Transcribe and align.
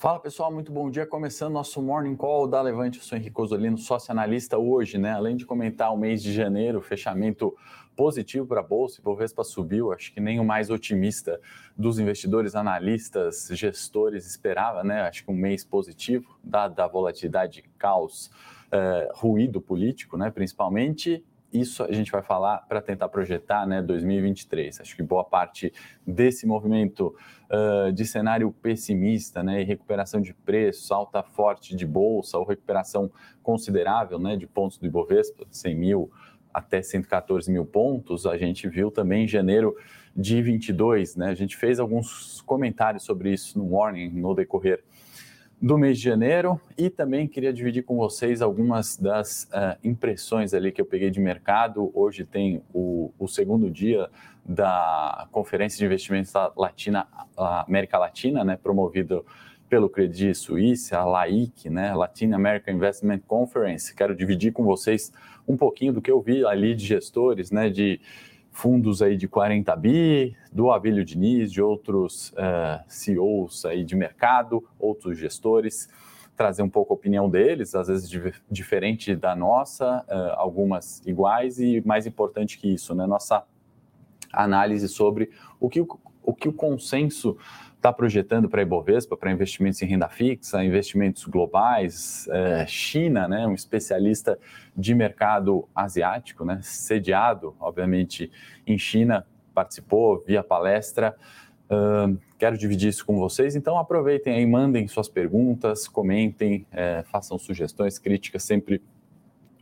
Fala 0.00 0.20
pessoal, 0.20 0.52
muito 0.52 0.70
bom 0.70 0.88
dia. 0.88 1.04
Começando 1.04 1.54
nosso 1.54 1.82
Morning 1.82 2.14
Call 2.14 2.46
da 2.46 2.62
Levante, 2.62 2.98
eu 2.98 3.04
sou 3.04 3.18
Henrique 3.18 3.40
Osolino, 3.40 3.76
sócio 3.76 4.12
analista 4.12 4.56
hoje, 4.56 4.96
né? 4.96 5.10
Além 5.10 5.34
de 5.34 5.44
comentar 5.44 5.92
o 5.92 5.96
mês 5.96 6.22
de 6.22 6.32
janeiro, 6.32 6.80
fechamento 6.80 7.52
positivo 7.96 8.46
para 8.46 8.60
a 8.60 8.62
Bolsa, 8.62 9.00
Ibovespa 9.00 9.42
subiu, 9.42 9.92
acho 9.92 10.14
que 10.14 10.20
nem 10.20 10.38
o 10.38 10.44
mais 10.44 10.70
otimista 10.70 11.40
dos 11.76 11.98
investidores, 11.98 12.54
analistas, 12.54 13.48
gestores 13.50 14.24
esperava, 14.24 14.84
né? 14.84 15.00
Acho 15.00 15.24
que 15.24 15.32
um 15.32 15.34
mês 15.34 15.64
positivo, 15.64 16.38
dada 16.44 16.84
a 16.84 16.86
volatilidade, 16.86 17.64
caos, 17.76 18.30
eh, 18.70 19.08
ruído 19.16 19.60
político, 19.60 20.16
né? 20.16 20.30
Principalmente, 20.30 21.24
isso 21.52 21.82
a 21.82 21.92
gente 21.92 22.10
vai 22.10 22.22
falar 22.22 22.58
para 22.68 22.80
tentar 22.80 23.08
projetar 23.08 23.66
né, 23.66 23.80
2023. 23.80 24.80
Acho 24.80 24.96
que 24.96 25.02
boa 25.02 25.24
parte 25.24 25.72
desse 26.06 26.46
movimento 26.46 27.14
uh, 27.50 27.92
de 27.92 28.04
cenário 28.04 28.50
pessimista 28.52 29.42
né, 29.42 29.62
e 29.62 29.64
recuperação 29.64 30.20
de 30.20 30.34
preços, 30.34 30.90
alta 30.90 31.22
forte 31.22 31.74
de 31.74 31.86
bolsa 31.86 32.38
ou 32.38 32.44
recuperação 32.44 33.10
considerável 33.42 34.18
né, 34.18 34.36
de 34.36 34.46
pontos 34.46 34.78
do 34.78 34.86
Ibovespa, 34.86 35.46
100 35.50 35.74
mil 35.74 36.10
até 36.52 36.82
114 36.82 37.50
mil 37.52 37.64
pontos, 37.64 38.26
a 38.26 38.36
gente 38.36 38.68
viu 38.68 38.90
também 38.90 39.24
em 39.24 39.28
janeiro 39.28 39.76
de 40.16 40.42
22. 40.42 41.16
Né, 41.16 41.28
a 41.28 41.34
gente 41.34 41.56
fez 41.56 41.78
alguns 41.78 42.40
comentários 42.42 43.04
sobre 43.04 43.32
isso 43.32 43.58
no 43.58 43.70
Warning 43.70 44.10
no 44.10 44.34
decorrer 44.34 44.82
do 45.60 45.76
mês 45.76 45.98
de 45.98 46.04
janeiro 46.04 46.60
e 46.76 46.88
também 46.88 47.26
queria 47.26 47.52
dividir 47.52 47.82
com 47.82 47.96
vocês 47.96 48.40
algumas 48.40 48.96
das 48.96 49.44
uh, 49.44 49.76
impressões 49.82 50.54
ali 50.54 50.70
que 50.70 50.80
eu 50.80 50.86
peguei 50.86 51.10
de 51.10 51.18
mercado. 51.20 51.90
Hoje 51.92 52.24
tem 52.24 52.62
o, 52.72 53.12
o 53.18 53.26
segundo 53.26 53.68
dia 53.68 54.08
da 54.44 55.26
Conferência 55.32 55.76
de 55.76 55.84
Investimentos 55.84 56.32
da 56.32 56.52
Latina, 56.56 57.08
América 57.36 57.98
Latina, 57.98 58.44
né, 58.44 58.56
promovido 58.56 59.26
pelo 59.68 59.88
Credit 59.88 60.34
Suisse, 60.34 60.94
a 60.94 61.04
LAIC, 61.04 61.68
né, 61.68 61.92
Latin 61.92 62.32
American 62.32 62.74
Investment 62.74 63.20
Conference. 63.26 63.94
Quero 63.94 64.14
dividir 64.14 64.52
com 64.52 64.64
vocês 64.64 65.12
um 65.46 65.56
pouquinho 65.56 65.92
do 65.92 66.00
que 66.00 66.10
eu 66.10 66.20
vi 66.20 66.46
ali 66.46 66.74
de 66.74 66.86
gestores, 66.86 67.50
né, 67.50 67.68
de 67.68 68.00
fundos 68.58 69.00
aí 69.02 69.16
de 69.16 69.28
40 69.28 69.76
bi, 69.76 70.36
do 70.52 70.72
Abílio 70.72 71.04
Diniz, 71.04 71.52
de 71.52 71.62
outros 71.62 72.30
uh, 72.30 72.34
eh, 72.38 72.84
CEOs 72.88 73.64
aí 73.64 73.84
de 73.84 73.94
mercado, 73.94 74.68
outros 74.80 75.16
gestores, 75.16 75.88
trazer 76.36 76.64
um 76.64 76.68
pouco 76.68 76.92
a 76.92 76.96
opinião 76.96 77.30
deles, 77.30 77.76
às 77.76 77.86
vezes 77.86 78.10
diferente 78.50 79.14
da 79.14 79.36
nossa, 79.36 80.04
uh, 80.08 80.34
algumas 80.34 81.00
iguais 81.06 81.60
e 81.60 81.80
mais 81.86 82.04
importante 82.04 82.58
que 82.58 82.74
isso, 82.74 82.96
né, 82.96 83.06
nossa 83.06 83.44
análise 84.32 84.88
sobre 84.88 85.30
o 85.60 85.68
que 85.68 85.80
o, 85.80 85.86
o, 86.20 86.34
que 86.34 86.48
o 86.48 86.52
consenso 86.52 87.38
está 87.78 87.92
projetando 87.92 88.48
para 88.48 88.60
a 88.60 88.62
Ibovespa, 88.62 89.16
para 89.16 89.30
investimentos 89.30 89.80
em 89.80 89.86
renda 89.86 90.08
fixa, 90.08 90.62
investimentos 90.64 91.24
globais, 91.24 92.28
é, 92.28 92.66
China, 92.66 93.28
né, 93.28 93.46
um 93.46 93.54
especialista 93.54 94.36
de 94.76 94.94
mercado 94.94 95.68
asiático, 95.72 96.44
né, 96.44 96.58
sediado, 96.60 97.54
obviamente, 97.60 98.30
em 98.66 98.76
China, 98.76 99.24
participou 99.54 100.22
via 100.26 100.42
palestra. 100.42 101.16
Uh, 101.70 102.18
quero 102.38 102.56
dividir 102.56 102.88
isso 102.88 103.04
com 103.04 103.18
vocês, 103.18 103.54
então 103.54 103.78
aproveitem 103.78 104.34
aí, 104.34 104.46
mandem 104.46 104.88
suas 104.88 105.08
perguntas, 105.08 105.86
comentem, 105.86 106.66
é, 106.72 107.04
façam 107.10 107.38
sugestões, 107.38 107.98
críticas 107.98 108.42
sempre 108.42 108.82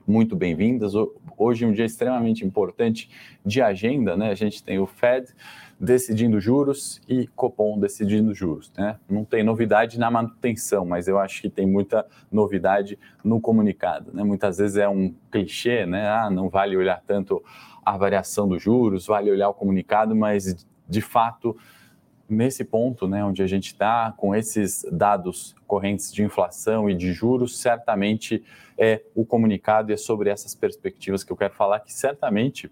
muito 0.07 0.37
bem-vindas. 0.37 0.93
Hoje 1.37 1.65
é 1.65 1.69
um 1.69 1.73
dia 1.73 1.85
extremamente 1.85 2.45
importante 2.45 3.11
de 3.45 3.61
agenda, 3.61 4.17
né? 4.17 4.31
A 4.31 4.35
gente 4.35 4.63
tem 4.63 4.79
o 4.79 4.87
Fed 4.87 5.35
decidindo 5.79 6.41
juros 6.41 7.01
e 7.09 7.27
Copom 7.29 7.79
decidindo 7.79 8.35
juros. 8.35 8.73
Né? 8.77 8.99
Não 9.09 9.25
tem 9.25 9.43
novidade 9.43 9.99
na 9.99 10.11
manutenção, 10.11 10.85
mas 10.85 11.07
eu 11.07 11.19
acho 11.19 11.43
que 11.43 11.51
tem 11.51 11.67
muita 11.67 12.07
novidade 12.33 12.99
no 13.23 13.41
comunicado. 13.41 14.11
Né? 14.13 14.25
Muitas 14.25 14.59
vezes 14.59 14.77
é 14.77 14.89
um 14.89 15.15
clichê, 15.31 15.85
né? 15.85 16.09
Ah, 16.09 16.31
não 16.31 16.49
vale 16.49 16.77
olhar 16.77 17.03
tanto 17.07 17.43
a 17.85 17.97
variação 17.97 18.49
dos 18.49 18.63
juros, 18.63 19.07
vale 19.07 19.31
olhar 19.31 19.49
o 19.49 19.55
comunicado, 19.55 20.17
mas 20.17 20.67
de 20.89 21.01
fato 21.01 21.57
nesse 22.29 22.65
ponto, 22.65 23.07
né, 23.07 23.25
onde 23.25 23.43
a 23.43 23.47
gente 23.47 23.67
está 23.69 24.13
com 24.17 24.35
esses 24.35 24.85
dados 24.91 25.55
correntes 25.67 26.13
de 26.13 26.25
inflação 26.25 26.91
e 26.91 26.95
de 26.95 27.13
juros, 27.13 27.59
certamente 27.59 28.43
é 28.77 29.03
o 29.15 29.25
comunicado 29.25 29.93
e 29.93 29.95
é 29.95 29.97
sobre 29.97 30.29
essas 30.29 30.55
perspectivas 30.55 31.23
que 31.23 31.33
eu 31.33 31.37
quero 31.37 31.55
falar 31.55 31.81
que 31.81 31.93
certamente 31.93 32.71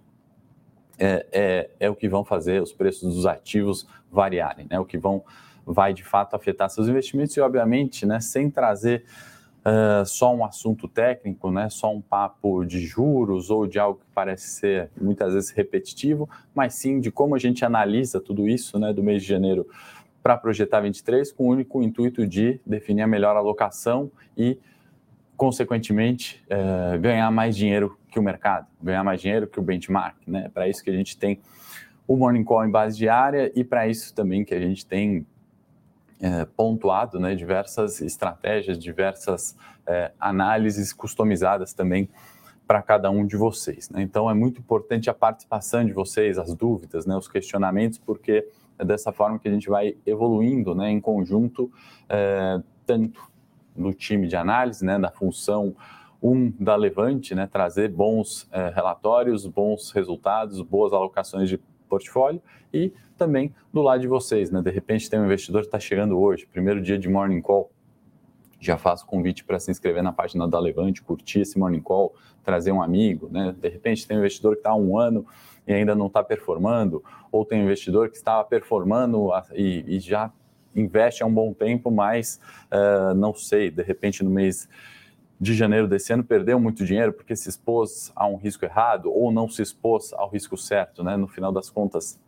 é, 0.98 1.26
é, 1.32 1.70
é, 1.80 1.90
o 1.90 1.94
que 1.94 2.08
vão 2.08 2.24
fazer 2.24 2.62
os 2.62 2.72
preços 2.72 3.14
dos 3.14 3.26
ativos 3.26 3.86
variarem, 4.10 4.66
né? 4.70 4.78
O 4.78 4.84
que 4.84 4.98
vão 4.98 5.24
vai 5.66 5.94
de 5.94 6.04
fato 6.04 6.36
afetar 6.36 6.68
seus 6.68 6.88
investimentos 6.88 7.36
e, 7.36 7.40
obviamente, 7.40 8.04
né, 8.04 8.20
sem 8.20 8.50
trazer 8.50 9.04
uh, 9.64 10.04
só 10.04 10.34
um 10.34 10.44
assunto 10.44 10.86
técnico, 10.86 11.50
né, 11.50 11.68
só 11.70 11.92
um 11.92 12.00
papo 12.00 12.64
de 12.64 12.80
juros 12.80 13.50
ou 13.50 13.66
de 13.66 13.78
algo 13.78 14.00
que 14.00 14.06
parece 14.14 14.48
ser 14.48 14.90
muitas 15.00 15.32
vezes 15.32 15.50
repetitivo, 15.50 16.28
mas 16.54 16.74
sim 16.74 17.00
de 17.00 17.10
como 17.10 17.34
a 17.34 17.38
gente 17.38 17.64
analisa 17.64 18.20
tudo 18.20 18.48
isso, 18.48 18.78
né, 18.78 18.92
do 18.92 19.02
mês 19.02 19.22
de 19.22 19.28
janeiro 19.28 19.66
para 20.22 20.36
projetar 20.36 20.80
23, 20.80 21.32
com 21.32 21.44
o 21.44 21.48
único 21.48 21.82
intuito 21.82 22.26
de 22.26 22.60
definir 22.64 23.02
a 23.02 23.06
melhor 23.06 23.36
alocação 23.36 24.10
e 24.36 24.58
consequentemente, 25.36 26.42
é, 26.48 26.98
ganhar 26.98 27.30
mais 27.30 27.56
dinheiro 27.56 27.98
que 28.08 28.18
o 28.18 28.22
mercado, 28.22 28.66
ganhar 28.82 29.02
mais 29.02 29.20
dinheiro 29.20 29.46
que 29.46 29.58
o 29.58 29.62
benchmark. 29.62 30.16
Né? 30.26 30.48
Para 30.52 30.68
isso 30.68 30.82
que 30.82 30.90
a 30.90 30.92
gente 30.92 31.16
tem 31.16 31.40
o 32.06 32.16
Morning 32.16 32.44
Call 32.44 32.64
em 32.64 32.70
base 32.70 32.96
diária 32.96 33.50
e 33.54 33.64
para 33.64 33.88
isso 33.88 34.14
também 34.14 34.44
que 34.44 34.54
a 34.54 34.60
gente 34.60 34.86
tem 34.86 35.26
é, 36.20 36.44
pontuado 36.44 37.18
né, 37.18 37.34
diversas 37.34 38.00
estratégias, 38.00 38.78
diversas 38.78 39.56
é, 39.86 40.12
análises 40.20 40.92
customizadas 40.92 41.72
também 41.72 42.08
para 42.66 42.80
cada 42.82 43.10
um 43.10 43.26
de 43.26 43.36
vocês. 43.36 43.90
Né? 43.90 44.02
Então 44.02 44.30
é 44.30 44.34
muito 44.34 44.60
importante 44.60 45.10
a 45.10 45.14
participação 45.14 45.84
de 45.84 45.92
vocês, 45.92 46.38
as 46.38 46.54
dúvidas, 46.54 47.04
né, 47.04 47.16
os 47.16 47.28
questionamentos, 47.28 47.98
porque 47.98 48.46
é 48.78 48.84
dessa 48.84 49.12
forma 49.12 49.38
que 49.38 49.48
a 49.48 49.52
gente 49.52 49.68
vai 49.68 49.96
evoluindo 50.06 50.74
né, 50.74 50.90
em 50.90 51.00
conjunto, 51.00 51.70
é, 52.08 52.60
tanto 52.86 53.33
no 53.76 53.92
time 53.92 54.26
de 54.26 54.36
análise, 54.36 54.84
né, 54.84 54.98
da 54.98 55.10
função 55.10 55.74
1 56.22 56.30
um 56.30 56.54
da 56.58 56.74
Levante, 56.76 57.34
né, 57.34 57.46
trazer 57.46 57.90
bons 57.90 58.48
é, 58.50 58.70
relatórios, 58.70 59.46
bons 59.46 59.90
resultados, 59.90 60.60
boas 60.62 60.92
alocações 60.92 61.48
de 61.48 61.58
portfólio 61.88 62.40
e 62.72 62.92
também 63.16 63.54
do 63.72 63.82
lado 63.82 64.00
de 64.00 64.08
vocês, 64.08 64.50
né, 64.50 64.62
de 64.62 64.70
repente 64.70 65.08
tem 65.10 65.20
um 65.20 65.24
investidor 65.26 65.62
que 65.62 65.68
está 65.68 65.78
chegando 65.78 66.18
hoje, 66.18 66.46
primeiro 66.46 66.80
dia 66.80 66.98
de 66.98 67.08
Morning 67.08 67.40
Call, 67.40 67.70
já 68.58 68.78
faço 68.78 69.04
convite 69.06 69.44
para 69.44 69.58
se 69.58 69.70
inscrever 69.70 70.02
na 70.02 70.12
página 70.12 70.48
da 70.48 70.58
Levante, 70.58 71.02
curtir 71.02 71.40
esse 71.40 71.58
Morning 71.58 71.82
Call, 71.82 72.14
trazer 72.42 72.72
um 72.72 72.82
amigo, 72.82 73.28
né, 73.30 73.54
de 73.58 73.68
repente 73.68 74.06
tem 74.06 74.16
um 74.16 74.20
investidor 74.20 74.54
que 74.54 74.60
está 74.60 74.70
há 74.70 74.76
um 74.76 74.98
ano 74.98 75.26
e 75.66 75.72
ainda 75.72 75.94
não 75.94 76.06
está 76.06 76.22
performando, 76.22 77.02
ou 77.30 77.44
tem 77.44 77.60
um 77.60 77.64
investidor 77.64 78.10
que 78.10 78.16
estava 78.16 78.44
performando 78.44 79.30
e, 79.52 79.84
e 79.86 80.00
já 80.00 80.32
investe 80.74 81.22
há 81.22 81.26
um 81.26 81.32
bom 81.32 81.52
tempo, 81.52 81.90
mas 81.90 82.40
uh, 82.72 83.14
não 83.14 83.34
sei, 83.34 83.70
de 83.70 83.82
repente 83.82 84.22
no 84.22 84.30
mês 84.30 84.68
de 85.40 85.54
janeiro 85.54 85.88
desse 85.88 86.12
ano 86.12 86.24
perdeu 86.24 86.58
muito 86.58 86.84
dinheiro 86.84 87.12
porque 87.12 87.34
se 87.34 87.48
expôs 87.48 88.12
a 88.14 88.26
um 88.26 88.36
risco 88.36 88.64
errado 88.64 89.12
ou 89.12 89.32
não 89.32 89.48
se 89.48 89.62
expôs 89.62 90.12
ao 90.12 90.28
risco 90.28 90.56
certo, 90.56 91.02
né? 91.02 91.16
No 91.16 91.26
final 91.26 91.52
das 91.52 91.68
contas, 91.68 92.18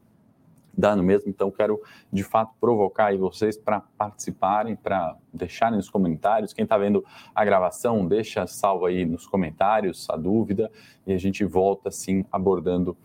dá 0.76 0.94
no 0.94 1.02
mesmo. 1.02 1.31
Então, 1.31 1.50
quero 1.50 1.81
de 2.12 2.22
fato 2.22 2.52
provocar 2.60 3.06
aí 3.06 3.16
vocês 3.16 3.56
para 3.56 3.81
participarem, 3.96 4.76
para 4.76 5.16
deixarem 5.32 5.76
nos 5.76 5.88
comentários. 5.88 6.52
Quem 6.52 6.64
está 6.64 6.76
vendo 6.76 7.04
a 7.34 7.44
gravação, 7.44 8.06
deixa 8.06 8.46
salvo 8.46 8.87
aí 8.87 9.06
nos 9.06 9.26
comentários 9.26 10.08
a 10.10 10.16
dúvida 10.16 10.70
e 11.06 11.12
a 11.12 11.19
gente 11.19 11.44
volta 11.44 11.88
assim 11.88 12.25
abordando 12.31 12.96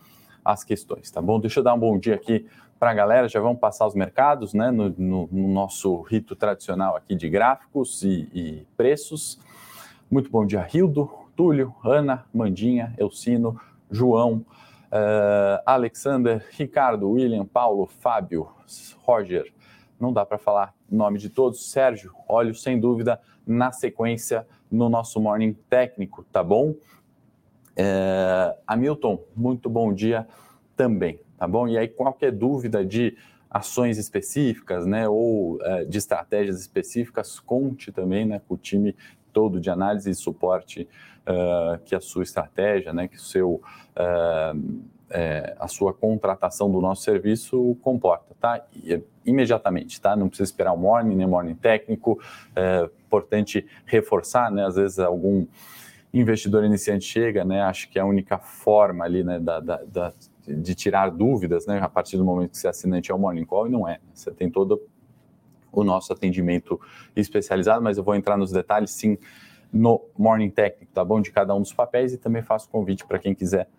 as 0.43 0.63
questões, 0.63 1.09
tá 1.11 1.21
bom? 1.21 1.39
Deixa 1.39 1.59
eu 1.59 1.63
dar 1.63 1.73
um 1.73 1.79
bom 1.79 1.97
dia 1.97 2.15
aqui 2.15 2.45
para 2.79 2.91
a 2.91 2.93
galera, 2.93 3.29
já 3.29 3.39
vamos 3.39 3.59
passar 3.59 3.85
os 3.85 3.93
mercados, 3.93 4.55
né, 4.55 4.71
no, 4.71 4.89
no, 4.97 5.29
no 5.31 5.47
nosso 5.47 6.01
rito 6.01 6.35
tradicional 6.35 6.95
aqui 6.95 7.15
de 7.15 7.29
gráficos 7.29 8.01
e, 8.01 8.27
e 8.33 8.67
preços. 8.75 9.39
Muito 10.09 10.31
bom 10.31 10.45
dia, 10.45 10.61
Rildo, 10.61 11.09
Túlio, 11.35 11.75
Ana, 11.83 12.25
Mandinha, 12.33 12.93
Elcino, 12.97 13.59
João, 13.89 14.43
uh, 14.91 15.61
Alexander, 15.65 16.45
Ricardo, 16.51 17.09
William, 17.09 17.45
Paulo, 17.45 17.85
Fábio, 17.85 18.49
Roger. 19.03 19.53
Não 19.99 20.11
dá 20.11 20.25
para 20.25 20.37
falar 20.37 20.73
nome 20.89 21.19
de 21.19 21.29
todos. 21.29 21.69
Sérgio, 21.71 22.13
olho 22.27 22.55
sem 22.55 22.79
dúvida 22.79 23.21
na 23.45 23.71
sequência 23.71 24.47
no 24.71 24.89
nosso 24.89 25.19
morning 25.19 25.53
técnico, 25.69 26.25
tá 26.31 26.43
bom? 26.43 26.73
Uh, 27.77 28.57
Hamilton, 28.67 29.23
muito 29.35 29.69
bom 29.69 29.93
dia 29.93 30.27
também 30.75 31.19
tá 31.41 31.47
bom? 31.47 31.67
E 31.67 31.75
aí, 31.75 31.87
qualquer 31.87 32.31
dúvida 32.31 32.85
de 32.85 33.17
ações 33.49 33.97
específicas, 33.97 34.85
né, 34.85 35.09
ou 35.09 35.59
é, 35.63 35.85
de 35.85 35.97
estratégias 35.97 36.59
específicas, 36.59 37.39
conte 37.39 37.91
também, 37.91 38.27
né, 38.27 38.39
com 38.47 38.53
o 38.53 38.57
time 38.57 38.95
todo 39.33 39.59
de 39.59 39.67
análise 39.67 40.07
e 40.11 40.13
suporte 40.13 40.87
uh, 41.25 41.79
que 41.83 41.95
a 41.95 41.99
sua 41.99 42.21
estratégia, 42.21 42.93
né, 42.93 43.07
que 43.07 43.19
seu 43.19 43.53
uh, 43.53 44.81
é, 45.09 45.55
a 45.59 45.67
sua 45.67 45.93
contratação 45.93 46.71
do 46.71 46.79
nosso 46.79 47.01
serviço 47.01 47.75
comporta, 47.81 48.35
tá? 48.39 48.63
É 48.85 49.01
imediatamente, 49.25 49.99
tá? 49.99 50.15
Não 50.15 50.29
precisa 50.29 50.49
esperar 50.49 50.71
o 50.71 50.77
morning, 50.77 51.15
nem 51.15 51.27
morning 51.27 51.55
técnico. 51.55 52.17
É 52.55 52.89
importante 53.07 53.65
reforçar, 53.85 54.49
né? 54.49 54.65
Às 54.65 54.75
vezes 54.75 54.99
algum 54.99 55.45
investidor 56.13 56.63
iniciante 56.63 57.05
chega, 57.05 57.45
né? 57.45 57.61
Acho 57.61 57.89
que 57.89 57.97
é 57.97 58.01
a 58.01 58.05
única 58.05 58.37
forma 58.37 59.05
ali, 59.05 59.23
né? 59.23 59.39
Da, 59.39 59.59
da, 59.59 59.77
da, 59.83 60.13
de 60.47 60.75
tirar 60.75 61.09
dúvidas, 61.09 61.65
né? 61.65 61.79
A 61.79 61.89
partir 61.89 62.17
do 62.17 62.25
momento 62.25 62.51
que 62.51 62.57
você 62.57 62.67
é 62.67 62.69
assinante 62.69 63.11
ao 63.11 63.19
morning 63.19 63.45
call, 63.45 63.67
e 63.67 63.69
não 63.69 63.87
é. 63.87 63.93
Né? 63.93 63.99
Você 64.13 64.31
tem 64.31 64.49
todo 64.49 64.81
o 65.71 65.83
nosso 65.83 66.11
atendimento 66.11 66.79
especializado, 67.15 67.81
mas 67.81 67.97
eu 67.97 68.03
vou 68.03 68.15
entrar 68.15 68.37
nos 68.37 68.51
detalhes, 68.51 68.91
sim, 68.91 69.17
no 69.71 70.01
Morning 70.17 70.49
Técnico, 70.49 70.91
tá 70.93 71.03
bom? 71.03 71.21
De 71.21 71.31
cada 71.31 71.55
um 71.55 71.61
dos 71.61 71.73
papéis 71.73 72.13
e 72.13 72.17
também 72.17 72.41
faço 72.41 72.69
convite 72.69 73.05
para 73.05 73.17
quem 73.17 73.33
quiser 73.33 73.69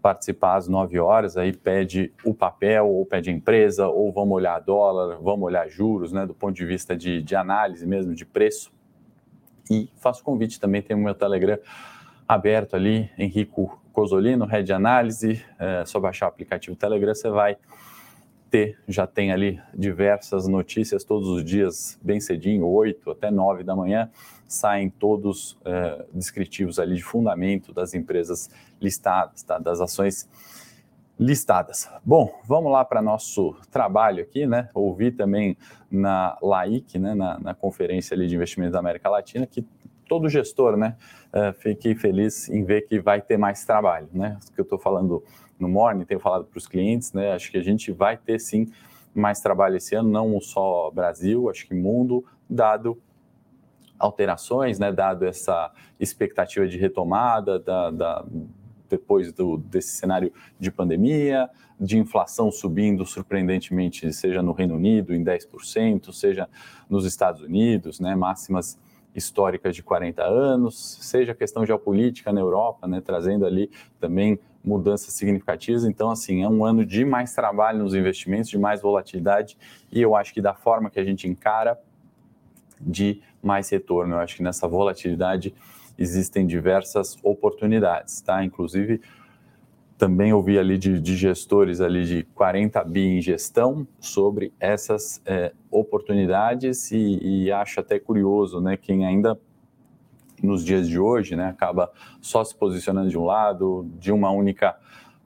participar 0.00 0.56
às 0.56 0.66
9 0.66 0.98
horas, 0.98 1.36
aí 1.36 1.52
pede 1.52 2.12
o 2.24 2.32
papel, 2.32 2.88
ou 2.88 3.04
pede 3.04 3.28
a 3.28 3.32
empresa, 3.32 3.86
ou 3.86 4.10
vamos 4.12 4.34
olhar 4.34 4.58
dólar, 4.60 5.18
vamos 5.20 5.44
olhar 5.44 5.68
juros, 5.68 6.10
né, 6.10 6.24
do 6.24 6.34
ponto 6.34 6.54
de 6.54 6.64
vista 6.64 6.96
de, 6.96 7.22
de 7.22 7.36
análise 7.36 7.86
mesmo, 7.86 8.14
de 8.14 8.24
preço. 8.24 8.72
E 9.70 9.88
faço 9.96 10.24
convite 10.24 10.58
também, 10.58 10.82
tem 10.82 10.96
o 10.96 10.98
meu 10.98 11.14
Telegram 11.14 11.58
aberto 12.26 12.74
ali, 12.74 13.08
Henrico 13.16 13.80
Cosolino, 13.92 14.44
Red 14.44 14.72
Análise, 14.72 15.44
é 15.58 15.84
só 15.84 16.00
baixar 16.00 16.26
o 16.26 16.28
aplicativo 16.28 16.76
Telegram, 16.76 17.14
você 17.14 17.30
vai 17.30 17.56
ter, 18.50 18.78
já 18.88 19.06
tem 19.06 19.30
ali 19.32 19.60
diversas 19.72 20.48
notícias 20.48 21.04
todos 21.04 21.28
os 21.28 21.44
dias, 21.44 21.98
bem 22.02 22.18
cedinho, 22.18 22.66
8 22.66 23.10
até 23.12 23.30
9 23.30 23.62
da 23.62 23.76
manhã, 23.76 24.10
saem 24.46 24.90
todos 24.90 25.56
é, 25.64 26.04
descritivos 26.12 26.80
ali 26.80 26.96
de 26.96 27.04
fundamento 27.04 27.72
das 27.72 27.94
empresas 27.94 28.50
listadas, 28.80 29.42
tá? 29.44 29.58
das 29.58 29.80
ações 29.80 30.28
listadas. 31.20 31.86
Bom, 32.02 32.40
vamos 32.46 32.72
lá 32.72 32.82
para 32.82 33.02
nosso 33.02 33.54
trabalho 33.70 34.22
aqui, 34.22 34.46
né? 34.46 34.70
Ouvi 34.72 35.12
também 35.12 35.54
na 35.90 36.38
LAIC, 36.40 36.98
né, 36.98 37.14
na, 37.14 37.38
na 37.38 37.54
conferência 37.54 38.14
ali 38.14 38.26
de 38.26 38.34
investimentos 38.34 38.72
da 38.72 38.78
América 38.78 39.10
Latina, 39.10 39.46
que 39.46 39.62
todo 40.08 40.30
gestor, 40.30 40.78
né, 40.78 40.96
uh, 41.26 41.52
fiquei 41.52 41.94
feliz 41.94 42.48
em 42.48 42.64
ver 42.64 42.82
que 42.88 42.98
vai 42.98 43.20
ter 43.20 43.36
mais 43.36 43.66
trabalho, 43.66 44.08
né? 44.14 44.38
O 44.48 44.54
que 44.54 44.58
eu 44.58 44.62
estou 44.62 44.78
falando 44.78 45.22
no 45.58 45.68
Morning, 45.68 46.06
tenho 46.06 46.20
falado 46.20 46.46
para 46.46 46.56
os 46.56 46.66
clientes, 46.66 47.12
né? 47.12 47.32
Acho 47.32 47.50
que 47.50 47.58
a 47.58 47.62
gente 47.62 47.92
vai 47.92 48.16
ter 48.16 48.38
sim 48.40 48.72
mais 49.14 49.40
trabalho 49.40 49.76
esse 49.76 49.94
ano, 49.94 50.08
não 50.08 50.40
só 50.40 50.90
Brasil, 50.90 51.50
acho 51.50 51.68
que 51.68 51.74
mundo, 51.74 52.24
dado 52.48 52.98
alterações, 53.98 54.78
né, 54.78 54.90
dado 54.90 55.26
essa 55.26 55.70
expectativa 55.98 56.66
de 56.66 56.78
retomada 56.78 57.58
da, 57.58 57.90
da, 57.90 58.24
depois 58.90 59.32
do, 59.32 59.56
desse 59.56 59.92
cenário 59.96 60.32
de 60.58 60.70
pandemia, 60.70 61.48
de 61.80 61.96
inflação 61.96 62.50
subindo 62.50 63.06
surpreendentemente, 63.06 64.12
seja 64.12 64.42
no 64.42 64.52
Reino 64.52 64.74
Unido 64.74 65.14
em 65.14 65.24
10%, 65.24 66.12
seja 66.12 66.48
nos 66.88 67.06
Estados 67.06 67.40
Unidos, 67.40 68.00
né, 68.00 68.14
máximas 68.14 68.78
históricas 69.14 69.74
de 69.74 69.82
40 69.82 70.22
anos, 70.22 70.98
seja 71.00 71.32
a 71.32 71.34
questão 71.34 71.64
geopolítica 71.64 72.32
na 72.32 72.40
Europa, 72.40 72.86
né, 72.86 73.00
trazendo 73.00 73.46
ali 73.46 73.70
também 73.98 74.38
mudanças 74.62 75.14
significativas. 75.14 75.84
Então, 75.84 76.10
assim, 76.10 76.42
é 76.42 76.48
um 76.48 76.64
ano 76.64 76.84
de 76.84 77.04
mais 77.04 77.34
trabalho 77.34 77.78
nos 77.78 77.94
investimentos, 77.94 78.50
de 78.50 78.58
mais 78.58 78.82
volatilidade, 78.82 79.56
e 79.90 80.02
eu 80.02 80.14
acho 80.14 80.34
que 80.34 80.42
da 80.42 80.54
forma 80.54 80.90
que 80.90 81.00
a 81.00 81.04
gente 81.04 81.26
encara, 81.26 81.78
de 82.80 83.20
mais 83.42 83.68
retorno. 83.68 84.14
Eu 84.14 84.18
acho 84.20 84.36
que 84.36 84.42
nessa 84.42 84.66
volatilidade 84.66 85.54
existem 86.00 86.46
diversas 86.46 87.16
oportunidades, 87.22 88.22
tá? 88.22 88.42
Inclusive, 88.42 89.00
também 89.98 90.32
ouvi 90.32 90.58
ali 90.58 90.78
de, 90.78 90.98
de, 90.98 91.14
gestores 91.14 91.78
ali 91.78 92.06
de 92.06 92.22
40 92.34 92.82
bi 92.84 93.02
em 93.02 93.20
gestão 93.20 93.86
sobre 94.00 94.50
essas 94.58 95.20
é, 95.26 95.52
oportunidades 95.70 96.90
e, 96.90 97.18
e, 97.22 97.52
acho 97.52 97.80
até 97.80 97.98
curioso, 97.98 98.62
né, 98.62 98.78
quem 98.78 99.04
ainda 99.04 99.38
nos 100.42 100.64
dias 100.64 100.88
de 100.88 100.98
hoje, 100.98 101.36
né, 101.36 101.50
acaba 101.50 101.92
só 102.18 102.42
se 102.42 102.56
posicionando 102.56 103.10
de 103.10 103.18
um 103.18 103.26
lado, 103.26 103.86
de 103.98 104.10
uma 104.10 104.30
única 104.30 104.74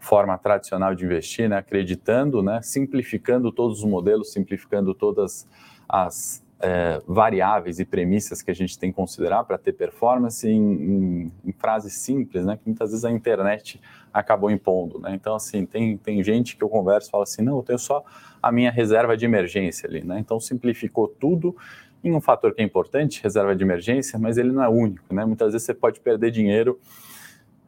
forma 0.01 0.37
tradicional 0.37 0.93
de 0.93 1.05
investir, 1.05 1.49
né, 1.49 1.57
acreditando, 1.57 2.43
né, 2.43 2.61
simplificando 2.61 3.53
todos 3.53 3.79
os 3.79 3.85
modelos, 3.85 4.33
simplificando 4.33 4.93
todas 4.93 5.49
as 5.89 6.44
é, 6.61 7.03
variáveis 7.07 7.79
e 7.79 7.85
premissas 7.85 8.41
que 8.41 8.51
a 8.51 8.55
gente 8.55 8.79
tem 8.79 8.91
que 8.91 8.97
considerar 8.97 9.45
para 9.45 9.59
ter 9.59 9.73
performance 9.73 10.49
em, 10.49 10.73
em, 10.73 11.33
em, 11.45 11.53
frases 11.53 11.95
simples, 11.95 12.45
né? 12.45 12.57
Que 12.57 12.63
muitas 12.67 12.91
vezes 12.91 13.05
a 13.05 13.11
internet 13.11 13.81
acabou 14.13 14.51
impondo, 14.51 14.99
né? 14.99 15.15
Então, 15.15 15.35
assim, 15.35 15.67
tem, 15.67 15.97
tem 15.97 16.23
gente 16.23 16.57
que 16.57 16.63
eu 16.63 16.69
converso 16.69 17.09
e 17.09 17.11
fala 17.11 17.25
assim, 17.25 17.43
não, 17.43 17.59
eu 17.59 17.63
tenho 17.63 17.79
só 17.79 18.05
a 18.43 18.53
minha 18.53 18.71
reserva 18.71 19.17
de 19.17 19.25
emergência 19.25 19.89
ali, 19.89 20.05
né? 20.05 20.19
Então, 20.19 20.39
simplificou 20.39 21.09
tudo 21.09 21.57
em 22.03 22.15
um 22.15 22.21
fator 22.21 22.55
que 22.55 22.61
é 22.61 22.65
importante, 22.65 23.23
reserva 23.23 23.57
de 23.57 23.65
emergência, 23.65 24.19
mas 24.19 24.37
ele 24.37 24.53
não 24.53 24.63
é 24.63 24.69
único, 24.69 25.13
né? 25.13 25.25
Muitas 25.25 25.53
vezes 25.53 25.67
você 25.67 25.75
pode 25.75 26.01
perder 26.01 26.31
dinheiro 26.31 26.79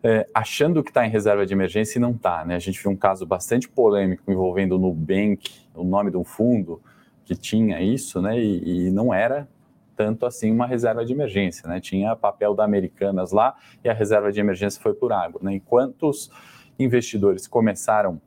é, 0.03 0.27
achando 0.33 0.85
que 0.85 0.91
está 0.91 1.07
em 1.07 1.11
reserva 1.11 1.45
de 1.45 1.53
emergência 1.53 1.99
e 1.99 2.01
não 2.01 2.13
está, 2.13 2.45
né? 2.45 2.55
A 2.55 2.59
gente 2.59 2.81
viu 2.81 2.93
um 2.93 2.97
caso 2.97 3.27
bastante 3.27 3.69
polêmico 3.69 4.31
envolvendo 4.31 4.73
o 4.73 4.79
Nubank, 4.79 5.51
o 5.75 5.83
nome 5.83 6.11
de 6.11 6.17
um 6.17 6.25
fundo, 6.25 6.81
que 7.27 7.35
tinha 7.35 7.83
isso, 7.83 8.23
né? 8.23 8.41
E, 8.41 8.87
e, 8.87 8.91
não 8.91 9.13
era 9.13 9.49
tanto 9.97 10.25
assim 10.25 10.51
uma 10.51 10.67
reserva 10.67 11.05
de 11.05 11.13
emergência, 11.13 11.69
né? 11.69 11.81
Tinha 11.81 12.15
papel 12.15 12.55
da 12.55 12.65
Americanas 12.65 13.33
lá 13.33 13.57
e 13.85 13.89
a 13.89 13.93
reserva 13.93 14.31
de 14.33 14.41
emergência 14.41 14.81
foi 14.81 14.95
por 14.95 15.13
água, 15.13 15.41
né? 15.43 15.55
Enquanto 15.55 16.09
os 16.09 16.31
investidores 16.79 17.49
começaram 17.49 18.21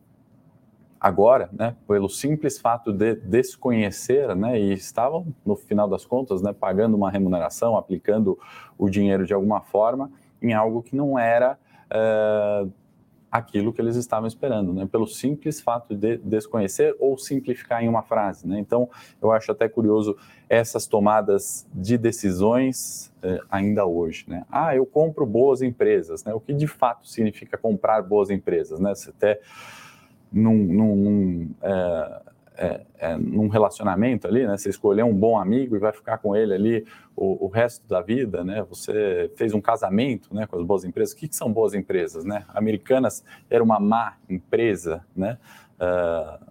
agora, 1.00 1.50
né, 1.54 1.78
pelo 1.88 2.10
simples 2.10 2.60
fato 2.60 2.92
de 2.92 3.16
desconhecer, 3.16 4.36
né, 4.36 4.60
e 4.60 4.74
estavam 4.74 5.34
no 5.46 5.56
final 5.56 5.88
das 5.88 6.06
contas, 6.06 6.42
né, 6.42 6.52
pagando 6.52 6.98
uma 6.98 7.10
remuneração, 7.10 7.78
aplicando 7.78 8.38
o 8.78 8.90
dinheiro 8.90 9.26
de 9.26 9.34
alguma 9.34 9.62
forma 9.62 10.12
em 10.42 10.54
algo 10.54 10.84
que 10.84 10.98
não 10.98 11.18
era 11.18 11.58
uh, 11.90 12.70
aquilo 13.32 13.72
que 13.72 13.82
eles 13.82 13.96
estavam 13.96 14.28
esperando, 14.28 14.74
né? 14.74 14.88
Pelo 14.92 15.08
simples 15.08 15.62
fato 15.62 15.96
de 15.96 16.18
desconhecer 16.18 16.96
ou 17.00 17.18
simplificar 17.18 17.84
em 17.84 17.88
uma 17.88 18.02
frase, 18.02 18.48
né? 18.48 18.60
Então, 18.60 18.90
eu 19.22 19.32
acho 19.32 19.52
até 19.52 19.70
curioso 19.70 20.18
essas 20.48 20.88
tomadas 20.88 21.68
de 21.74 21.98
decisões 21.98 23.14
eh, 23.22 23.40
ainda 23.50 23.86
hoje, 23.86 24.26
né? 24.28 24.46
Ah, 24.52 24.76
eu 24.76 24.86
compro 24.86 25.26
boas 25.26 25.62
empresas, 25.62 26.24
né? 26.24 26.34
O 26.34 26.40
que 26.40 26.54
de 26.54 26.68
fato 26.68 27.08
significa 27.08 27.58
comprar 27.58 28.02
boas 28.02 28.30
empresas, 28.30 28.80
né? 28.80 28.96
Você 28.96 29.12
até 29.12 29.40
num, 30.32 30.58
num, 30.58 30.96
num 30.96 31.50
é, 31.62 32.22
é, 32.62 32.82
é, 32.98 33.18
num 33.18 33.48
relacionamento 33.48 34.28
ali, 34.28 34.46
né? 34.46 34.58
Você 34.58 34.70
escolher 34.70 35.04
um 35.04 35.14
bom 35.14 35.40
amigo 35.40 35.78
e 35.78 35.80
vai 35.80 35.94
ficar 35.94 36.18
com 36.18 36.36
ele 36.36 36.54
ali 36.54 36.86
o, 37.16 37.46
o, 37.46 37.48
resto 37.48 37.88
da 37.88 38.02
vida, 38.02 38.44
né? 38.44 38.62
Você 38.70 39.32
fez 39.38 39.54
um 39.54 39.62
casamento, 39.62 40.36
né? 40.36 40.46
Com 40.46 40.58
as 40.58 40.66
boas 40.66 40.84
empresas. 40.84 41.14
O 41.14 41.18
que, 41.18 41.30
que 41.30 41.36
são 41.38 41.54
boas 41.54 41.74
empresas, 41.74 42.26
né? 42.26 42.44
Americanas 42.50 43.24
era 43.50 43.64
uma 43.64 43.80
má 43.80 44.18
empresa, 44.30 45.06
né? 45.16 45.38
Uh, 45.76 46.50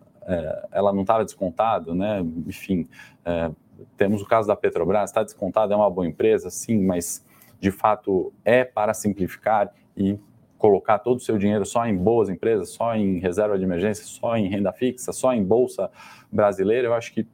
ela 0.72 0.94
não 0.94 1.02
estava 1.02 1.26
descontado, 1.26 1.94
né? 1.94 2.20
Enfim, 2.46 2.88
uh, 3.26 3.54
temos 3.98 4.22
o 4.22 4.26
caso 4.26 4.48
da 4.48 4.56
Petrobras, 4.56 5.10
está 5.10 5.22
descontado, 5.22 5.74
é 5.74 5.76
uma 5.76 5.90
boa 5.90 6.06
empresa, 6.06 6.48
sim, 6.48 6.82
mas 6.82 7.22
de 7.60 7.70
fato 7.70 8.32
é 8.46 8.64
para 8.64 8.94
simplificar 8.94 9.70
e 9.94 10.18
colocar 10.58 10.98
todo 10.98 11.18
o 11.18 11.20
seu 11.20 11.38
dinheiro 11.38 11.64
só 11.64 11.86
em 11.86 11.96
boas 11.96 12.28
empresas, 12.28 12.70
só 12.70 12.94
em 12.94 13.18
reserva 13.20 13.56
de 13.56 13.64
emergência, 13.64 14.04
só 14.04 14.36
em 14.36 14.48
renda 14.48 14.72
fixa, 14.72 15.12
só 15.12 15.32
em 15.32 15.42
bolsa 15.42 15.90
brasileira, 16.30 16.88
eu 16.88 16.94
acho 16.94 17.14
que 17.14 17.26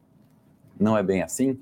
não 0.79 0.97
é 0.97 1.03
bem 1.03 1.23
assim. 1.23 1.59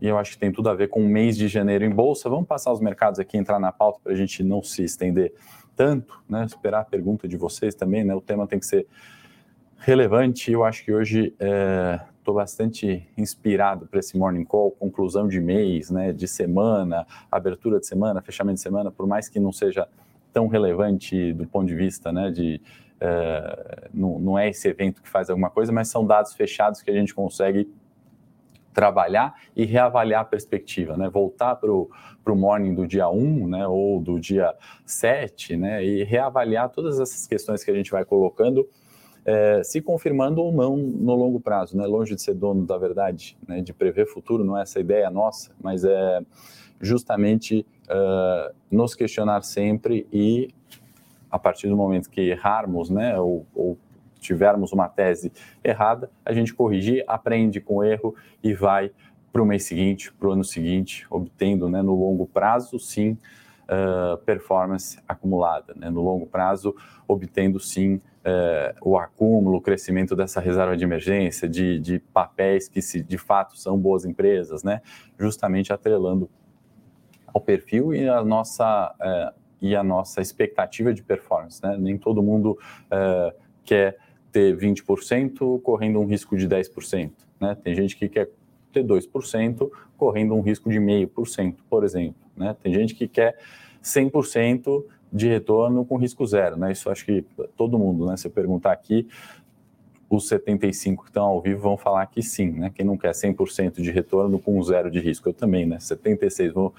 E 0.00 0.08
eu 0.08 0.18
acho 0.18 0.32
que 0.32 0.38
tem 0.38 0.50
tudo 0.50 0.68
a 0.68 0.74
ver 0.74 0.88
com 0.88 1.00
o 1.00 1.08
mês 1.08 1.36
de 1.36 1.46
janeiro 1.46 1.84
em 1.84 1.90
bolsa. 1.90 2.28
Vamos 2.28 2.48
passar 2.48 2.72
os 2.72 2.80
mercados 2.80 3.20
aqui, 3.20 3.38
entrar 3.38 3.60
na 3.60 3.70
pauta 3.70 4.00
para 4.02 4.12
a 4.12 4.16
gente 4.16 4.42
não 4.42 4.60
se 4.60 4.82
estender 4.82 5.32
tanto, 5.76 6.20
né? 6.28 6.44
Esperar 6.44 6.80
a 6.80 6.84
pergunta 6.84 7.28
de 7.28 7.36
vocês 7.36 7.72
também, 7.72 8.02
né? 8.02 8.12
O 8.12 8.20
tema 8.20 8.44
tem 8.48 8.58
que 8.58 8.66
ser 8.66 8.84
relevante. 9.78 10.50
Eu 10.50 10.64
acho 10.64 10.84
que 10.84 10.92
hoje 10.92 11.32
estou 11.38 12.34
é, 12.34 12.36
bastante 12.36 13.08
inspirado 13.16 13.86
para 13.86 14.00
esse 14.00 14.18
morning 14.18 14.44
call, 14.44 14.72
conclusão 14.72 15.28
de 15.28 15.40
mês, 15.40 15.88
né? 15.88 16.12
De 16.12 16.26
semana, 16.26 17.06
abertura 17.30 17.78
de 17.78 17.86
semana, 17.86 18.20
fechamento 18.20 18.56
de 18.56 18.62
semana, 18.62 18.90
por 18.90 19.06
mais 19.06 19.28
que 19.28 19.38
não 19.38 19.52
seja 19.52 19.86
tão 20.32 20.48
relevante 20.48 21.32
do 21.32 21.46
ponto 21.46 21.66
de 21.66 21.74
vista 21.74 22.12
né, 22.12 22.30
de. 22.30 22.60
Uh, 23.00 23.88
não, 23.92 24.18
não 24.20 24.38
é 24.38 24.48
esse 24.48 24.68
evento 24.68 25.02
que 25.02 25.08
faz 25.08 25.28
alguma 25.28 25.50
coisa, 25.50 25.72
mas 25.72 25.88
são 25.88 26.06
dados 26.06 26.34
fechados 26.34 26.82
que 26.82 26.90
a 26.90 26.94
gente 26.94 27.12
consegue 27.12 27.68
trabalhar 28.72 29.34
e 29.54 29.64
reavaliar 29.64 30.22
a 30.22 30.24
perspectiva, 30.24 30.96
né? 30.96 31.08
Voltar 31.08 31.56
para 31.56 31.70
o 31.70 32.36
morning 32.36 32.74
do 32.74 32.86
dia 32.86 33.08
1, 33.08 33.48
né? 33.48 33.66
Ou 33.66 34.00
do 34.00 34.18
dia 34.18 34.54
7, 34.86 35.56
né? 35.56 35.84
E 35.84 36.04
reavaliar 36.04 36.70
todas 36.70 36.98
essas 36.98 37.26
questões 37.26 37.62
que 37.62 37.70
a 37.70 37.74
gente 37.74 37.90
vai 37.90 38.04
colocando, 38.04 38.68
é, 39.24 39.62
se 39.62 39.80
confirmando 39.80 40.40
ou 40.40 40.52
não 40.52 40.76
no 40.76 41.14
longo 41.14 41.40
prazo, 41.40 41.76
né? 41.76 41.86
Longe 41.86 42.14
de 42.14 42.22
ser 42.22 42.34
dono 42.34 42.64
da 42.64 42.78
verdade, 42.78 43.36
né? 43.46 43.60
De 43.60 43.72
prever 43.72 44.06
futuro, 44.06 44.44
não 44.44 44.58
é 44.58 44.62
essa 44.62 44.80
ideia 44.80 45.10
nossa, 45.10 45.52
mas 45.60 45.84
é 45.84 46.20
justamente 46.80 47.66
uh, 47.88 48.54
nos 48.70 48.94
questionar 48.94 49.42
sempre 49.42 50.06
e 50.12 50.48
a 51.30 51.38
partir 51.38 51.68
do 51.68 51.76
momento 51.76 52.10
que 52.10 52.20
errarmos, 52.20 52.90
né, 52.90 53.18
ou, 53.18 53.46
ou 53.54 53.78
tivermos 54.20 54.72
uma 54.72 54.88
tese 54.88 55.32
errada, 55.64 56.10
a 56.24 56.32
gente 56.32 56.54
corrigir, 56.54 57.02
aprende 57.08 57.60
com 57.60 57.76
o 57.76 57.84
erro 57.84 58.14
e 58.42 58.54
vai 58.54 58.92
para 59.32 59.42
o 59.42 59.46
mês 59.46 59.64
seguinte, 59.64 60.12
para 60.12 60.28
o 60.28 60.32
ano 60.32 60.44
seguinte, 60.44 61.06
obtendo 61.10 61.68
né, 61.68 61.80
no 61.80 61.94
longo 61.94 62.26
prazo, 62.26 62.78
sim, 62.78 63.16
uh, 63.62 64.18
performance 64.18 64.98
acumulada. 65.08 65.72
Né? 65.74 65.88
No 65.88 66.02
longo 66.02 66.26
prazo, 66.26 66.76
obtendo 67.08 67.58
sim 67.58 67.94
uh, 67.94 68.76
o 68.82 68.98
acúmulo, 68.98 69.56
o 69.56 69.60
crescimento 69.60 70.14
dessa 70.14 70.38
reserva 70.38 70.76
de 70.76 70.84
emergência, 70.84 71.48
de, 71.48 71.78
de 71.78 71.98
papéis 71.98 72.68
que 72.68 72.82
se, 72.82 73.02
de 73.02 73.16
fato 73.16 73.56
são 73.58 73.78
boas 73.78 74.04
empresas, 74.04 74.62
né? 74.62 74.82
justamente 75.18 75.72
atrelando 75.72 76.28
ao 77.32 77.40
perfil 77.40 77.94
e 77.94 78.08
a 78.08 78.22
nossa, 78.24 78.94
uh, 79.00 79.38
e 79.60 79.74
a 79.74 79.82
nossa 79.82 80.20
expectativa 80.20 80.92
de 80.92 81.02
performance. 81.02 81.62
Né? 81.62 81.76
Nem 81.78 81.98
todo 81.98 82.22
mundo 82.22 82.58
quer 83.64 83.96
ter 84.32 84.56
20% 84.56 85.60
correndo 85.62 86.00
um 86.00 86.06
risco 86.06 86.36
de 86.36 86.48
10%. 86.48 87.12
Né? 87.38 87.56
Tem 87.62 87.74
gente 87.74 87.96
que 87.96 88.08
quer 88.08 88.30
ter 88.72 88.82
2% 88.82 89.70
correndo 89.96 90.34
um 90.34 90.40
risco 90.40 90.70
de 90.70 90.78
0,5%, 90.78 91.56
por 91.68 91.84
exemplo. 91.84 92.16
Né? 92.36 92.56
Tem 92.60 92.72
gente 92.72 92.94
que 92.94 93.06
quer 93.06 93.36
100% 93.82 94.84
de 95.12 95.28
retorno 95.28 95.84
com 95.84 95.96
risco 95.96 96.26
zero. 96.26 96.56
Né? 96.56 96.72
Isso 96.72 96.90
acho 96.90 97.04
que 97.04 97.24
todo 97.56 97.78
mundo, 97.78 98.06
né? 98.06 98.16
se 98.16 98.26
eu 98.26 98.30
perguntar 98.30 98.72
aqui, 98.72 99.06
os 100.08 100.28
75 100.28 101.04
que 101.04 101.10
estão 101.10 101.24
ao 101.24 101.40
vivo 101.40 101.60
vão 101.60 101.76
falar 101.76 102.06
que 102.06 102.22
sim. 102.22 102.50
Né? 102.52 102.72
Quem 102.74 102.84
não 102.84 102.96
quer 102.96 103.12
100% 103.12 103.82
de 103.82 103.90
retorno 103.90 104.38
com 104.38 104.62
zero 104.62 104.90
de 104.90 104.98
risco? 104.98 105.28
Eu 105.28 105.34
também, 105.34 105.66
né? 105.66 105.78
76 105.78 106.52
vou 106.52 106.74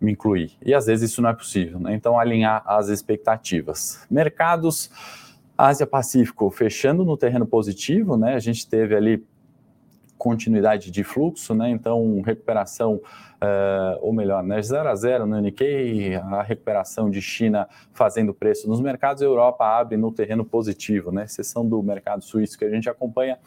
me 0.00 0.12
incluir. 0.12 0.52
E 0.64 0.74
às 0.74 0.86
vezes 0.86 1.10
isso 1.10 1.20
não 1.22 1.30
é 1.30 1.34
possível. 1.34 1.78
Né? 1.80 1.94
Então, 1.94 2.18
alinhar 2.18 2.62
as 2.66 2.88
expectativas. 2.88 4.06
Mercados 4.10 4.90
Ásia-Pacífico 5.58 6.48
fechando 6.50 7.04
no 7.04 7.16
terreno 7.16 7.44
positivo, 7.44 8.16
né? 8.16 8.34
A 8.34 8.38
gente 8.38 8.68
teve 8.68 8.94
ali 8.94 9.26
continuidade 10.16 10.90
de 10.90 11.02
fluxo, 11.02 11.52
né? 11.52 11.68
Então, 11.70 12.20
recuperação, 12.20 12.94
uh, 12.94 13.98
ou 14.00 14.12
melhor, 14.12 14.42
né? 14.44 14.62
0 14.62 14.88
a 14.88 14.94
0 14.94 15.26
no 15.26 15.40
Nikkei, 15.40 16.14
a 16.14 16.42
recuperação 16.42 17.10
de 17.10 17.20
China 17.20 17.68
fazendo 17.92 18.32
preço 18.32 18.68
nos 18.68 18.80
mercados, 18.80 19.20
Europa 19.20 19.64
abre 19.64 19.96
no 19.96 20.12
terreno 20.12 20.44
positivo, 20.44 21.10
né? 21.10 21.24
Exceção 21.24 21.66
do 21.66 21.82
mercado 21.82 22.22
suíço 22.22 22.56
que 22.56 22.64
a 22.64 22.70
gente 22.70 22.88
acompanha, 22.88 23.38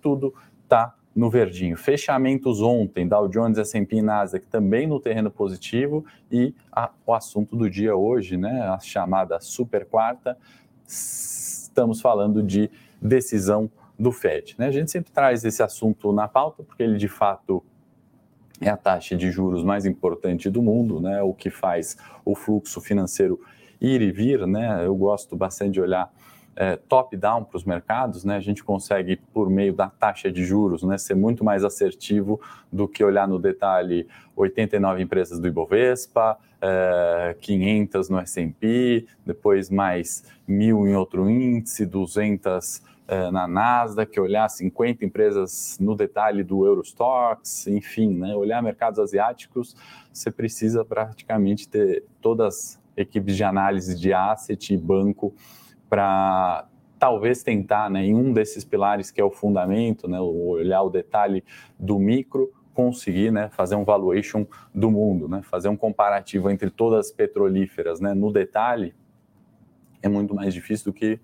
tudo 0.00 0.34
está 0.64 0.94
no 1.18 1.28
verdinho. 1.28 1.76
Fechamentos 1.76 2.62
ontem, 2.62 3.06
Dow 3.08 3.26
Jones, 3.26 3.58
S&P 3.58 3.96
e 3.96 4.02
Nasdaq 4.02 4.46
também 4.46 4.86
no 4.86 5.00
terreno 5.00 5.32
positivo 5.32 6.04
e 6.30 6.54
a, 6.70 6.92
o 7.04 7.12
assunto 7.12 7.56
do 7.56 7.68
dia 7.68 7.96
hoje, 7.96 8.36
né? 8.36 8.62
A 8.68 8.78
chamada 8.78 9.40
super 9.40 9.84
quarta, 9.84 10.38
estamos 10.86 12.00
falando 12.00 12.40
de 12.40 12.70
decisão 13.02 13.68
do 13.98 14.12
Fed. 14.12 14.54
Né? 14.56 14.68
A 14.68 14.70
gente 14.70 14.92
sempre 14.92 15.10
traz 15.10 15.44
esse 15.44 15.60
assunto 15.60 16.12
na 16.12 16.28
pauta, 16.28 16.62
porque 16.62 16.84
ele 16.84 16.96
de 16.96 17.08
fato 17.08 17.64
é 18.60 18.70
a 18.70 18.76
taxa 18.76 19.16
de 19.16 19.28
juros 19.28 19.64
mais 19.64 19.86
importante 19.86 20.48
do 20.48 20.62
mundo, 20.62 21.00
né? 21.00 21.20
o 21.20 21.34
que 21.34 21.50
faz 21.50 21.96
o 22.24 22.36
fluxo 22.36 22.80
financeiro 22.80 23.40
ir 23.80 24.00
e 24.02 24.12
vir. 24.12 24.46
Né? 24.46 24.86
Eu 24.86 24.94
gosto 24.94 25.34
bastante 25.34 25.72
de 25.72 25.80
olhar 25.80 26.12
é, 26.60 26.76
top-down 26.76 27.44
para 27.44 27.56
os 27.56 27.62
mercados, 27.62 28.24
né? 28.24 28.34
a 28.34 28.40
gente 28.40 28.64
consegue, 28.64 29.14
por 29.32 29.48
meio 29.48 29.72
da 29.72 29.88
taxa 29.88 30.28
de 30.28 30.44
juros, 30.44 30.82
né, 30.82 30.98
ser 30.98 31.14
muito 31.14 31.44
mais 31.44 31.62
assertivo 31.62 32.40
do 32.70 32.88
que 32.88 33.04
olhar 33.04 33.28
no 33.28 33.38
detalhe 33.38 34.08
89 34.34 35.00
empresas 35.00 35.38
do 35.38 35.46
Ibovespa, 35.46 36.36
é, 36.60 37.36
500 37.40 38.08
no 38.08 38.18
S&P, 38.18 39.06
depois 39.24 39.70
mais 39.70 40.24
mil 40.48 40.84
em 40.84 40.96
outro 40.96 41.30
índice, 41.30 41.86
200 41.86 42.82
é, 43.06 43.30
na 43.30 43.46
Nasdaq, 43.46 44.18
olhar 44.18 44.48
50 44.48 45.04
empresas 45.04 45.78
no 45.80 45.94
detalhe 45.94 46.42
do 46.42 46.66
Eurostox, 46.66 47.68
enfim, 47.68 48.12
né, 48.14 48.34
olhar 48.34 48.60
mercados 48.64 48.98
asiáticos, 48.98 49.76
você 50.12 50.28
precisa 50.28 50.84
praticamente 50.84 51.68
ter 51.68 52.02
todas 52.20 52.46
as 52.46 52.80
equipes 52.96 53.36
de 53.36 53.44
análise 53.44 53.94
de 53.96 54.12
asset 54.12 54.74
e 54.74 54.76
banco 54.76 55.32
para 55.88 56.66
talvez 56.98 57.42
tentar, 57.42 57.88
né, 57.90 58.04
em 58.04 58.14
um 58.14 58.32
desses 58.32 58.64
pilares 58.64 59.10
que 59.10 59.20
é 59.20 59.24
o 59.24 59.30
fundamento, 59.30 60.08
né, 60.08 60.20
olhar 60.20 60.82
o 60.82 60.90
detalhe 60.90 61.44
do 61.78 61.98
micro, 61.98 62.52
conseguir 62.74 63.30
né, 63.30 63.48
fazer 63.50 63.76
um 63.76 63.84
valuation 63.84 64.46
do 64.74 64.90
mundo, 64.90 65.28
né, 65.28 65.42
fazer 65.42 65.68
um 65.68 65.76
comparativo 65.76 66.50
entre 66.50 66.70
todas 66.70 67.06
as 67.06 67.12
petrolíferas 67.12 68.00
né, 68.00 68.14
no 68.14 68.32
detalhe, 68.32 68.94
é 70.02 70.08
muito 70.08 70.34
mais 70.34 70.54
difícil 70.54 70.92
do 70.92 70.92
que 70.92 71.20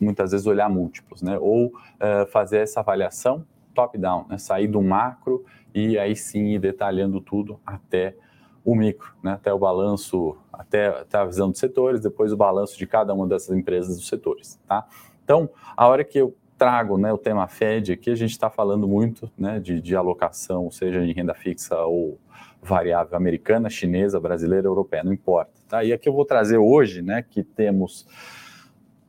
muitas 0.00 0.32
vezes 0.32 0.46
olhar 0.46 0.68
múltiplos, 0.68 1.22
né? 1.22 1.38
Ou 1.38 1.66
uh, 1.66 2.26
fazer 2.30 2.58
essa 2.58 2.80
avaliação 2.80 3.46
top-down, 3.74 4.26
né? 4.28 4.38
Sair 4.38 4.66
do 4.66 4.82
macro 4.82 5.44
e 5.74 5.98
aí 5.98 6.16
sim 6.16 6.48
ir 6.48 6.58
detalhando 6.58 7.20
tudo 7.20 7.60
até 7.64 8.16
o 8.64 8.74
micro, 8.74 9.12
né? 9.22 9.32
Até 9.32 9.52
o 9.52 9.58
balanço, 9.58 10.36
até, 10.52 10.88
até 10.88 11.18
a 11.18 11.24
visão 11.24 11.50
dos 11.50 11.58
setores, 11.58 12.00
depois 12.00 12.32
o 12.32 12.36
balanço 12.36 12.78
de 12.78 12.86
cada 12.86 13.12
uma 13.12 13.26
dessas 13.26 13.56
empresas 13.56 13.96
dos 13.96 14.06
setores, 14.06 14.58
tá? 14.66 14.86
Então, 15.24 15.50
a 15.76 15.88
hora 15.88 16.04
que 16.04 16.18
eu 16.18 16.34
trago 16.62 16.96
né, 16.96 17.12
o 17.12 17.18
tema 17.18 17.48
Fed 17.48 17.92
aqui, 17.92 18.10
a 18.10 18.14
gente 18.14 18.30
está 18.30 18.48
falando 18.48 18.86
muito 18.86 19.28
né, 19.36 19.58
de, 19.58 19.80
de 19.80 19.96
alocação, 19.96 20.70
seja 20.70 21.04
em 21.04 21.12
renda 21.12 21.34
fixa 21.34 21.76
ou 21.80 22.20
variável 22.62 23.16
americana, 23.16 23.68
chinesa, 23.68 24.20
brasileira, 24.20 24.68
europeia, 24.68 25.02
não 25.02 25.12
importa. 25.12 25.50
Tá? 25.68 25.82
E 25.82 25.92
aqui 25.92 26.08
eu 26.08 26.12
vou 26.12 26.24
trazer 26.24 26.58
hoje, 26.58 27.02
né, 27.02 27.24
que 27.28 27.42
temos 27.42 28.06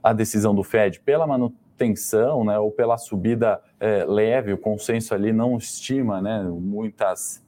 a 0.01 0.11
decisão 0.13 0.55
do 0.55 0.63
Fed 0.63 0.99
pela 1.01 1.27
manutenção, 1.27 2.43
né, 2.43 2.57
ou 2.57 2.71
pela 2.71 2.97
subida 2.97 3.61
é, 3.79 4.03
leve, 4.03 4.53
o 4.53 4.57
consenso 4.57 5.13
ali 5.13 5.31
não 5.31 5.55
estima, 5.55 6.21
né, 6.23 6.41
muitas 6.43 7.45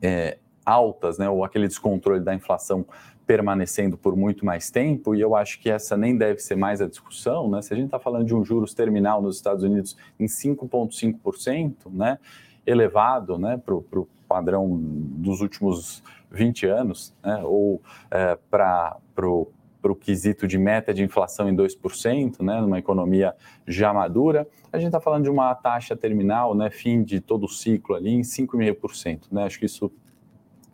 é, 0.00 0.38
altas, 0.64 1.18
né, 1.18 1.28
ou 1.28 1.44
aquele 1.44 1.66
descontrole 1.66 2.20
da 2.20 2.34
inflação 2.34 2.84
permanecendo 3.26 3.96
por 3.96 4.16
muito 4.16 4.44
mais 4.44 4.70
tempo, 4.70 5.14
e 5.14 5.20
eu 5.20 5.34
acho 5.36 5.60
que 5.60 5.70
essa 5.70 5.96
nem 5.96 6.16
deve 6.16 6.40
ser 6.40 6.56
mais 6.56 6.80
a 6.82 6.88
discussão, 6.88 7.48
né? 7.48 7.62
Se 7.62 7.72
a 7.72 7.76
gente 7.76 7.86
está 7.86 7.98
falando 7.98 8.26
de 8.26 8.34
um 8.34 8.44
juros 8.44 8.74
terminal 8.74 9.22
nos 9.22 9.36
Estados 9.36 9.62
Unidos 9.62 9.96
em 10.18 10.26
5,5%, 10.26 11.74
né? 11.90 12.18
Elevado, 12.66 13.38
né, 13.38 13.56
para 13.56 13.74
o 13.74 14.08
padrão 14.28 14.76
dos 14.76 15.40
últimos 15.40 16.02
20 16.30 16.66
anos, 16.66 17.14
né? 17.24 17.42
Ou 17.44 17.80
é, 18.10 18.36
para 18.50 18.98
o 19.20 19.94
quesito 19.94 20.46
de 20.46 20.58
meta 20.58 20.92
de 20.92 21.02
inflação 21.02 21.48
em 21.48 21.54
2%, 21.56 22.40
né, 22.42 22.60
numa 22.60 22.78
economia 22.78 23.34
já 23.66 23.92
madura, 23.92 24.48
a 24.72 24.78
gente 24.78 24.88
está 24.88 25.00
falando 25.00 25.24
de 25.24 25.30
uma 25.30 25.54
taxa 25.54 25.96
terminal, 25.96 26.54
né, 26.54 26.70
fim 26.70 27.02
de 27.02 27.20
todo 27.20 27.44
o 27.44 27.48
ciclo 27.48 27.94
ali, 27.94 28.10
em 28.10 28.22
5,5%. 28.22 29.28
Né, 29.30 29.44
acho 29.44 29.58
que 29.58 29.66
isso 29.66 29.92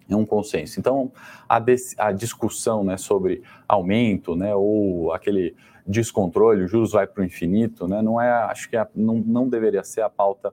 é 0.08 0.16
um 0.16 0.24
consenso. 0.24 0.80
Então, 0.80 1.12
a, 1.48 1.62
a 1.98 2.12
discussão 2.12 2.82
né, 2.82 2.96
sobre 2.96 3.42
aumento 3.66 4.34
né, 4.34 4.54
ou 4.54 5.12
aquele 5.12 5.54
descontrole, 5.86 6.64
o 6.64 6.68
juros 6.68 6.92
vai 6.92 7.06
para 7.06 7.22
o 7.22 7.24
infinito, 7.24 7.86
né, 7.86 8.02
não 8.02 8.20
é, 8.20 8.30
acho 8.30 8.68
que 8.68 8.76
é, 8.76 8.86
não, 8.94 9.14
não 9.16 9.48
deveria 9.48 9.82
ser 9.84 10.02
a 10.02 10.10
pauta 10.10 10.52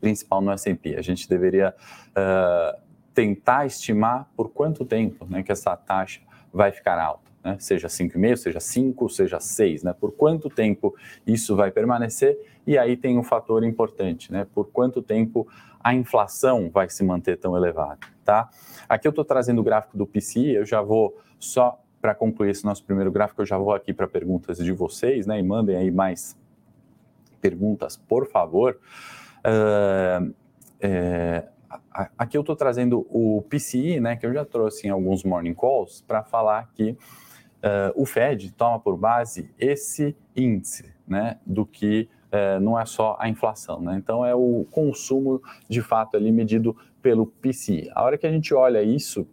principal 0.00 0.40
no 0.40 0.50
S&P. 0.52 0.96
A 0.96 1.02
gente 1.02 1.28
deveria 1.28 1.74
uh, 2.10 2.80
tentar 3.12 3.66
estimar 3.66 4.30
por 4.36 4.50
quanto 4.50 4.84
tempo 4.84 5.26
né, 5.28 5.42
que 5.42 5.52
essa 5.52 5.76
taxa 5.76 6.20
vai 6.52 6.72
ficar 6.72 6.98
alta 6.98 7.29
né? 7.44 7.56
seja 7.58 7.88
5,5, 7.88 8.36
seja 8.36 8.60
5, 8.60 9.08
seja 9.08 9.40
6, 9.40 9.82
né? 9.82 9.94
por 9.98 10.12
quanto 10.12 10.48
tempo 10.48 10.94
isso 11.26 11.56
vai 11.56 11.70
permanecer, 11.70 12.38
e 12.66 12.76
aí 12.76 12.96
tem 12.96 13.18
um 13.18 13.22
fator 13.22 13.64
importante, 13.64 14.32
né? 14.32 14.46
por 14.54 14.70
quanto 14.70 15.02
tempo 15.02 15.46
a 15.82 15.94
inflação 15.94 16.70
vai 16.70 16.88
se 16.90 17.02
manter 17.02 17.38
tão 17.38 17.56
elevada. 17.56 17.98
Tá? 18.24 18.48
Aqui 18.88 19.08
eu 19.08 19.10
estou 19.10 19.24
trazendo 19.24 19.60
o 19.60 19.64
gráfico 19.64 19.96
do 19.96 20.06
PCI, 20.06 20.54
eu 20.54 20.66
já 20.66 20.82
vou 20.82 21.18
só 21.38 21.80
para 22.00 22.14
concluir 22.14 22.50
esse 22.50 22.64
nosso 22.64 22.84
primeiro 22.84 23.12
gráfico, 23.12 23.42
eu 23.42 23.46
já 23.46 23.58
vou 23.58 23.74
aqui 23.74 23.92
para 23.92 24.08
perguntas 24.08 24.58
de 24.58 24.72
vocês, 24.72 25.26
né? 25.26 25.38
E 25.38 25.42
mandem 25.42 25.76
aí 25.76 25.90
mais 25.90 26.36
perguntas, 27.40 27.96
por 27.96 28.26
favor. 28.26 28.78
Uh, 29.40 30.34
é, 30.80 31.46
aqui 32.16 32.36
eu 32.36 32.40
estou 32.40 32.56
trazendo 32.56 33.06
o 33.10 33.42
PCI, 33.48 34.00
né? 34.00 34.16
Que 34.16 34.24
eu 34.24 34.32
já 34.32 34.44
trouxe 34.44 34.86
em 34.86 34.90
alguns 34.90 35.24
morning 35.24 35.54
calls 35.54 36.02
para 36.06 36.22
falar 36.22 36.70
que 36.74 36.96
uh, 37.64 37.92
o 37.94 38.04
Fed 38.06 38.52
toma 38.52 38.78
por 38.78 38.96
base 38.96 39.50
esse 39.58 40.16
índice, 40.34 40.92
né, 41.06 41.38
do 41.44 41.66
que 41.66 42.08
uh, 42.32 42.60
não 42.60 42.78
é 42.78 42.84
só 42.84 43.16
a 43.18 43.28
inflação, 43.28 43.80
né? 43.80 43.96
Então 43.96 44.24
é 44.24 44.34
o 44.34 44.66
consumo 44.70 45.42
de 45.68 45.82
fato 45.82 46.16
ali 46.16 46.30
medido 46.30 46.76
pelo 47.02 47.26
PCI. 47.26 47.90
A 47.94 48.02
hora 48.02 48.18
que 48.18 48.26
a 48.26 48.32
gente 48.32 48.54
olha 48.54 48.82
isso, 48.82 49.26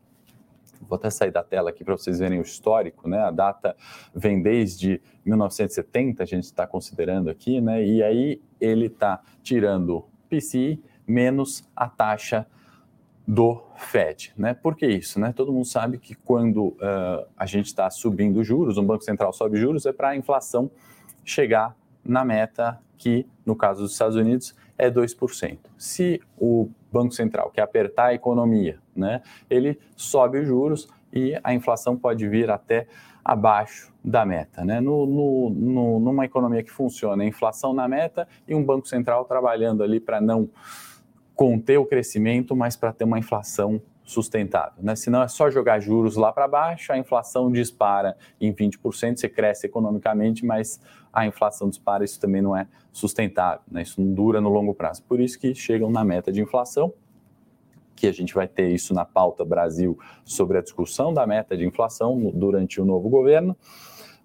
vou 0.82 0.96
até 0.96 1.10
sair 1.10 1.32
da 1.32 1.44
tela 1.44 1.70
aqui 1.70 1.84
para 1.84 1.96
vocês 1.96 2.20
verem 2.20 2.40
o 2.40 2.42
histórico, 2.42 3.08
né? 3.08 3.20
A 3.20 3.32
data 3.32 3.76
vem 4.14 4.42
desde 4.42 5.02
1970, 5.26 6.24
a 6.24 6.26
gente 6.26 6.46
está 6.46 6.66
considerando 6.66 7.30
aqui, 7.30 7.62
né? 7.62 7.84
E 7.86 8.02
aí 8.02 8.42
ele 8.60 8.88
está 8.88 9.22
tirando 9.44 10.06
PCI 10.30 10.82
menos 11.06 11.68
a 11.76 11.88
taxa 11.88 12.46
do 13.28 13.62
Fed. 13.76 14.34
Né? 14.38 14.54
Por 14.54 14.76
que 14.76 14.88
isso? 14.88 15.20
Né? 15.20 15.34
Todo 15.36 15.52
mundo 15.52 15.66
sabe 15.66 15.98
que 15.98 16.16
quando 16.16 16.68
uh, 16.68 17.28
a 17.36 17.46
gente 17.46 17.66
está 17.66 17.90
subindo 17.90 18.42
juros, 18.42 18.78
um 18.78 18.86
Banco 18.86 19.04
Central 19.04 19.34
sobe 19.34 19.58
juros, 19.58 19.86
é 19.86 19.92
para 19.92 20.10
a 20.10 20.16
inflação 20.16 20.72
chegar 21.26 21.76
na 22.06 22.24
meta 22.24 22.80
que, 22.98 23.28
no 23.46 23.56
caso 23.56 23.82
dos 23.82 23.92
Estados 23.92 24.16
Unidos, 24.16 24.56
é 24.78 24.90
2%. 24.90 25.58
Se 25.78 26.22
o 26.38 26.70
Banco 26.92 27.14
Central 27.14 27.52
quer 27.52 27.64
apertar 27.64 28.06
a 28.06 28.14
economia, 28.14 28.80
né, 28.96 29.22
ele 29.50 29.78
sobe 29.96 30.40
os 30.40 30.48
juros 30.48 30.88
e 31.12 31.38
a 31.44 31.54
inflação 31.54 31.98
pode 31.98 32.28
vir 32.28 32.50
até 32.50 32.88
abaixo 33.24 33.94
da 34.04 34.26
meta. 34.26 34.64
Né? 34.64 34.80
No, 34.80 35.06
no, 35.06 35.50
no, 35.50 36.00
numa 36.00 36.24
economia 36.24 36.64
que 36.64 36.72
funciona, 36.72 37.26
inflação 37.26 37.74
na 37.74 37.88
meta 37.90 38.26
e 38.48 38.56
um 38.56 38.64
Banco 38.64 38.88
Central 38.88 39.26
trabalhando 39.26 39.84
ali 39.84 40.00
para 40.00 40.22
não 40.22 40.50
conter 41.38 41.78
o 41.78 41.86
crescimento, 41.86 42.56
mas 42.56 42.76
para 42.76 42.92
ter 42.92 43.04
uma 43.04 43.20
inflação 43.20 43.80
sustentável. 44.04 44.82
Né? 44.82 44.96
Senão 44.96 45.22
é 45.22 45.28
só 45.28 45.52
jogar 45.52 45.80
juros 45.80 46.16
lá 46.16 46.34
para 46.34 46.48
baixo, 46.48 46.92
a 46.92 46.98
inflação 46.98 47.52
dispara 47.52 48.18
em 48.42 48.52
20%, 48.52 49.18
você 49.18 49.30
cresce 49.30 49.68
economicamente, 49.68 50.44
mas 50.44 50.82
a 51.14 51.28
inflação 51.28 51.70
dispara, 51.70 52.04
isso 52.04 52.20
também 52.20 52.42
não 52.42 52.58
é 52.58 52.68
sustentável, 52.92 53.62
né? 53.70 53.84
isso 53.84 54.02
não 54.02 54.14
dura 54.14 54.42
no 54.42 54.50
longo 54.50 54.74
prazo. 54.74 55.04
Por 55.04 55.20
isso 55.20 55.38
que 55.38 55.54
chegam 55.54 55.92
na 55.92 56.04
meta 56.04 56.32
de 56.32 56.42
inflação, 56.42 56.92
que 57.96 58.08
a 58.08 58.12
gente 58.12 58.34
vai 58.34 58.48
ter 58.48 58.70
isso 58.70 58.92
na 58.94 59.06
pauta 59.06 59.46
Brasil 59.46 59.98
sobre 60.26 60.58
a 60.58 60.62
discussão 60.62 61.14
da 61.14 61.28
meta 61.28 61.56
de 61.56 61.68
inflação 61.68 62.32
durante 62.34 62.82
o 62.82 62.86
novo 62.86 63.10
governo, 63.10 63.56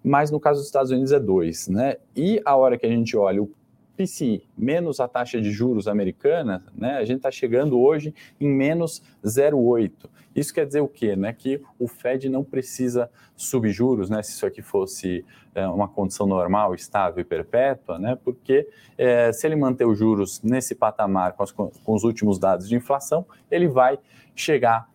mas 0.03 0.31
no 0.31 0.39
caso 0.39 0.59
dos 0.59 0.67
Estados 0.67 0.89
Unidos 0.89 1.11
é 1.11 1.19
2, 1.19 1.67
né? 1.69 1.95
E 2.15 2.41
a 2.43 2.55
hora 2.55 2.77
que 2.77 2.85
a 2.85 2.89
gente 2.89 3.15
olha 3.15 3.41
o 3.41 3.51
PCI 3.95 4.43
menos 4.57 4.99
a 4.99 5.07
taxa 5.07 5.39
de 5.39 5.51
juros 5.51 5.87
americana, 5.87 6.63
né, 6.73 6.97
a 6.97 7.05
gente 7.05 7.17
está 7.17 7.31
chegando 7.31 7.79
hoje 7.79 8.13
em 8.39 8.49
menos 8.49 9.01
0,8. 9.23 10.09
Isso 10.35 10.53
quer 10.53 10.65
dizer 10.65 10.81
o 10.81 10.87
quê? 10.87 11.15
Né? 11.15 11.31
Que 11.31 11.61
o 11.77 11.87
Fed 11.87 12.27
não 12.27 12.43
precisa 12.43 13.09
subir 13.35 13.71
juros, 13.71 14.09
né, 14.09 14.23
se 14.23 14.31
isso 14.31 14.45
aqui 14.45 14.61
fosse 14.61 15.25
é, 15.53 15.67
uma 15.67 15.87
condição 15.87 16.25
normal, 16.25 16.73
estável 16.73 17.21
e 17.21 17.23
perpétua, 17.23 17.99
né, 17.99 18.17
porque 18.23 18.67
é, 18.97 19.31
se 19.31 19.45
ele 19.45 19.55
manter 19.55 19.85
os 19.85 19.97
juros 19.97 20.41
nesse 20.41 20.75
patamar 20.75 21.33
com, 21.33 21.43
as, 21.43 21.51
com, 21.51 21.71
os 21.87 22.03
últimos 22.03 22.39
dados 22.39 22.67
de 22.67 22.75
inflação, 22.75 23.25
ele 23.49 23.67
vai 23.67 23.99
chegar 24.35 24.89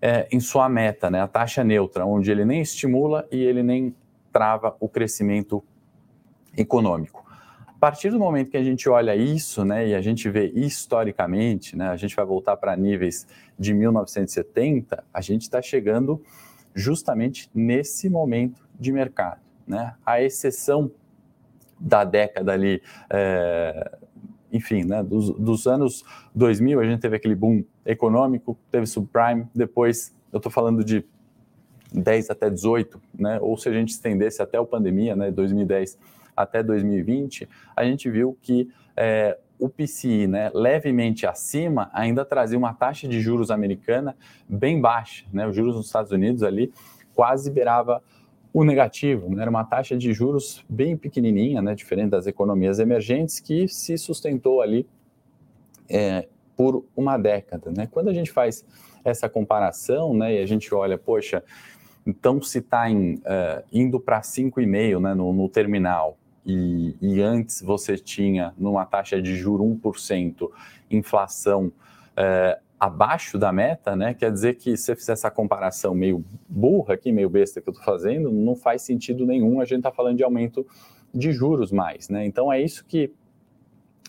é, 0.00 0.28
em 0.30 0.40
sua 0.40 0.68
meta, 0.68 1.10
né, 1.10 1.20
a 1.20 1.28
taxa 1.28 1.64
neutra, 1.64 2.06
onde 2.06 2.30
ele 2.30 2.44
nem 2.44 2.60
estimula 2.60 3.26
e 3.30 3.42
ele 3.42 3.62
nem 3.62 3.94
trava 4.32 4.76
o 4.78 4.88
crescimento 4.88 5.62
econômico 6.56 7.29
partir 7.80 8.10
do 8.10 8.18
momento 8.18 8.50
que 8.50 8.58
a 8.58 8.62
gente 8.62 8.86
olha 8.90 9.16
isso, 9.16 9.64
né, 9.64 9.88
e 9.88 9.94
a 9.94 10.02
gente 10.02 10.28
vê 10.28 10.52
historicamente, 10.54 11.74
né, 11.74 11.88
a 11.88 11.96
gente 11.96 12.14
vai 12.14 12.26
voltar 12.26 12.54
para 12.58 12.76
níveis 12.76 13.26
de 13.58 13.72
1970, 13.72 15.02
a 15.12 15.20
gente 15.22 15.42
está 15.42 15.62
chegando 15.62 16.22
justamente 16.74 17.50
nesse 17.54 18.10
momento 18.10 18.62
de 18.78 18.92
mercado, 18.92 19.40
né? 19.66 19.94
A 20.04 20.22
exceção 20.22 20.90
da 21.78 22.04
década 22.04 22.52
ali, 22.52 22.82
é, 23.08 23.98
enfim, 24.52 24.84
né, 24.84 25.02
dos, 25.02 25.30
dos, 25.30 25.66
anos 25.66 26.04
2000, 26.34 26.80
a 26.80 26.84
gente 26.84 27.00
teve 27.00 27.16
aquele 27.16 27.34
boom 27.34 27.64
econômico, 27.84 28.58
teve 28.70 28.84
subprime, 28.86 29.48
depois, 29.54 30.14
eu 30.30 30.36
estou 30.36 30.52
falando 30.52 30.84
de 30.84 31.04
10 31.92 32.30
até 32.30 32.50
18, 32.50 33.00
né, 33.18 33.38
ou 33.40 33.56
se 33.56 33.70
a 33.70 33.72
gente 33.72 33.88
estendesse 33.88 34.42
até 34.42 34.58
a 34.58 34.64
pandemia, 34.64 35.16
né, 35.16 35.30
2010 35.30 35.98
até 36.42 36.62
2020, 36.62 37.48
a 37.76 37.84
gente 37.84 38.10
viu 38.10 38.36
que 38.40 38.68
é, 38.96 39.38
o 39.58 39.68
PCI, 39.68 40.26
né, 40.26 40.50
levemente 40.54 41.26
acima, 41.26 41.90
ainda 41.92 42.24
trazia 42.24 42.58
uma 42.58 42.72
taxa 42.72 43.06
de 43.06 43.20
juros 43.20 43.50
americana 43.50 44.16
bem 44.48 44.80
baixa. 44.80 45.26
Né? 45.32 45.46
Os 45.46 45.54
juros 45.54 45.76
nos 45.76 45.86
Estados 45.86 46.10
Unidos 46.10 46.42
ali 46.42 46.72
quase 47.14 47.50
beirava 47.50 48.02
o 48.52 48.64
negativo, 48.64 49.28
né? 49.34 49.42
era 49.42 49.50
uma 49.50 49.64
taxa 49.64 49.96
de 49.96 50.12
juros 50.12 50.64
bem 50.68 50.96
pequenininha, 50.96 51.62
né? 51.62 51.74
diferente 51.74 52.10
das 52.10 52.26
economias 52.26 52.78
emergentes, 52.78 53.38
que 53.38 53.68
se 53.68 53.96
sustentou 53.98 54.62
ali 54.62 54.86
é, 55.88 56.26
por 56.56 56.84
uma 56.96 57.16
década. 57.16 57.70
Né? 57.70 57.86
Quando 57.90 58.08
a 58.08 58.14
gente 58.14 58.30
faz 58.30 58.64
essa 59.04 59.28
comparação 59.28 60.14
né, 60.14 60.34
e 60.34 60.42
a 60.42 60.46
gente 60.46 60.74
olha, 60.74 60.98
poxa, 60.98 61.42
então 62.06 62.40
se 62.40 62.58
está 62.58 62.86
uh, 62.90 63.64
indo 63.72 64.00
para 64.00 64.20
5,5 64.20 65.00
né, 65.00 65.14
no, 65.14 65.32
no 65.32 65.48
terminal, 65.48 66.18
e, 66.44 66.96
e, 67.00 67.20
antes 67.20 67.62
você 67.62 67.96
tinha, 67.96 68.54
numa 68.56 68.86
taxa 68.86 69.20
de 69.20 69.36
juro 69.36 69.64
1%, 69.64 70.50
inflação 70.90 71.70
é, 72.16 72.58
abaixo 72.78 73.38
da 73.38 73.52
meta, 73.52 73.94
né? 73.94 74.14
Quer 74.14 74.32
dizer 74.32 74.54
que 74.54 74.76
se 74.76 74.84
você 74.84 74.96
fizer 74.96 75.12
essa 75.12 75.30
comparação 75.30 75.94
meio 75.94 76.24
burra 76.48 76.94
aqui, 76.94 77.12
meio 77.12 77.28
besta 77.28 77.60
que 77.60 77.68
eu 77.68 77.72
estou 77.72 77.84
fazendo, 77.84 78.32
não 78.32 78.56
faz 78.56 78.82
sentido 78.82 79.26
nenhum 79.26 79.60
a 79.60 79.66
gente 79.66 79.78
está 79.78 79.92
falando 79.92 80.16
de 80.16 80.24
aumento 80.24 80.66
de 81.14 81.30
juros 81.30 81.70
mais, 81.70 82.08
né? 82.08 82.24
Então 82.24 82.50
é 82.50 82.60
isso 82.60 82.84
que 82.86 83.12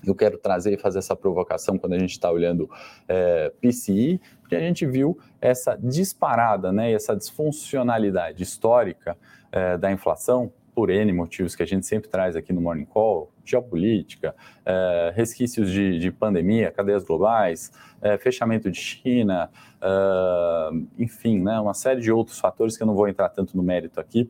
eu 0.06 0.16
quero 0.16 0.38
trazer 0.38 0.74
e 0.74 0.78
fazer 0.78 1.00
essa 1.00 1.16
provocação 1.16 1.78
quando 1.78 1.94
a 1.94 2.00
gente 2.00 2.12
está 2.12 2.32
olhando 2.32 2.70
é, 3.08 3.52
PCI, 3.62 4.20
porque 4.40 4.56
a 4.56 4.60
gente 4.60 4.86
viu 4.86 5.18
essa 5.40 5.76
disparada, 5.76 6.72
né, 6.72 6.92
essa 6.92 7.16
disfuncionalidade 7.16 8.42
histórica 8.42 9.18
é, 9.52 9.78
da 9.78 9.92
inflação, 9.92 10.52
por 10.82 10.90
N 10.90 11.14
motivos 11.14 11.56
que 11.56 11.62
a 11.62 11.66
gente 11.68 11.86
sempre 11.86 12.10
traz 12.10 12.36
aqui 12.36 12.52
no 12.52 12.60
Morning 12.60 12.86
Call, 12.86 13.32
geopolítica, 13.46 14.36
é, 14.66 15.14
resquícios 15.16 15.70
de, 15.70 16.00
de, 16.00 16.12
pandemia, 16.12 16.72
cadeias 16.72 17.04
globais, 17.04 17.72
é, 18.02 18.18
fechamento 18.18 18.72
de 18.72 18.80
China, 18.80 19.52
é, 19.80 20.70
enfim, 20.98 21.40
né, 21.40 21.60
uma 21.60 21.76
série 21.76 22.02
de 22.02 22.12
outros 22.12 22.40
fatores 22.40 22.76
que 22.76 22.82
eu 22.82 22.88
não 22.88 22.96
vou 22.96 23.08
entrar 23.08 23.30
tanto 23.30 23.56
no 23.56 23.62
mérito 23.62 24.00
aqui, 24.00 24.28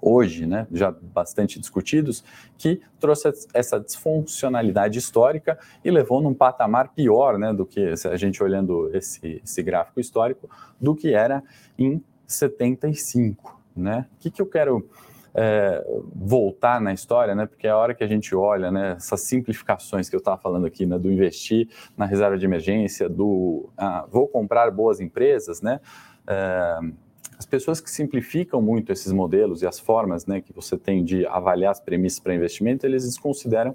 hoje, 0.00 0.46
né, 0.46 0.66
já 0.72 0.90
bastante 0.90 1.60
discutidos, 1.60 2.24
que 2.56 2.80
trouxe 2.98 3.30
essa 3.52 3.78
disfuncionalidade 3.78 4.98
histórica 4.98 5.58
e 5.84 5.90
levou 5.90 6.22
num 6.22 6.32
patamar 6.32 6.94
pior, 6.94 7.36
né, 7.36 7.52
do 7.52 7.66
que 7.66 7.92
a 8.10 8.16
gente 8.16 8.42
olhando 8.42 8.90
esse, 8.96 9.42
esse 9.44 9.62
gráfico 9.62 10.00
histórico, 10.00 10.48
do 10.80 10.94
que 10.94 11.12
era 11.12 11.42
em 11.78 12.02
75, 12.26 13.60
né? 13.76 14.06
O 14.14 14.20
que, 14.20 14.30
que 14.30 14.40
eu 14.40 14.46
quero 14.46 14.88
é, 15.34 15.84
voltar 16.14 16.80
na 16.80 16.92
história, 16.92 17.34
né? 17.34 17.46
Porque 17.46 17.66
é 17.66 17.70
a 17.70 17.76
hora 17.76 17.94
que 17.94 18.02
a 18.02 18.06
gente 18.06 18.34
olha, 18.34 18.70
né? 18.70 18.94
Essas 18.96 19.20
simplificações 19.22 20.08
que 20.08 20.16
eu 20.16 20.18
estava 20.18 20.36
falando 20.38 20.66
aqui, 20.66 20.86
né? 20.86 20.98
Do 20.98 21.10
investir 21.10 21.68
na 21.96 22.04
reserva 22.04 22.36
de 22.36 22.44
emergência, 22.44 23.08
do 23.08 23.68
ah, 23.76 24.06
vou 24.10 24.26
comprar 24.26 24.70
boas 24.70 25.00
empresas, 25.00 25.62
né? 25.62 25.80
É, 26.26 26.78
as 27.38 27.46
pessoas 27.46 27.80
que 27.80 27.90
simplificam 27.90 28.60
muito 28.60 28.92
esses 28.92 29.12
modelos 29.12 29.62
e 29.62 29.66
as 29.66 29.78
formas, 29.78 30.26
né? 30.26 30.40
Que 30.40 30.52
você 30.52 30.76
tem 30.76 31.04
de 31.04 31.26
avaliar 31.26 31.70
as 31.70 31.80
premissas 31.80 32.20
para 32.20 32.34
investimento, 32.34 32.86
eles 32.86 33.04
desconsideram 33.04 33.74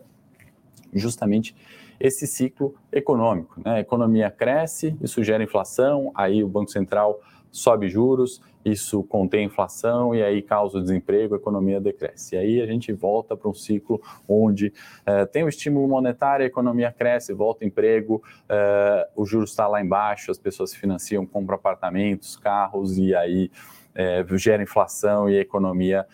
justamente 0.93 1.55
esse 1.99 2.27
ciclo 2.27 2.75
econômico. 2.91 3.59
Né? 3.63 3.75
A 3.75 3.79
economia 3.79 4.29
cresce, 4.29 4.95
isso 5.01 5.23
gera 5.23 5.43
inflação, 5.43 6.11
aí 6.13 6.43
o 6.43 6.47
Banco 6.47 6.71
Central 6.71 7.19
sobe 7.51 7.87
juros, 7.87 8.41
isso 8.65 9.03
contém 9.03 9.45
inflação 9.45 10.15
e 10.15 10.23
aí 10.23 10.41
causa 10.41 10.81
desemprego, 10.81 11.35
a 11.35 11.37
economia 11.37 11.79
decresce. 11.79 12.35
E 12.35 12.37
aí 12.39 12.61
a 12.61 12.65
gente 12.65 12.91
volta 12.91 13.37
para 13.37 13.47
um 13.47 13.53
ciclo 13.53 14.01
onde 14.27 14.73
eh, 15.05 15.25
tem 15.27 15.43
o 15.43 15.47
estímulo 15.47 15.87
monetário, 15.87 16.43
a 16.43 16.47
economia 16.47 16.91
cresce, 16.91 17.31
volta 17.31 17.63
emprego, 17.63 18.23
eh, 18.49 19.07
o 19.15 19.23
juros 19.23 19.51
está 19.51 19.67
lá 19.67 19.79
embaixo, 19.79 20.31
as 20.31 20.39
pessoas 20.39 20.71
se 20.71 20.79
financiam, 20.79 21.27
compram 21.27 21.55
apartamentos, 21.55 22.35
carros 22.35 22.97
e 22.97 23.13
aí 23.13 23.51
eh, 23.93 24.25
gera 24.31 24.63
inflação 24.63 25.29
e 25.29 25.37
a 25.37 25.41
economia 25.41 26.07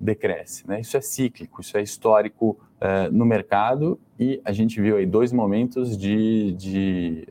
decresce. 0.00 0.66
Né? 0.66 0.80
Isso 0.80 0.96
é 0.96 1.00
cíclico, 1.00 1.60
isso 1.60 1.76
é 1.78 1.82
histórico 1.82 2.58
no 3.10 3.26
mercado 3.26 3.98
e 4.20 4.40
a 4.44 4.52
gente 4.52 4.80
viu 4.80 4.96
aí 4.96 5.04
dois 5.04 5.32
momentos 5.32 5.98
de, 5.98 6.52
de 6.52 7.26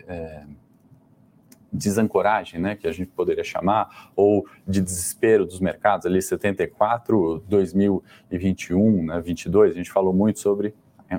desancoragem, 1.78 2.60
né, 2.60 2.76
que 2.76 2.88
a 2.88 2.92
gente 2.92 3.12
poderia 3.12 3.44
chamar, 3.44 4.12
ou 4.16 4.46
de 4.68 4.82
desespero 4.82 5.46
dos 5.46 5.60
mercados, 5.60 6.06
ali 6.06 6.22
74, 6.22 7.44
2021, 7.48 9.06
né, 9.06 9.22
22, 9.22 9.72
a 9.72 9.76
gente 9.76 9.92
falou 9.92 10.14
muito 10.14 10.40
sobre 10.40 10.74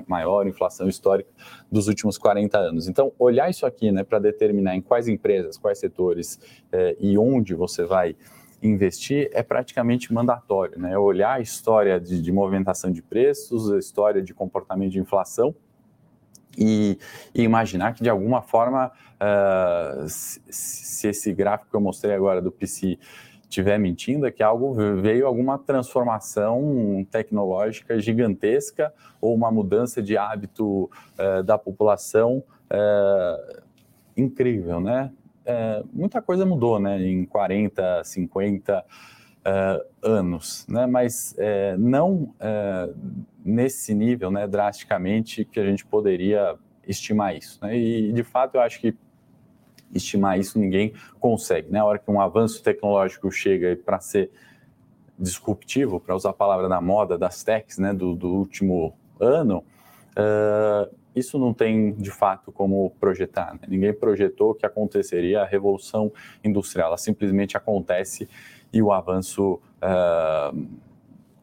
maior 0.07 0.45
inflação 0.45 0.87
histórica 0.87 1.29
dos 1.71 1.87
últimos 1.87 2.15
40 2.17 2.57
anos. 2.57 2.87
Então, 2.87 3.11
olhar 3.17 3.49
isso 3.49 3.65
aqui 3.65 3.91
né, 3.91 4.03
para 4.03 4.19
determinar 4.19 4.75
em 4.75 4.81
quais 4.81 5.07
empresas, 5.07 5.57
quais 5.57 5.79
setores 5.79 6.39
eh, 6.71 6.95
e 6.99 7.17
onde 7.17 7.55
você 7.55 7.83
vai 7.83 8.15
investir 8.61 9.29
é 9.33 9.41
praticamente 9.41 10.13
mandatório. 10.13 10.77
Né? 10.77 10.95
Olhar 10.97 11.33
a 11.33 11.39
história 11.39 11.99
de, 11.99 12.21
de 12.21 12.31
movimentação 12.31 12.91
de 12.91 13.01
preços, 13.01 13.71
a 13.71 13.79
história 13.79 14.21
de 14.21 14.33
comportamento 14.33 14.91
de 14.91 14.99
inflação 14.99 15.55
e, 16.57 16.97
e, 17.33 17.43
imaginar 17.43 17.93
que 17.93 18.03
de 18.03 18.09
alguma 18.09 18.41
forma, 18.41 18.91
uh, 19.15 20.07
se, 20.07 20.41
se, 20.49 21.07
esse 21.07 21.33
gráfico 21.33 21.69
que 21.69 21.75
eu 21.75 21.81
mostrei 21.81 22.13
agora 22.13 22.41
do 22.41 22.51
PC 22.51 22.97
estiver 23.49 23.79
mentindo, 23.79 24.27
é 24.27 24.31
que 24.31 24.43
algo 24.43 24.73
veio 25.01 25.25
alguma 25.25 25.57
transformação 25.57 27.05
tecnológica 27.09 27.99
gigantesca 27.99 28.93
ou 29.19 29.33
uma 29.33 29.51
mudança 29.51 30.01
de 30.01 30.15
hábito 30.15 30.83
uh, 30.85 31.43
da 31.43 31.57
população 31.57 32.43
uh, 32.71 33.61
incrível, 34.15 34.79
né? 34.79 35.11
Muita 35.91 36.21
coisa 36.21 36.45
mudou, 36.45 36.79
né? 36.79 37.01
Em 37.01 37.25
40, 37.25 38.03
50 38.03 38.85
uh, 38.85 40.07
anos, 40.07 40.63
né? 40.69 40.85
Mas 40.85 41.35
não 41.79 42.35
nesse 43.43 43.93
nível, 43.93 44.31
né? 44.31 44.47
Drasticamente 44.47 45.45
que 45.45 45.59
a 45.59 45.65
gente 45.65 45.85
poderia 45.85 46.55
estimar 46.87 47.35
isso, 47.35 47.59
né? 47.61 47.77
E 47.77 48.11
de 48.11 48.23
fato 48.23 48.55
eu 48.55 48.61
acho 48.61 48.79
que 48.79 48.95
estimar 49.93 50.39
isso 50.39 50.59
ninguém 50.59 50.93
consegue, 51.19 51.71
né? 51.71 51.79
A 51.79 51.85
hora 51.85 51.99
que 51.99 52.09
um 52.09 52.21
avanço 52.21 52.61
tecnológico 52.63 53.31
chega 53.31 53.75
para 53.83 53.99
ser 53.99 54.31
disruptivo, 55.17 55.99
para 55.99 56.15
usar 56.15 56.29
a 56.29 56.33
palavra 56.33 56.69
da 56.69 56.79
moda 56.79 57.17
das 57.17 57.43
techs, 57.43 57.77
né? 57.77 57.93
Do, 57.93 58.15
do 58.15 58.27
último 58.27 58.93
ano, 59.19 59.63
uh, 60.17 60.95
isso 61.15 61.37
não 61.37 61.53
tem 61.53 61.93
de 61.93 62.11
fato 62.11 62.51
como 62.51 62.91
projetar. 62.99 63.53
Né? 63.53 63.61
Ninguém 63.67 63.93
projetou 63.93 64.55
que 64.55 64.65
aconteceria 64.65 65.41
a 65.41 65.45
revolução 65.45 66.11
industrial, 66.43 66.89
ela 66.89 66.97
simplesmente 66.97 67.57
acontece 67.57 68.29
e 68.71 68.81
o 68.81 68.91
avanço, 68.91 69.59
uh, 69.81 70.67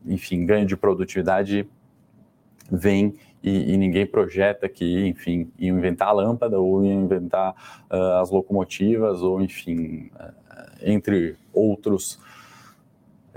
enfim, 0.05 0.47
ganho 0.47 0.65
de 0.65 0.77
produtividade 0.77 1.69
vem 2.71 3.15
e, 3.43 3.73
e, 3.73 3.77
ninguém 3.77 4.07
projeta 4.07 4.69
que, 4.69 5.07
enfim, 5.07 5.51
iam 5.59 5.79
inventar 5.79 6.09
a 6.09 6.13
lâmpada 6.13 6.59
ou 6.59 6.85
iam 6.85 7.05
inventar 7.05 7.55
uh, 7.91 8.21
as 8.21 8.31
locomotivas 8.31 9.23
ou, 9.23 9.41
enfim, 9.41 10.11
uh, 10.15 10.33
entre 10.83 11.37
outros 11.53 12.19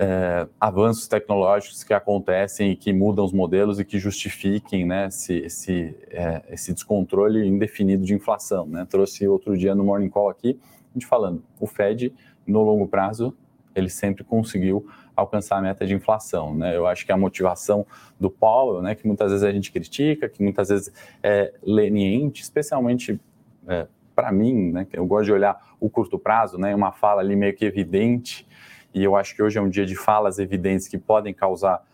é, 0.02 0.48
avanços 0.58 1.10
tecnológicos 1.10 1.84
que 1.84 1.94
acontecem 1.94 2.72
e 2.72 2.76
que 2.78 2.94
mudam 2.94 3.26
os 3.26 3.34
modelos 3.34 3.82
e 3.82 3.86
que 3.86 4.00
justifiquem 4.00 4.86
né, 4.86 5.08
esse, 5.08 5.34
esse, 5.39 5.96
é, 6.10 6.42
esse 6.50 6.74
descontrole 6.74 7.46
indefinido 7.46 8.06
de 8.06 8.13
inflação. 8.13 8.65
Né? 8.65 8.88
Trouxe 8.89 9.28
outro 9.28 9.58
dia 9.58 9.76
no 9.76 9.84
Morning 9.84 10.08
Call 10.08 10.30
aqui, 10.30 10.58
a 10.89 10.94
gente 10.94 11.06
falando, 11.06 11.44
o 11.60 11.68
Fed, 11.68 12.13
no 12.48 12.63
longo 12.63 12.88
prazo, 12.88 13.36
ele 13.76 13.89
sempre 13.89 14.24
conseguiu 14.24 14.88
alcançar 15.19 15.58
a 15.58 15.62
meta 15.62 15.86
de 15.86 15.93
inflação. 15.93 16.55
Né? 16.55 16.75
Eu 16.75 16.88
acho 16.88 17.05
que 17.05 17.12
a 17.12 17.17
motivação 17.17 17.86
do 18.19 18.29
Powell, 18.29 18.82
né, 18.82 18.95
que 18.95 19.05
muitas 19.05 19.32
vezes 19.32 19.43
a 19.45 19.51
gente 19.51 19.71
critica, 19.71 20.27
que 20.27 20.41
muitas 20.41 20.69
vezes 20.69 20.91
é 21.21 21.53
leniente, 21.62 22.41
especialmente 22.41 23.19
é, 23.67 23.88
para 24.15 24.32
mim, 24.32 24.71
né, 24.71 24.88
eu 24.93 25.05
gosto 25.05 25.25
de 25.25 25.34
olhar 25.34 25.75
o 25.79 25.89
curto 25.89 26.17
prazo, 26.17 26.58
né, 26.58 26.75
uma 26.75 26.91
fala 26.91 27.21
ali 27.21 27.36
meio 27.36 27.55
que 27.55 27.65
evidente, 27.65 28.47
e 28.93 29.03
eu 29.03 29.15
acho 29.15 29.36
que 29.36 29.43
hoje 29.43 29.58
é 29.58 29.62
um 29.62 29.69
dia 29.69 29.86
de 29.86 29.95
falas 29.95 30.39
evidentes 30.39 30.88
que 30.88 30.97
podem 30.97 31.34
causar 31.34 31.86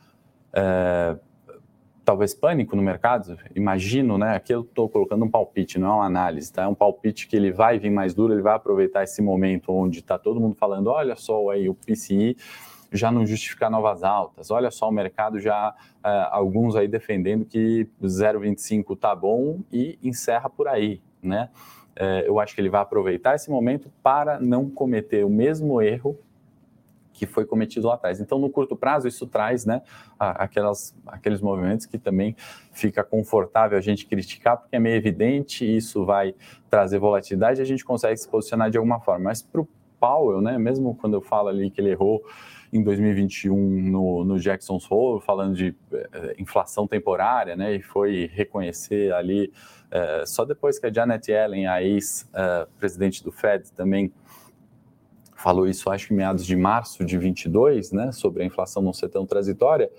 é, 0.54 1.18
talvez 2.06 2.34
pânico 2.34 2.76
no 2.76 2.82
mercado. 2.82 3.38
Imagino, 3.56 4.18
né? 4.18 4.36
Aqui 4.36 4.54
eu 4.54 4.62
estou 4.62 4.88
colocando 4.88 5.26
um 5.26 5.30
palpite, 5.30 5.80
não 5.80 5.90
é 5.90 5.94
uma 5.96 6.06
análise, 6.06 6.54
tá? 6.54 6.64
É 6.64 6.68
um 6.68 6.76
palpite 6.76 7.28
que 7.28 7.36
ele 7.36 7.52
vai 7.52 7.80
vir 7.80 7.90
mais 7.90 8.14
duro, 8.14 8.32
ele 8.32 8.44
vai 8.44 8.56
aproveitar 8.56 9.04
esse 9.04 9.22
momento 9.22 9.74
onde 9.74 10.00
está 10.00 10.18
todo 10.18 10.40
mundo 10.40 10.56
falando, 10.56 10.88
olha 10.88 11.16
só 11.16 11.50
aí 11.50 11.68
o 11.68 11.74
PCI 11.74 12.38
já 12.96 13.12
não 13.12 13.26
justifica 13.26 13.70
novas 13.70 14.04
altas. 14.04 14.52
Olha 14.52 14.72
só 14.72 14.90
o 14.90 14.92
mercado 14.92 15.40
já 15.40 15.70
uh, 15.70 16.08
alguns 16.32 16.76
aí 16.76 16.88
defendendo 16.88 17.46
que 17.46 17.88
0,25 18.02 18.98
tá 18.98 19.16
bom 19.16 19.62
e 19.72 20.00
encerra 20.04 20.50
por 20.50 20.68
aí, 20.68 21.02
né? 21.22 21.50
Uh, 21.96 22.26
eu 22.26 22.40
acho 22.40 22.54
que 22.54 22.62
ele 22.62 22.70
vai 22.70 22.82
aproveitar 22.82 23.36
esse 23.36 23.50
momento 23.50 23.90
para 24.04 24.40
não 24.40 24.70
cometer 24.70 25.26
o 25.26 25.30
mesmo 25.30 25.82
erro 25.82 26.18
que 27.16 27.26
foi 27.26 27.46
cometido 27.46 27.88
lá 27.88 27.96
atrás. 27.96 28.20
Então, 28.20 28.38
no 28.38 28.50
curto 28.50 28.76
prazo, 28.76 29.08
isso 29.08 29.26
traz 29.26 29.66
né, 29.66 29.82
aquelas, 30.20 30.94
aqueles 31.08 31.42
movimentos 31.42 31.86
que 31.86 31.98
também 31.98 32.36
fica 32.74 33.04
confortável 33.04 33.78
a 33.78 33.82
gente 33.82 34.06
criticar, 34.06 34.58
porque 34.58 34.76
é 34.76 34.80
meio 34.80 34.98
evidente, 34.98 35.66
isso 35.66 36.06
vai 36.06 36.36
trazer 36.70 37.00
volatilidade 37.00 37.62
a 37.62 37.66
gente 37.66 37.86
consegue 37.86 38.18
se 38.18 38.28
posicionar 38.28 38.70
de 38.70 38.78
alguma 38.78 39.00
forma. 39.00 39.26
Mas 39.26 39.42
para 39.42 39.62
o 39.62 39.68
Powell, 39.98 40.42
né, 40.42 40.58
mesmo 40.58 40.94
quando 40.96 41.14
eu 41.14 41.22
falo 41.22 41.48
ali 41.48 41.72
que 41.72 41.80
ele 41.80 41.92
errou 41.92 42.22
em 42.72 42.84
2021 42.84 43.56
no, 43.56 44.24
no 44.24 44.40
Jackson's 44.40 44.90
Hole, 44.90 45.22
falando 45.22 45.56
de 45.56 45.76
eh, 45.92 46.36
inflação 46.38 46.88
temporária, 46.88 47.56
né, 47.56 47.76
e 47.76 47.82
foi 47.82 48.30
reconhecer 48.34 49.14
ali, 49.14 49.52
eh, 49.92 50.24
só 50.26 50.46
depois 50.46 50.80
que 50.80 50.86
a 50.86 50.94
Janet 50.94 51.32
Yellen, 51.32 51.68
a 51.68 51.82
ex-presidente 51.82 53.24
do 53.24 53.32
Fed, 53.32 53.72
também 53.74 54.12
falou 55.36 55.68
isso, 55.68 55.90
acho 55.90 56.08
que 56.08 56.14
meados 56.14 56.46
de 56.46 56.56
março 56.56 57.06
de 57.06 57.18
22, 57.18 57.92
né, 57.92 58.12
sobre 58.12 58.44
a 58.44 58.46
inflação 58.46 58.82
não 58.82 58.94
ser 58.94 59.10
tão 59.10 59.26
transitória, 59.26 59.90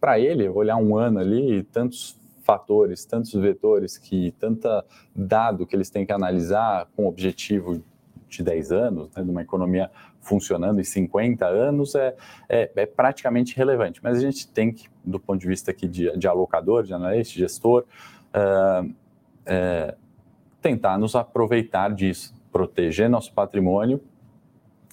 para 0.00 0.18
ele, 0.18 0.48
olhar 0.48 0.76
um 0.76 0.96
ano 0.96 1.20
ali, 1.20 1.62
tantos 1.62 2.18
fatores, 2.44 3.04
tantos 3.04 3.32
vetores, 3.32 3.96
que 3.96 4.32
tanta 4.38 4.84
dado 5.16 5.66
que 5.66 5.74
eles 5.74 5.88
têm 5.88 6.04
que 6.04 6.12
analisar 6.12 6.86
com 6.94 7.06
objetivo 7.06 7.82
de 8.28 8.42
10 8.42 8.72
anos, 8.72 9.10
né, 9.16 9.22
de 9.22 9.30
uma 9.30 9.42
economia 9.42 9.90
funcionando 10.24 10.80
em 10.80 10.84
50 10.84 11.46
anos, 11.46 11.94
é, 11.94 12.16
é, 12.48 12.70
é, 12.74 12.86
praticamente 12.86 13.56
relevante. 13.56 14.00
Mas 14.02 14.18
a 14.18 14.20
gente 14.20 14.48
tem 14.48 14.72
que, 14.72 14.88
do 15.04 15.20
ponto 15.20 15.40
de 15.40 15.46
vista 15.46 15.70
aqui 15.70 15.86
de, 15.86 16.16
de 16.16 16.26
alocador, 16.26 16.82
de 16.82 16.92
analista, 16.92 17.34
gestor, 17.34 17.84
é, 18.32 18.84
é, 19.46 19.94
tentar 20.60 20.98
nos 20.98 21.14
aproveitar 21.14 21.92
disso, 21.92 22.34
proteger 22.50 23.08
nosso 23.08 23.32
patrimônio 23.32 24.00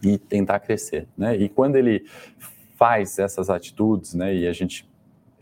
e 0.03 0.17
tentar 0.17 0.59
crescer, 0.59 1.07
né? 1.17 1.35
E 1.37 1.47
quando 1.47 1.75
ele 1.75 2.05
faz 2.75 3.19
essas 3.19 3.49
atitudes, 3.49 4.15
né, 4.15 4.35
e 4.35 4.47
a 4.47 4.53
gente 4.53 4.89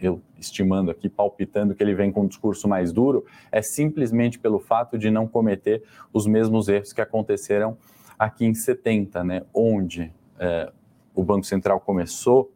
eu 0.02 0.22
estimando 0.38 0.90
aqui, 0.90 1.10
palpitando 1.10 1.76
que 1.76 1.84
ele 1.84 1.94
vem 1.94 2.12
com 2.12 2.22
um 2.22 2.28
discurso 2.28 2.68
mais 2.68 2.94
duro, 2.94 3.26
é 3.52 3.62
simplesmente 3.62 4.40
pelo 4.40 4.60
fato 4.60 4.98
de 4.98 5.12
não 5.12 5.28
cometer 5.28 5.84
os 6.14 6.26
mesmos 6.26 6.70
erros 6.70 6.94
que 6.94 7.02
aconteceram 7.02 7.78
aqui 8.20 8.46
em 8.46 8.54
70, 8.54 9.24
né, 9.24 9.42
onde 9.54 10.14
é, 10.38 10.72
o 11.16 11.24
Banco 11.24 11.46
Central 11.46 11.80
começou 11.80 12.54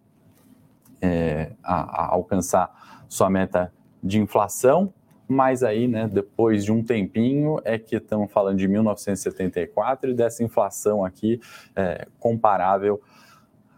é, 1.02 1.54
a, 1.64 2.04
a, 2.04 2.14
alcançar 2.14 3.06
sua 3.08 3.30
meta 3.30 3.74
de 4.04 4.20
inflação 4.20 4.94
mas 5.28 5.64
aí, 5.64 5.88
né, 5.88 6.08
depois 6.08 6.64
de 6.64 6.72
um 6.72 6.84
tempinho, 6.84 7.60
é 7.64 7.78
que 7.78 7.96
estamos 7.96 8.32
falando 8.32 8.58
de 8.58 8.68
1974 8.68 10.12
e 10.12 10.14
dessa 10.14 10.44
inflação 10.44 11.04
aqui 11.04 11.40
é, 11.76 12.08
comparável 12.20 13.02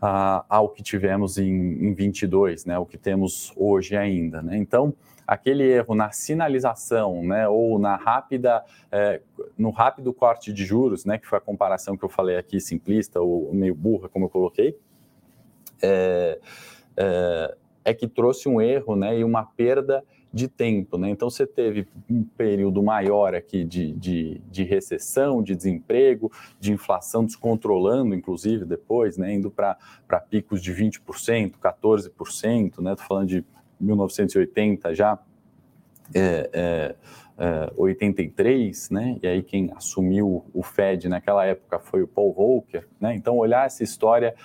a, 0.01 0.45
ao 0.49 0.69
que 0.69 0.83
tivemos 0.83 1.37
em, 1.37 1.47
em 1.87 1.93
22, 1.93 2.65
né, 2.65 2.77
o 2.77 2.85
que 2.85 2.97
temos 2.97 3.53
hoje 3.55 3.95
ainda. 3.95 4.41
Né? 4.41 4.57
Então, 4.57 4.93
aquele 5.27 5.63
erro 5.63 5.95
na 5.95 6.11
sinalização, 6.11 7.23
né, 7.23 7.47
ou 7.47 7.79
na 7.79 7.95
rápida, 7.95 8.63
é, 8.91 9.21
no 9.57 9.69
rápido 9.69 10.13
corte 10.13 10.53
de 10.53 10.65
juros, 10.65 11.05
né, 11.05 11.17
que 11.17 11.27
foi 11.27 11.37
a 11.37 11.41
comparação 11.41 11.97
que 11.97 12.03
eu 12.03 12.09
falei 12.09 12.37
aqui, 12.37 12.59
simplista 12.59 13.19
ou 13.19 13.53
meio 13.53 13.75
burra, 13.75 14.09
como 14.09 14.25
eu 14.25 14.29
coloquei, 14.29 14.77
é, 15.81 16.39
é, 16.97 17.57
é 17.85 17.93
que 17.93 18.07
trouxe 18.07 18.47
um 18.47 18.61
erro 18.61 18.95
né, 18.95 19.19
e 19.19 19.23
uma 19.23 19.43
perda 19.43 20.03
de 20.35 20.49
tempo. 20.49 20.97
Né? 20.97 21.09
Então, 21.09 21.29
você 21.29 21.47
teve 21.47 21.87
um 22.09 22.21
período 22.21 22.83
maior 22.83 23.33
aqui 23.33 23.63
de, 23.63 23.93
de, 23.93 24.41
de, 24.51 24.63
recessão, 24.65 25.41
de 25.41 25.55
desemprego, 25.55 26.29
de 26.59 26.73
inflação 26.73 27.23
descontrolando, 27.23 28.13
inclusive, 28.13 28.65
depois, 28.65 29.17
né? 29.17 29.33
indo 29.33 29.49
para 29.49 29.77
picos 30.29 30.61
de 30.61 30.73
20%, 30.73 31.53
14%, 31.57 32.65
estou 32.65 32.83
né? 32.83 32.95
falando 32.97 33.29
de 33.29 33.45
1980 33.79 34.93
já, 34.93 35.19
é, 36.13 36.49
é, 36.53 36.95
é, 37.37 37.73
83, 37.75 38.89
né? 38.89 39.17
E 39.21 39.27
aí 39.27 39.43
quem 39.43 39.71
assumiu 39.75 40.45
o 40.53 40.63
Fed 40.63 41.09
naquela 41.09 41.45
época 41.45 41.79
foi 41.79 42.01
o 42.03 42.07
Paul 42.07 42.33
Volcker, 42.33 42.87
né? 42.99 43.15
Então 43.15 43.37
olhar 43.37 43.65
essa 43.65 43.83
história 43.83 44.35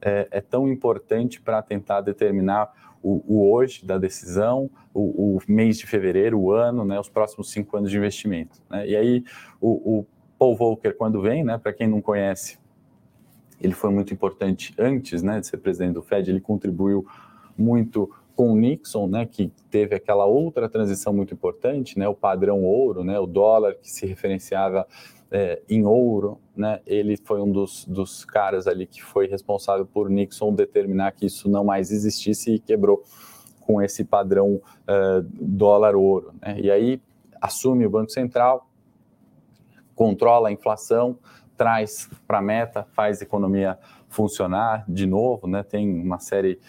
é, 0.00 0.28
é 0.30 0.40
tão 0.40 0.68
importante 0.68 1.40
para 1.40 1.62
tentar 1.62 2.00
determinar 2.00 2.72
o, 3.02 3.22
o 3.26 3.52
hoje 3.52 3.84
da 3.84 3.98
decisão, 3.98 4.70
o, 4.92 5.36
o, 5.36 5.38
mês 5.46 5.78
de 5.78 5.86
fevereiro, 5.86 6.38
o 6.38 6.52
ano, 6.52 6.86
né, 6.86 6.98
os 6.98 7.08
próximos 7.08 7.50
cinco 7.50 7.76
anos 7.76 7.90
de 7.90 7.98
investimento. 7.98 8.62
Né? 8.70 8.88
E 8.88 8.96
aí 8.96 9.24
o, 9.60 9.98
o 9.98 10.06
Paul 10.38 10.56
Volcker, 10.56 10.96
quando 10.96 11.20
vem, 11.20 11.44
né, 11.44 11.58
para 11.58 11.72
quem 11.72 11.86
não 11.86 12.00
conhece, 12.00 12.58
ele 13.60 13.74
foi 13.74 13.90
muito 13.90 14.12
importante 14.12 14.74
antes 14.78 15.22
né, 15.22 15.38
de 15.38 15.46
ser 15.46 15.58
presidente 15.58 15.94
do 15.94 16.02
Fed, 16.02 16.30
ele 16.30 16.40
contribuiu 16.40 17.06
muito 17.56 18.10
com 18.34 18.54
Nixon, 18.56 19.06
né, 19.06 19.26
que 19.26 19.52
teve 19.70 19.94
aquela 19.94 20.24
outra 20.24 20.68
transição 20.68 21.12
muito 21.12 21.32
importante, 21.32 21.98
né, 21.98 22.08
o 22.08 22.14
padrão 22.14 22.62
ouro, 22.64 23.04
né, 23.04 23.18
o 23.18 23.26
dólar 23.26 23.74
que 23.76 23.90
se 23.90 24.06
referenciava 24.06 24.86
é, 25.30 25.62
em 25.68 25.84
ouro, 25.84 26.38
né, 26.56 26.80
ele 26.86 27.16
foi 27.16 27.40
um 27.40 27.50
dos, 27.50 27.84
dos 27.84 28.24
caras 28.24 28.66
ali 28.66 28.86
que 28.86 29.02
foi 29.02 29.26
responsável 29.26 29.86
por 29.86 30.10
Nixon 30.10 30.52
determinar 30.52 31.12
que 31.12 31.26
isso 31.26 31.48
não 31.48 31.64
mais 31.64 31.90
existisse 31.90 32.54
e 32.54 32.58
quebrou 32.58 33.02
com 33.60 33.80
esse 33.80 34.04
padrão 34.04 34.54
uh, 34.56 35.22
dólar-ouro. 35.40 36.34
Né? 36.40 36.60
E 36.60 36.70
aí 36.70 37.00
assume 37.40 37.86
o 37.86 37.90
Banco 37.90 38.10
Central, 38.10 38.68
controla 39.94 40.48
a 40.48 40.52
inflação, 40.52 41.18
traz 41.56 42.10
para 42.26 42.38
a 42.38 42.42
meta, 42.42 42.86
faz 42.92 43.20
a 43.20 43.24
economia 43.24 43.78
funcionar 44.08 44.84
de 44.86 45.06
novo, 45.06 45.46
né? 45.46 45.62
tem 45.62 46.00
uma 46.00 46.18
série 46.18 46.60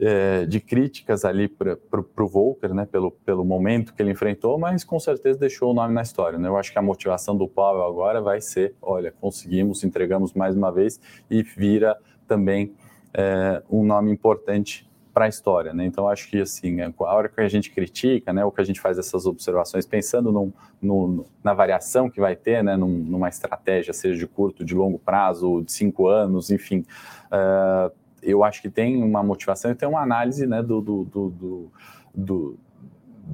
é, 0.00 0.46
de 0.46 0.60
críticas 0.60 1.24
ali 1.24 1.48
para 1.48 1.76
o 2.18 2.26
Volker, 2.26 2.72
né, 2.72 2.86
pelo, 2.86 3.10
pelo 3.10 3.44
momento 3.44 3.92
que 3.92 4.02
ele 4.02 4.12
enfrentou, 4.12 4.58
mas 4.58 4.84
com 4.84 4.98
certeza 5.00 5.38
deixou 5.38 5.70
o 5.70 5.74
nome 5.74 5.92
na 5.92 6.02
história. 6.02 6.38
Né? 6.38 6.48
Eu 6.48 6.56
acho 6.56 6.72
que 6.72 6.78
a 6.78 6.82
motivação 6.82 7.36
do 7.36 7.48
Powell 7.48 7.84
agora 7.84 8.20
vai 8.20 8.40
ser, 8.40 8.74
olha, 8.80 9.12
conseguimos, 9.20 9.82
entregamos 9.82 10.32
mais 10.34 10.56
uma 10.56 10.70
vez 10.70 11.00
e 11.30 11.42
vira 11.42 11.96
também 12.26 12.74
é, 13.12 13.62
um 13.70 13.84
nome 13.84 14.10
importante 14.10 14.88
para 15.12 15.24
a 15.24 15.28
história, 15.28 15.74
né? 15.74 15.84
Então 15.84 16.08
acho 16.08 16.30
que 16.30 16.40
assim, 16.40 16.80
a 16.80 16.92
hora 17.00 17.28
que 17.28 17.40
a 17.40 17.48
gente 17.48 17.72
critica, 17.72 18.32
né, 18.32 18.44
ou 18.44 18.52
que 18.52 18.60
a 18.60 18.64
gente 18.64 18.80
faz 18.80 18.98
essas 18.98 19.26
observações 19.26 19.84
pensando 19.84 20.30
num, 20.30 20.52
no, 20.80 21.26
na 21.42 21.52
variação 21.52 22.08
que 22.08 22.20
vai 22.20 22.36
ter, 22.36 22.62
né, 22.62 22.76
num, 22.76 22.86
numa 22.86 23.28
estratégia, 23.28 23.92
seja 23.92 24.16
de 24.16 24.28
curto, 24.28 24.64
de 24.64 24.76
longo 24.76 24.96
prazo, 24.96 25.62
de 25.62 25.72
cinco 25.72 26.06
anos, 26.06 26.52
enfim, 26.52 26.84
uh, 27.32 27.92
eu 28.22 28.44
acho 28.44 28.60
que 28.62 28.70
tem 28.70 29.02
uma 29.02 29.22
motivação 29.22 29.70
e 29.70 29.74
tem 29.74 29.88
uma 29.88 30.02
análise, 30.02 30.46
né, 30.46 30.62
do, 30.62 30.80
do, 30.80 31.04
do, 31.04 31.72
do, 32.14 32.58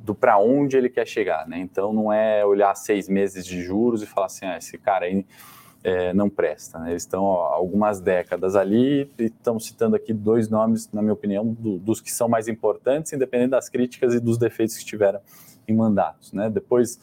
do 0.05 0.15
para 0.15 0.39
onde 0.39 0.77
ele 0.77 0.89
quer 0.89 1.07
chegar, 1.07 1.47
né? 1.47 1.59
Então 1.59 1.93
não 1.93 2.13
é 2.13 2.45
olhar 2.45 2.75
seis 2.75 3.09
meses 3.09 3.47
de 3.47 3.63
juros 3.63 4.03
e 4.03 4.07
falar 4.07 4.27
assim, 4.27 4.45
ah, 4.47 4.57
esse 4.57 4.77
cara 4.77 5.07
aí 5.07 5.25
é, 5.85 6.15
não 6.15 6.31
presta. 6.31 6.79
Né? 6.79 6.91
Eles 6.91 7.03
estão 7.03 7.31
há 7.33 7.55
algumas 7.55 8.01
décadas 8.01 8.57
ali 8.57 9.11
e 9.19 9.25
estão 9.25 9.61
citando 9.61 9.95
aqui 9.95 10.13
dois 10.13 10.49
nomes, 10.49 10.91
na 10.93 11.03
minha 11.03 11.13
opinião, 11.13 11.47
do, 11.47 11.79
dos 11.79 12.01
que 12.01 12.11
são 12.11 12.29
mais 12.29 12.49
importantes, 12.49 13.13
independente 13.13 13.51
das 13.51 13.69
críticas 13.69 14.15
e 14.15 14.21
dos 14.21 14.39
defeitos 14.39 14.77
que 14.79 14.85
tiveram 14.85 15.21
em 15.69 15.75
mandatos. 15.75 16.33
Né? 16.33 16.49
Depois 16.49 16.99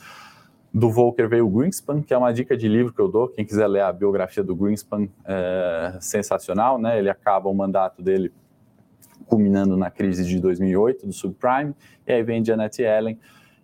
do 0.74 0.90
Volker 0.90 1.28
veio 1.28 1.46
o 1.46 1.50
Greenspan, 1.50 2.02
que 2.02 2.14
é 2.14 2.18
uma 2.18 2.32
dica 2.32 2.56
de 2.56 2.68
livro 2.68 2.94
que 2.94 3.02
eu 3.02 3.08
dou. 3.08 3.28
Quem 3.28 3.46
quiser 3.46 3.68
ler 3.68 3.82
a 3.82 3.92
biografia 3.92 4.44
do 4.44 4.56
Greenspan, 4.56 5.08
é 5.26 5.98
sensacional. 6.00 6.78
Né? 6.78 6.98
Ele 6.98 7.10
acaba 7.10 7.50
o 7.50 7.54
mandato 7.54 8.02
dele 8.02 8.32
culminando 9.32 9.78
na 9.78 9.90
crise 9.90 10.26
de 10.26 10.40
2008 10.42 11.08
do 11.08 11.14
subprime, 11.14 11.74
e 12.06 12.12
aí 12.12 12.22
vem 12.22 12.44
Janet 12.44 12.82
Yellen, 12.82 13.18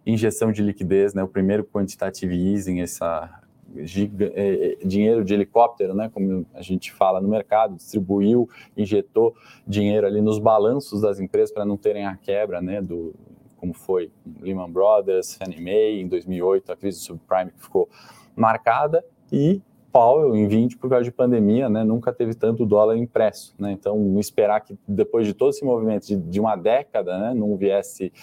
injeção 0.06 0.50
de 0.50 0.62
liquidez, 0.62 1.13
né, 1.13 1.22
o 1.22 1.28
primeiro 1.28 1.65
quantitative 1.65 2.34
easing, 2.34 2.80
essa 2.80 3.41
giga, 3.80 4.32
é, 4.34 4.78
é, 4.82 4.86
dinheiro 4.86 5.26
de 5.26 5.34
helicóptero, 5.34 5.93
né, 5.93 6.10
como 6.13 6.46
a 6.54 6.62
gente 6.62 6.93
fala 6.93 7.20
no 7.20 7.28
mercado, 7.28 7.76
distribuiu, 7.76 8.50
injetou 8.78 9.36
dinheiro 9.67 10.08
ali 10.08 10.22
nos 10.22 10.39
balanços 10.39 11.02
das 11.02 11.20
empresas 11.20 11.52
para 11.52 11.65
não 11.65 11.76
terem 11.76 12.06
a 12.06 12.15
quebra, 12.15 12.62
né, 12.62 12.82
do 12.82 13.13
como 13.58 13.74
foi 13.74 14.12
Lehman 14.39 14.70
Brothers, 14.70 15.36
Fannie 15.36 15.62
Mae 15.62 16.02
em 16.02 16.08
2008, 16.08 16.72
a 16.72 16.76
crise 16.76 17.00
subprime 17.00 17.52
que 17.52 17.62
ficou 17.62 17.89
marcada 18.36 19.04
e 19.32 19.62
Powell 19.91 20.36
em 20.36 20.48
20 20.48 20.78
por 20.78 20.89
causa 20.89 21.04
de 21.04 21.12
pandemia, 21.12 21.70
né, 21.70 21.84
nunca 21.84 22.13
teve 22.13 22.34
tanto 22.34 22.65
dólar 22.65 22.98
impresso, 22.98 23.56
né, 23.58 23.72
então 23.72 24.20
esperar 24.20 24.62
que 24.62 24.78
depois 24.88 25.26
de 25.26 25.34
todo 25.34 25.50
esse 25.50 25.65
movimento 25.65 26.08
de, 26.08 26.15
de 26.15 26.39
uma 26.39 26.56
década, 26.56 27.17
né, 27.17 27.34
não 27.34 27.56
viesse 27.58 28.13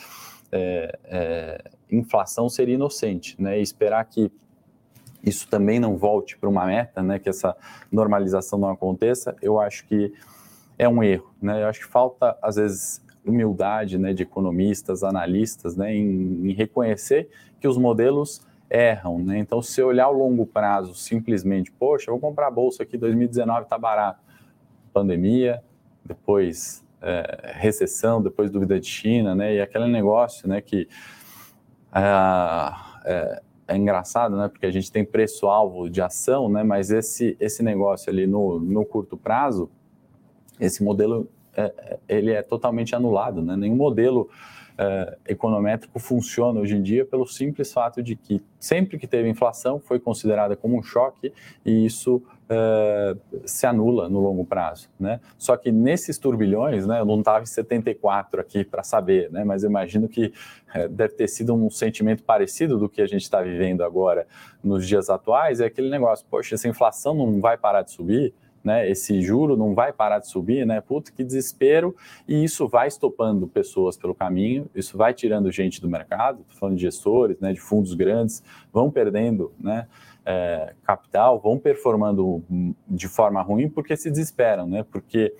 é, 0.53 0.99
é, 1.05 1.65
inflação 1.91 2.49
seria 2.49 2.75
inocente, 2.75 3.41
né, 3.41 3.59
e 3.59 3.63
esperar 3.63 4.05
que 4.05 4.31
isso 5.23 5.49
também 5.49 5.81
não 5.81 5.97
volte 5.97 6.37
para 6.37 6.49
uma 6.49 6.67
meta, 6.67 7.03
né, 7.03 7.19
que 7.19 7.29
essa 7.29 7.57
normalização 7.91 8.59
não 8.59 8.69
aconteça, 8.69 9.35
eu 9.43 9.59
acho 9.59 9.87
que 9.87 10.13
é 10.79 10.89
um 10.89 11.03
erro, 11.03 11.33
né? 11.41 11.63
Eu 11.63 11.69
acho 11.69 11.81
que 11.81 11.87
falta 11.87 12.37
às 12.43 12.57
vezes 12.57 13.03
humildade, 13.25 13.99
né, 13.99 14.13
de 14.13 14.23
economistas, 14.23 15.03
analistas, 15.03 15.77
né, 15.77 15.95
em, 15.95 16.49
em 16.49 16.53
reconhecer 16.53 17.29
que 17.61 17.67
os 17.67 17.79
modelos 17.79 18.47
erram, 18.69 19.19
né? 19.19 19.39
Então, 19.39 19.63
se 19.63 19.81
olhar 19.83 20.09
o 20.09 20.13
longo 20.13 20.47
prazo, 20.47 20.95
simplesmente, 20.95 21.71
poxa, 21.71 22.11
vou 22.11 22.19
comprar 22.19 22.49
a 22.49 22.51
bolsa 22.51 22.83
aqui, 22.83 22.97
2019 22.99 23.63
está 23.63 23.79
barato, 23.79 24.21
pandemia, 24.93 25.63
depois 26.05 26.85
é, 27.01 27.53
recessão, 27.55 28.23
depois 28.23 28.51
dúvida 28.51 28.81
de 28.81 28.87
China, 28.87 29.35
né? 29.35 29.55
E 29.55 29.61
aquele 29.61 29.87
negócio, 29.87 30.49
né, 30.49 30.61
que 30.61 30.89
ah, 31.93 33.01
é, 33.05 33.43
é 33.69 33.77
engraçado, 33.77 34.37
né? 34.37 34.49
Porque 34.49 34.67
a 34.67 34.71
gente 34.71 34.91
tem 34.91 35.05
preço-alvo 35.05 35.89
de 35.89 36.03
ação, 36.03 36.49
né? 36.49 36.63
Mas 36.63 36.91
esse, 36.91 37.37
esse 37.39 37.63
negócio 37.63 38.11
ali 38.11 38.27
no, 38.27 38.59
no 38.59 38.85
curto 38.85 39.17
prazo, 39.17 39.71
esse 40.59 40.83
modelo, 40.83 41.29
é, 41.57 41.73
é 41.77 41.99
ele 42.09 42.33
é 42.33 42.43
totalmente 42.43 42.95
anulado, 42.95 43.43
né? 43.43 43.57
Nenhum 43.57 43.77
modelo 43.77 44.29
é, 44.77 45.17
econométrico 45.29 45.99
funciona 45.99 46.61
hoje 46.61 46.77
em 46.77 46.83
dia 46.83 47.05
pelo 47.05 47.27
simples 47.27 47.73
fato 47.73 48.03
de 48.03 48.17
que 48.17 48.43
sempre 48.59 48.99
que 48.99 49.07
teve 49.07 49.29
inflação 49.29 49.79
foi 49.79 50.01
considerada 50.01 50.57
como 50.57 50.77
um 50.77 50.83
choque 50.83 51.33
e 51.65 51.87
isso 51.87 52.23
é, 52.49 53.17
se 53.47 53.67
anula 53.67 54.09
no 54.09 54.21
longo 54.21 54.45
prazo, 54.45 54.89
né? 54.99 55.21
Só 55.39 55.57
que 55.57 55.71
nesses 55.71 56.19
turbilhões, 56.19 56.87
né, 56.87 57.01
eu 57.01 57.05
não 57.05 57.21
estava 57.21 57.43
em 57.43 57.47
74 57.47 58.41
aqui 58.41 58.65
para 58.65 58.83
saber, 58.83 59.31
né, 59.31 59.45
mas 59.45 59.63
eu 59.63 59.71
imagino 59.71 60.09
que 60.09 60.33
é, 60.75 60.89
deve 60.89 61.15
ter 61.15 61.29
sido 61.29 61.55
um 61.55 61.71
sentimento 61.71 62.23
parecido 62.23 62.79
do 62.79 62.89
que 62.89 63.01
a 63.01 63.07
gente 63.07 63.23
está 63.23 63.41
vivendo 63.41 63.83
agora 63.83 64.27
nos 64.63 64.87
dias 64.87 65.09
atuais, 65.09 65.61
é 65.61 65.67
aquele 65.67 65.89
negócio, 65.89 66.27
poxa, 66.29 66.55
essa 66.57 66.69
inflação 66.69 67.15
não 67.15 67.41
vai 67.41 67.57
parar 67.57 67.83
de 67.83 67.93
subir, 67.93 68.35
né, 68.65 68.91
esse 68.91 69.21
juro 69.21 69.57
não 69.57 69.75
vai 69.75 69.93
parar 69.93 70.19
de 70.19 70.29
subir, 70.29 70.67
né? 70.67 70.81
Puta, 70.81 71.13
que 71.13 71.23
desespero. 71.23 71.95
E 72.27 72.43
isso 72.43 72.67
vai 72.67 72.89
estopando 72.89 73.47
pessoas 73.47 73.97
pelo 73.97 74.15
caminho, 74.15 74.69
isso 74.75 74.97
vai 74.97 75.13
tirando 75.13 75.53
gente 75.53 75.81
do 75.81 75.89
mercado, 75.89 76.45
tô 76.49 76.57
falando 76.57 76.77
de 76.77 76.83
gestores, 76.83 77.39
né, 77.39 77.53
de 77.53 77.61
fundos 77.61 77.93
grandes, 77.93 78.43
vão 78.73 78.91
perdendo, 78.91 79.53
né? 79.61 79.87
É, 80.27 80.73
capital, 80.83 81.39
vão 81.39 81.59
performando 81.59 82.43
de 82.89 83.07
forma 83.09 83.43
ruim 83.43 83.69
porque 83.69 83.95
se 83.95 84.11
desesperam, 84.11 84.67
né? 84.67 84.83
Porque 84.91 85.35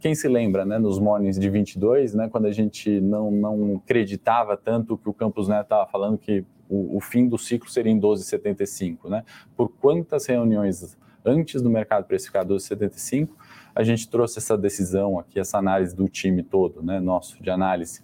quem 0.00 0.14
se 0.14 0.26
lembra, 0.26 0.64
né, 0.64 0.78
nos 0.78 0.98
mornings 0.98 1.38
de 1.38 1.48
22, 1.48 2.14
né, 2.14 2.28
quando 2.28 2.46
a 2.46 2.50
gente 2.50 3.00
não, 3.00 3.30
não 3.30 3.76
acreditava 3.76 4.56
tanto 4.56 4.98
que 4.98 5.08
o 5.08 5.12
Campos 5.12 5.48
Neto 5.48 5.62
estava 5.62 5.86
falando 5.88 6.18
que 6.18 6.44
o, 6.68 6.96
o, 6.96 7.00
fim 7.00 7.28
do 7.28 7.38
ciclo 7.38 7.70
seria 7.70 7.92
em 7.92 8.00
12,75, 8.00 9.08
né? 9.08 9.22
Por 9.54 9.68
quantas 9.68 10.26
reuniões 10.26 10.96
antes 11.24 11.62
do 11.62 11.70
mercado 11.70 12.04
precificar 12.06 12.44
12,75, 12.44 13.30
a 13.74 13.82
gente 13.82 14.08
trouxe 14.08 14.38
essa 14.38 14.56
decisão 14.56 15.18
aqui, 15.18 15.38
essa 15.40 15.58
análise 15.58 15.94
do 15.94 16.08
time 16.08 16.42
todo, 16.42 16.82
né, 16.82 17.00
nosso, 17.00 17.42
de 17.42 17.50
análise. 17.50 18.02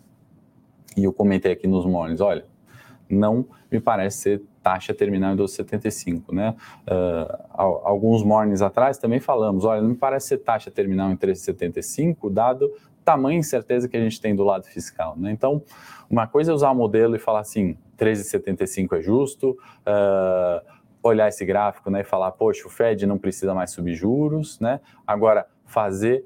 E 0.96 1.04
eu 1.04 1.12
comentei 1.12 1.52
aqui 1.52 1.66
nos 1.66 1.84
mornings, 1.84 2.20
olha, 2.20 2.44
não 3.08 3.46
me 3.70 3.80
parece 3.80 4.18
ser 4.18 4.42
taxa 4.62 4.92
terminal 4.92 5.32
em 5.32 5.36
12,75, 5.36 6.32
né? 6.32 6.54
Uh, 6.86 7.46
alguns 7.84 8.22
mornings 8.22 8.60
atrás 8.60 8.98
também 8.98 9.18
falamos, 9.18 9.64
olha, 9.64 9.80
não 9.80 9.90
me 9.90 9.96
parece 9.96 10.28
ser 10.28 10.38
taxa 10.38 10.70
terminal 10.70 11.10
em 11.10 11.16
13,75, 11.16 12.30
dado 12.30 12.70
tamanho 13.04 13.38
incerteza 13.38 13.88
que 13.88 13.96
a 13.96 14.00
gente 14.00 14.20
tem 14.20 14.36
do 14.36 14.44
lado 14.44 14.66
fiscal, 14.66 15.16
né? 15.16 15.30
Então, 15.30 15.62
uma 16.10 16.26
coisa 16.26 16.52
é 16.52 16.54
usar 16.54 16.70
o 16.70 16.74
modelo 16.74 17.16
e 17.16 17.18
falar 17.18 17.40
assim, 17.40 17.74
13,75 17.96 18.98
é 18.98 19.00
justo, 19.00 19.50
uh, 19.52 20.77
olhar 21.08 21.28
esse 21.28 21.44
gráfico 21.44 21.90
né, 21.90 22.00
e 22.00 22.04
falar, 22.04 22.32
poxa, 22.32 22.66
o 22.66 22.70
Fed 22.70 23.06
não 23.06 23.18
precisa 23.18 23.54
mais 23.54 23.70
subir 23.70 23.94
juros, 23.94 24.58
né? 24.60 24.80
Agora, 25.06 25.46
fazer 25.66 26.24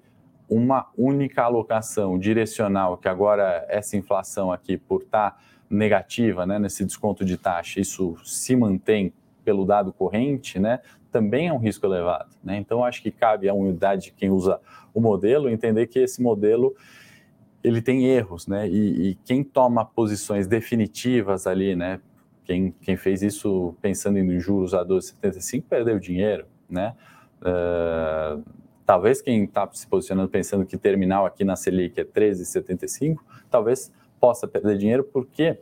uma 0.49 0.89
única 0.97 1.43
alocação 1.43 2.19
direcional, 2.19 2.99
que 2.99 3.09
agora 3.09 3.65
essa 3.69 3.97
inflação 3.97 4.53
aqui, 4.53 4.77
por 4.77 5.03
estar 5.03 5.31
tá 5.31 5.39
negativa, 5.71 6.45
né, 6.45 6.59
nesse 6.59 6.85
desconto 6.85 7.25
de 7.25 7.39
taxa, 7.39 7.81
isso 7.81 8.17
se 8.25 8.55
mantém 8.55 9.13
pelo 9.45 9.65
dado 9.65 9.93
corrente, 9.93 10.59
né, 10.59 10.81
também 11.11 11.49
é 11.49 11.53
um 11.53 11.59
risco 11.59 11.87
elevado. 11.87 12.31
Né? 12.45 12.59
Então, 12.59 12.85
acho 12.85 13.03
que 13.03 13.11
cabe 13.11 13.49
à 13.49 13.55
humildade 13.55 14.05
de 14.05 14.13
quem 14.13 14.31
usa 14.31 14.61
o 14.95 15.01
modelo 15.01 15.49
entender 15.49 15.87
que 15.87 15.99
esse 15.99 16.23
modelo 16.23 16.75
ele 17.63 17.81
tem 17.81 18.07
erros, 18.07 18.49
né? 18.49 18.69
E, 18.69 19.11
e 19.11 19.15
quem 19.25 19.45
toma 19.45 19.85
posições 19.85 20.49
definitivas 20.49 21.47
ali, 21.47 21.77
né, 21.77 22.01
quem, 22.45 22.73
quem 22.81 22.97
fez 22.97 23.23
isso 23.23 23.75
pensando 23.81 24.19
em 24.19 24.39
juros 24.39 24.75
a 24.75 24.85
12,75 24.85 25.65
perdeu 25.69 25.99
dinheiro, 25.99 26.47
né? 26.69 26.95
Uh, 27.41 28.43
talvez 28.85 29.21
quem 29.21 29.45
está 29.45 29.69
se 29.73 29.87
posicionando 29.87 30.29
pensando 30.29 30.65
que 30.65 30.77
terminal 30.77 31.27
aqui 31.27 31.45
na 31.45 31.57
Selic 31.57 32.01
é 32.01 32.05
13,75, 32.05 33.17
talvez 33.51 33.93
possa 34.21 34.47
perder 34.47 34.79
dinheiro 34.79 35.05
porque 35.05 35.59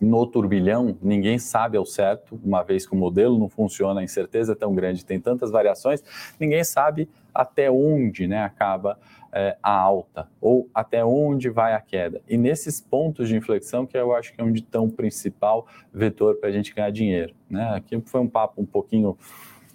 no 0.00 0.26
turbilhão 0.26 0.96
ninguém 1.02 1.38
sabe 1.38 1.76
ao 1.76 1.84
certo, 1.84 2.40
uma 2.44 2.62
vez 2.62 2.86
que 2.86 2.94
o 2.94 2.96
modelo 2.96 3.38
não 3.38 3.48
funciona, 3.48 4.00
a 4.00 4.04
incerteza 4.04 4.52
é 4.52 4.54
tão 4.54 4.74
grande, 4.74 5.04
tem 5.04 5.20
tantas 5.20 5.50
variações, 5.50 6.02
ninguém 6.38 6.62
sabe 6.62 7.08
até 7.34 7.70
onde 7.70 8.26
né, 8.26 8.42
acaba 8.42 8.98
é, 9.32 9.56
a 9.62 9.70
alta 9.70 10.28
ou 10.40 10.68
até 10.74 11.04
onde 11.04 11.50
vai 11.50 11.74
a 11.74 11.80
queda. 11.80 12.20
E 12.28 12.36
nesses 12.36 12.80
pontos 12.80 13.28
de 13.28 13.36
inflexão 13.36 13.86
que 13.86 13.96
eu 13.96 14.14
acho 14.14 14.32
que 14.32 14.40
é 14.40 14.44
onde 14.44 14.60
está 14.60 14.80
o 14.80 14.88
principal 14.88 15.66
vetor 15.92 16.36
para 16.36 16.48
a 16.48 16.52
gente 16.52 16.74
ganhar 16.74 16.90
dinheiro. 16.90 17.34
Né? 17.48 17.68
Aqui 17.74 18.00
foi 18.06 18.20
um 18.20 18.28
papo 18.28 18.60
um 18.60 18.66
pouquinho 18.66 19.16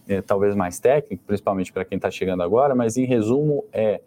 é, 0.07 0.21
talvez 0.21 0.55
mais 0.55 0.79
técnico, 0.79 1.23
principalmente 1.25 1.71
para 1.71 1.85
quem 1.85 1.95
está 1.95 2.11
chegando 2.11 2.43
agora, 2.43 2.75
mas 2.75 2.97
em 2.97 3.05
resumo 3.05 3.63
é 3.71 4.01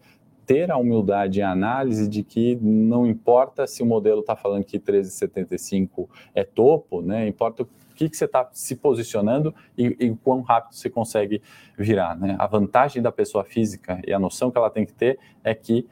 ter 0.46 0.70
a 0.70 0.76
humildade 0.76 1.40
e 1.40 1.42
a 1.42 1.50
análise 1.50 2.08
de 2.08 2.22
que 2.22 2.56
não 2.62 3.04
importa 3.06 3.66
se 3.66 3.82
o 3.82 3.86
modelo 3.86 4.20
está 4.20 4.36
falando 4.36 4.64
que 4.64 4.78
13,75 4.78 6.08
é 6.34 6.44
topo, 6.44 7.02
né? 7.02 7.26
importa 7.26 7.64
o 7.64 7.68
que, 7.96 8.08
que 8.08 8.16
você 8.16 8.26
está 8.26 8.48
se 8.52 8.76
posicionando 8.76 9.52
e, 9.76 9.96
e 9.98 10.14
quão 10.22 10.42
rápido 10.42 10.74
você 10.74 10.88
consegue 10.88 11.42
virar. 11.76 12.16
Né? 12.16 12.36
A 12.38 12.46
vantagem 12.46 13.02
da 13.02 13.10
pessoa 13.10 13.42
física 13.42 14.00
e 14.06 14.12
a 14.12 14.18
noção 14.18 14.50
que 14.50 14.56
ela 14.56 14.70
tem 14.70 14.86
que 14.86 14.92
ter 14.92 15.18
é 15.42 15.54
que 15.54 15.86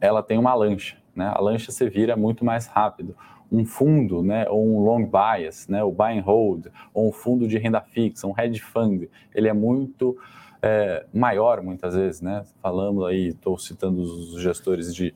ela 0.00 0.22
tem 0.22 0.38
uma 0.38 0.52
lancha, 0.54 0.96
né? 1.14 1.32
A 1.32 1.40
lancha 1.40 1.70
você 1.70 1.88
vira 1.88 2.16
muito 2.16 2.44
mais 2.44 2.66
rápido. 2.66 3.16
Um 3.50 3.64
fundo, 3.64 4.22
né, 4.22 4.48
ou 4.48 4.66
um 4.66 4.80
long 4.82 5.04
bias, 5.06 5.68
né, 5.68 5.84
o 5.84 5.92
buy 5.92 6.18
and 6.18 6.22
hold, 6.22 6.66
ou 6.92 7.10
um 7.10 7.12
fundo 7.12 7.46
de 7.46 7.58
renda 7.58 7.82
fixa, 7.82 8.26
um 8.26 8.34
hedge 8.36 8.60
fund, 8.60 9.08
ele 9.34 9.46
é 9.46 9.52
muito 9.52 10.16
é, 10.62 11.04
maior 11.12 11.60
muitas 11.60 11.94
vezes, 11.94 12.20
né? 12.20 12.44
Falando 12.62 13.04
aí, 13.04 13.28
estou 13.28 13.58
citando 13.58 14.00
os 14.00 14.40
gestores 14.40 14.94
de 14.94 15.12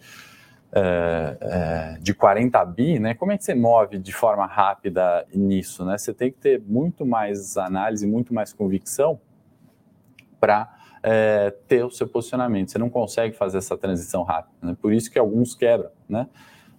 é, 0.73 1.37
é, 1.41 1.99
de 2.01 2.13
40 2.13 2.65
bi, 2.67 2.99
né? 2.99 3.15
Como 3.15 3.33
é 3.33 3.39
que 3.39 3.45
você 3.45 3.55
move 3.55 3.99
de 3.99 4.13
forma 4.13 4.45
rápida 4.47 5.25
nisso, 5.33 5.85
né? 5.85 5.97
Você 5.97 6.13
tem 6.13 6.33
que 6.33 6.39
ter 6.39 6.61
muito 6.61 7.07
mais 7.07 7.57
análise, 7.57 8.07
muito 8.07 8.35
mais 8.35 8.53
convicção 8.53 9.21
para 10.41 10.77
é, 11.03 11.51
ter 11.69 11.85
o 11.85 11.91
seu 11.91 12.09
posicionamento. 12.09 12.73
Você 12.73 12.79
não 12.79 12.91
consegue 12.91 13.37
fazer 13.37 13.59
essa 13.59 13.79
transição 13.79 14.25
rápida. 14.25 14.55
Né? 14.61 14.77
Por 14.81 14.93
isso 14.93 15.11
que 15.11 15.19
alguns 15.19 15.55
quebram, 15.55 15.91
né? 16.09 16.29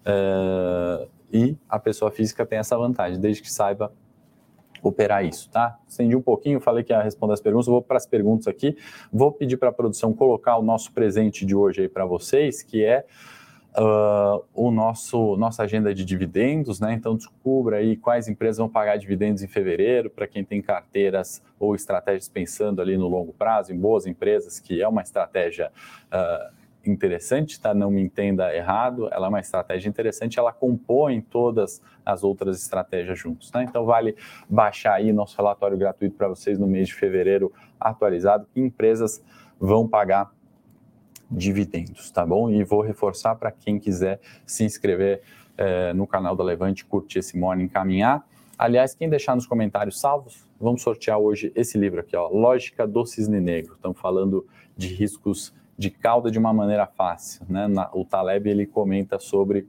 É, 0.04 1.08
e 1.32 1.56
a 1.68 1.78
pessoa 1.78 2.10
física 2.10 2.44
tem 2.46 2.58
essa 2.58 2.76
vantagem, 2.76 3.18
desde 3.18 3.42
que 3.42 3.50
saiba 3.50 3.92
operar 4.82 5.24
isso, 5.24 5.50
tá? 5.50 5.78
Estendi 5.86 6.16
um 6.16 6.22
pouquinho, 6.22 6.60
falei 6.60 6.84
que 6.84 6.92
ia 6.92 7.02
responder 7.02 7.34
as 7.34 7.40
perguntas, 7.40 7.66
vou 7.66 7.82
para 7.82 7.96
as 7.96 8.06
perguntas 8.06 8.46
aqui. 8.46 8.76
Vou 9.12 9.32
pedir 9.32 9.56
para 9.56 9.68
a 9.68 9.72
produção 9.72 10.12
colocar 10.12 10.56
o 10.56 10.62
nosso 10.62 10.92
presente 10.92 11.44
de 11.44 11.54
hoje 11.54 11.82
aí 11.82 11.88
para 11.88 12.04
vocês, 12.04 12.62
que 12.62 12.84
é 12.84 13.04
uh, 13.76 14.44
o 14.54 14.70
nosso 14.70 15.36
nossa 15.36 15.62
agenda 15.62 15.94
de 15.94 16.04
dividendos, 16.04 16.80
né? 16.80 16.92
Então 16.92 17.16
descubra 17.16 17.78
aí 17.78 17.96
quais 17.96 18.28
empresas 18.28 18.58
vão 18.58 18.68
pagar 18.68 18.96
dividendos 18.96 19.42
em 19.42 19.46
fevereiro, 19.46 20.10
para 20.10 20.26
quem 20.26 20.44
tem 20.44 20.60
carteiras 20.60 21.42
ou 21.58 21.74
estratégias 21.74 22.28
pensando 22.28 22.80
ali 22.80 22.96
no 22.96 23.08
longo 23.08 23.32
prazo, 23.32 23.72
em 23.72 23.78
boas 23.78 24.06
empresas, 24.06 24.58
que 24.58 24.82
é 24.82 24.88
uma 24.88 25.02
estratégia 25.02 25.70
uh, 26.12 26.57
interessante, 26.84 27.60
tá? 27.60 27.74
Não 27.74 27.90
me 27.90 28.00
entenda 28.00 28.54
errado, 28.54 29.08
ela 29.12 29.26
é 29.26 29.28
uma 29.28 29.40
estratégia 29.40 29.88
interessante, 29.88 30.38
ela 30.38 30.52
compõe 30.52 31.20
todas 31.20 31.82
as 32.04 32.24
outras 32.24 32.60
estratégias 32.60 33.18
juntos, 33.18 33.50
tá? 33.50 33.62
Então 33.62 33.84
vale 33.84 34.16
baixar 34.48 34.94
aí 34.94 35.12
nosso 35.12 35.36
relatório 35.36 35.76
gratuito 35.76 36.16
para 36.16 36.28
vocês 36.28 36.58
no 36.58 36.66
mês 36.66 36.88
de 36.88 36.94
fevereiro 36.94 37.52
atualizado, 37.78 38.46
que 38.52 38.60
empresas 38.60 39.22
vão 39.58 39.86
pagar 39.86 40.32
dividendos, 41.30 42.10
tá 42.10 42.24
bom? 42.24 42.50
E 42.50 42.64
vou 42.64 42.80
reforçar 42.80 43.34
para 43.34 43.50
quem 43.50 43.78
quiser 43.78 44.20
se 44.46 44.64
inscrever 44.64 45.22
é, 45.56 45.92
no 45.92 46.06
canal 46.06 46.34
da 46.34 46.44
Levante, 46.44 46.84
curtir 46.84 47.18
esse 47.18 47.36
morning, 47.36 47.68
caminhar. 47.68 48.26
Aliás, 48.56 48.94
quem 48.94 49.08
deixar 49.08 49.34
nos 49.34 49.46
comentários 49.46 50.00
salvos, 50.00 50.48
vamos 50.58 50.82
sortear 50.82 51.18
hoje 51.18 51.52
esse 51.54 51.76
livro 51.76 52.00
aqui, 52.00 52.16
ó, 52.16 52.28
Lógica 52.28 52.86
do 52.86 53.04
Cisne 53.04 53.40
Negro. 53.40 53.74
Estamos 53.74 54.00
falando 54.00 54.46
de 54.76 54.88
riscos 54.88 55.54
de 55.78 55.90
cauda 55.90 56.30
de 56.30 56.38
uma 56.38 56.52
maneira 56.52 56.86
fácil, 56.86 57.46
né? 57.48 57.68
Na, 57.68 57.88
o 57.94 58.04
Taleb 58.04 58.50
ele 58.50 58.66
comenta 58.66 59.18
sobre 59.20 59.68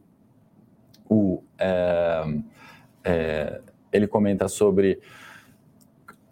o 1.07 1.43
é, 1.57 2.23
é, 3.03 3.61
ele 3.93 4.07
comenta 4.07 4.47
sobre 4.47 4.99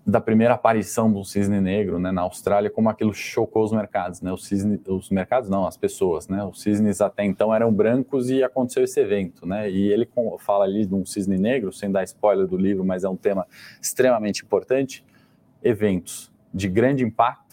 da 0.06 0.22
primeira 0.22 0.54
aparição 0.54 1.12
do 1.12 1.24
cisne 1.26 1.60
negro 1.60 2.00
né, 2.00 2.14
na 2.14 2.22
Austrália, 2.22 2.70
como 2.70 2.90
aquilo 2.90 3.14
chocou 3.14 3.66
os 3.66 3.74
mercados, 3.74 4.22
né? 4.22 4.32
Os, 4.32 4.46
cisne, 4.46 4.82
os 4.88 5.10
mercados 5.10 5.50
não, 5.50 5.68
as 5.68 5.76
pessoas, 5.76 6.30
né? 6.30 6.44
Os 6.46 6.62
cisnes 6.62 7.02
até 7.02 7.26
então 7.26 7.54
eram 7.54 7.72
brancos 7.72 8.30
e 8.30 8.42
aconteceu 8.42 8.84
esse 8.84 9.00
evento, 9.00 9.46
né? 9.46 9.70
E 9.70 9.92
ele 9.92 10.10
fala 10.40 10.64
ali 10.64 10.86
de 10.86 10.96
um 10.96 11.06
cisne 11.06 11.38
negro, 11.38 11.74
sem 11.74 11.92
dar 11.92 12.04
spoiler 12.04 12.48
do 12.48 12.56
livro, 12.58 12.86
mas 12.86 13.04
é 13.04 13.10
um 13.10 13.18
tema 13.18 13.46
extremamente 13.82 14.44
importante. 14.44 15.06
Eventos 15.62 16.32
de 16.54 16.70
grande 16.70 17.04
impacto 17.04 17.47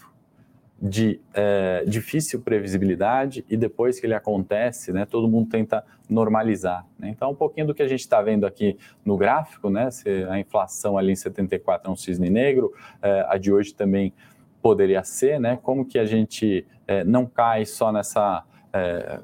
de 0.87 1.19
é, 1.33 1.83
difícil 1.87 2.41
previsibilidade 2.41 3.43
e 3.49 3.57
depois 3.57 3.99
que 3.99 4.05
ele 4.05 4.13
acontece, 4.13 4.93
né, 4.93 5.03
todo 5.03 5.27
mundo 5.27 5.49
tenta 5.49 5.83
normalizar. 6.07 6.85
Né? 6.99 7.09
Então, 7.09 7.31
um 7.31 7.35
pouquinho 7.35 7.65
do 7.65 7.73
que 7.73 7.81
a 7.81 7.87
gente 7.87 8.01
está 8.01 8.21
vendo 8.21 8.45
aqui 8.45 8.77
no 9.03 9.17
gráfico, 9.17 9.69
né, 9.69 9.89
se 9.89 10.07
a 10.29 10.39
inflação 10.39 10.95
ali 10.95 11.11
em 11.11 11.15
74 11.15 11.89
é 11.89 11.91
um 11.91 11.95
cisne 11.95 12.29
negro, 12.29 12.71
é, 13.01 13.25
a 13.27 13.37
de 13.37 13.51
hoje 13.51 13.73
também 13.73 14.13
poderia 14.61 15.03
ser, 15.03 15.39
né, 15.39 15.57
como 15.61 15.85
que 15.85 15.97
a 15.97 16.05
gente 16.05 16.67
é, 16.87 17.03
não 17.03 17.25
cai 17.25 17.65
só 17.65 17.91
nessa 17.91 18.43
é, 18.71 19.19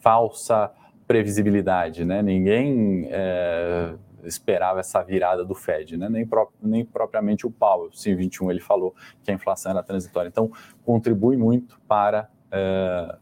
falsa 0.00 0.70
previsibilidade, 1.06 2.04
né? 2.04 2.20
Ninguém 2.20 3.06
é, 3.10 3.94
esperava 4.26 4.80
essa 4.80 5.02
virada 5.02 5.44
do 5.44 5.54
Fed, 5.54 5.96
né? 5.96 6.08
nem, 6.08 6.26
pró 6.26 6.50
nem 6.60 6.84
propriamente 6.84 7.46
o 7.46 7.50
Powell. 7.50 7.90
Sim, 7.92 8.14
21 8.14 8.50
ele 8.50 8.60
falou 8.60 8.94
que 9.22 9.30
a 9.30 9.34
inflação 9.34 9.72
era 9.72 9.82
transitória. 9.82 10.28
Então, 10.28 10.50
contribui 10.84 11.36
muito 11.36 11.80
para 11.86 12.28
é, 12.50 13.16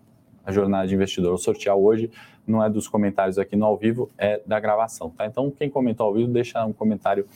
a 0.44 0.52
jornada 0.52 0.86
de 0.86 0.94
investidor. 0.94 1.32
O 1.32 1.38
sortear 1.38 1.76
hoje 1.76 2.10
não 2.46 2.62
é 2.62 2.68
dos 2.68 2.86
comentários 2.88 3.38
aqui 3.38 3.56
no 3.56 3.64
ao 3.64 3.76
vivo, 3.76 4.10
é 4.18 4.42
da 4.46 4.60
gravação. 4.60 5.10
Tá? 5.10 5.26
Então, 5.26 5.50
quem 5.50 5.70
comentou 5.70 6.06
ao 6.06 6.14
vivo, 6.14 6.30
deixa 6.30 6.64
um 6.64 6.72
comentário 6.72 7.26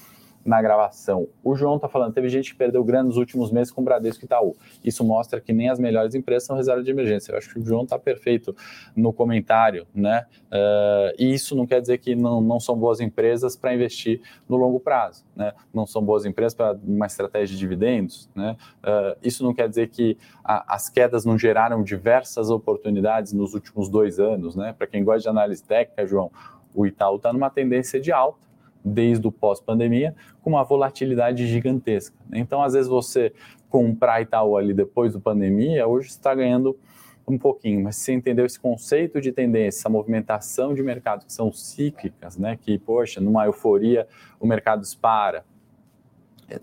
na 0.48 0.62
gravação. 0.62 1.28
O 1.44 1.54
João 1.54 1.76
está 1.76 1.90
falando, 1.90 2.14
teve 2.14 2.30
gente 2.30 2.52
que 2.52 2.58
perdeu 2.58 2.82
grana 2.82 3.04
nos 3.04 3.18
últimos 3.18 3.52
meses 3.52 3.70
com 3.70 3.84
Bradesco 3.84 4.24
e 4.24 4.26
Itaú. 4.26 4.56
Isso 4.82 5.04
mostra 5.04 5.42
que 5.42 5.52
nem 5.52 5.68
as 5.68 5.78
melhores 5.78 6.14
empresas 6.14 6.46
são 6.46 6.56
reserva 6.56 6.82
de 6.82 6.90
emergência. 6.90 7.32
Eu 7.32 7.37
acho 7.37 7.52
que 7.52 7.58
o 7.58 7.62
João 7.62 7.82
está 7.82 7.98
perfeito 7.98 8.56
no 8.96 9.12
comentário, 9.12 9.87
né? 9.94 10.24
Uh, 10.46 11.12
e 11.18 11.34
isso 11.34 11.54
não 11.54 11.66
quer 11.66 11.82
dizer 11.82 11.98
que 11.98 12.14
não, 12.14 12.40
não 12.40 12.58
são 12.58 12.78
boas 12.78 12.98
empresas 12.98 13.56
para 13.56 13.74
investir 13.74 14.22
no 14.48 14.56
longo 14.56 14.80
prazo, 14.80 15.22
né? 15.37 15.52
Não 15.72 15.87
são 15.87 16.02
boas 16.02 16.24
empresas 16.24 16.54
para 16.54 16.72
uma 16.82 17.04
estratégia 17.04 17.54
de 17.54 17.58
dividendos, 17.58 18.30
né? 18.34 18.56
Uh, 18.82 19.18
isso 19.22 19.44
não 19.44 19.52
quer 19.52 19.68
dizer 19.68 19.90
que 19.90 20.16
a, 20.42 20.76
as 20.76 20.88
quedas 20.88 21.26
não 21.26 21.38
geraram 21.38 21.82
diversas 21.82 22.48
oportunidades 22.48 23.34
nos 23.34 23.52
últimos 23.52 23.90
dois 23.90 24.18
anos, 24.18 24.56
né? 24.56 24.72
Para 24.72 24.87
quem 24.87 25.04
gosta 25.04 25.20
de 25.20 25.28
análise 25.28 25.62
técnica, 25.62 26.06
João, 26.06 26.32
o 26.74 26.87
Itaú 26.87 27.16
está 27.16 27.34
numa 27.34 27.50
tendência 27.50 28.00
de 28.00 28.11
alta 28.11 28.47
desde 28.84 29.26
o 29.26 29.32
pós-pandemia, 29.32 30.14
com 30.42 30.50
uma 30.50 30.64
volatilidade 30.64 31.46
gigantesca. 31.46 32.16
Então, 32.32 32.62
às 32.62 32.72
vezes, 32.72 32.88
você 32.88 33.32
comprar 33.68 34.22
Itaú 34.22 34.56
ali 34.56 34.72
depois 34.72 35.12
do 35.12 35.20
pandemia, 35.20 35.86
hoje 35.86 36.08
está 36.08 36.34
ganhando 36.34 36.78
um 37.26 37.38
pouquinho, 37.38 37.84
mas 37.84 37.96
se 37.96 38.12
entendeu 38.12 38.46
esse 38.46 38.58
conceito 38.58 39.20
de 39.20 39.32
tendência, 39.32 39.80
essa 39.80 39.88
movimentação 39.88 40.74
de 40.74 40.82
mercado 40.82 41.26
que 41.26 41.32
são 41.32 41.52
cíclicas, 41.52 42.38
né, 42.38 42.58
que, 42.60 42.78
poxa, 42.78 43.20
numa 43.20 43.44
euforia 43.44 44.06
o 44.40 44.46
mercado 44.46 44.80
dispara, 44.80 45.44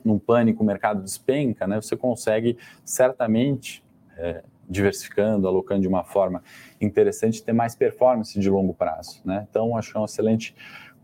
num 0.04 0.18
pânico 0.18 0.64
o 0.64 0.66
mercado 0.66 1.04
despenca, 1.04 1.68
né, 1.68 1.80
você 1.80 1.96
consegue 1.96 2.58
certamente, 2.84 3.84
é, 4.18 4.44
diversificando, 4.68 5.48
alocando 5.48 5.82
de 5.82 5.88
uma 5.88 6.04
forma 6.04 6.44
interessante, 6.82 7.44
ter 7.44 7.54
mais 7.54 7.76
performance 7.76 8.40
de 8.40 8.50
longo 8.50 8.74
prazo. 8.74 9.22
Né? 9.24 9.46
Então, 9.48 9.78
acho 9.78 9.92
que 9.92 9.98
é 9.98 10.00
um 10.00 10.06
excelente 10.06 10.56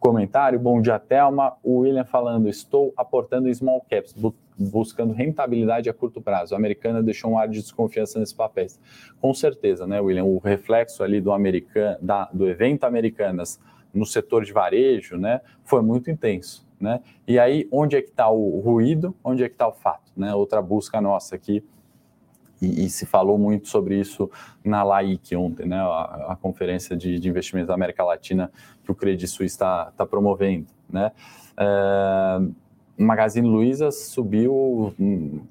comentário. 0.02 0.60
Bom 0.60 0.82
dia, 0.82 0.98
Thelma. 0.98 1.54
O 1.64 1.78
William 1.78 2.04
falando, 2.04 2.50
estou 2.50 2.92
aportando 2.98 3.48
em 3.48 3.54
small 3.54 3.86
caps, 3.90 4.12
bu 4.12 4.36
buscando 4.58 5.14
rentabilidade 5.14 5.90
a 5.90 5.94
curto 5.94 6.22
prazo. 6.22 6.54
A 6.54 6.58
americana 6.58 7.02
deixou 7.02 7.32
um 7.32 7.38
ar 7.38 7.48
de 7.48 7.62
desconfiança 7.62 8.20
nesses 8.20 8.34
papéis. 8.34 8.80
Com 9.20 9.34
certeza, 9.34 9.88
né, 9.88 10.00
William? 10.00 10.26
O 10.26 10.38
reflexo 10.38 11.04
ali 11.04 11.20
do, 11.20 11.32
americano, 11.32 11.98
da, 12.00 12.30
do 12.32 12.48
evento 12.48 12.84
Americanas 12.84 13.60
no 13.92 14.06
setor 14.06 14.44
de 14.44 14.54
varejo, 14.54 15.18
né, 15.18 15.42
foi 15.64 15.82
muito 15.82 16.12
intenso. 16.12 16.68
Né? 16.80 17.00
E 17.28 17.40
aí, 17.40 17.68
onde 17.72 17.96
é 17.96 18.02
que 18.02 18.10
está 18.10 18.30
o 18.30 18.60
ruído? 18.60 19.16
Onde 19.24 19.44
é 19.44 19.48
que 19.48 19.56
está 19.56 19.68
o 19.68 19.74
fato? 19.74 20.12
Né? 20.16 20.34
Outra 20.34 20.62
busca 20.62 21.02
nossa 21.02 21.36
aqui 21.36 21.64
e, 22.62 22.86
e, 22.86 22.90
se 22.90 23.06
falou 23.06 23.38
muito 23.38 23.68
sobre 23.68 24.00
isso 24.00 24.30
na 24.64 24.84
LAIC 24.84 25.36
ontem, 25.36 25.68
né, 25.68 25.78
a, 25.78 26.34
a 26.34 26.38
conferência 26.40 26.96
de, 26.96 27.20
de, 27.20 27.28
investimentos 27.28 27.68
da 27.68 27.74
América 27.74 28.04
Latina 28.04 28.52
que 28.84 28.92
o 28.92 28.96
Credit 28.96 29.28
Suisse 29.28 29.56
está 29.56 29.92
tá 29.92 30.06
promovendo. 30.06 30.68
Né. 30.90 31.12
É, 31.58 32.40
Magazine 32.98 33.48
Luiza 33.48 33.90
subiu, 33.90 34.94
hum, 35.00 35.42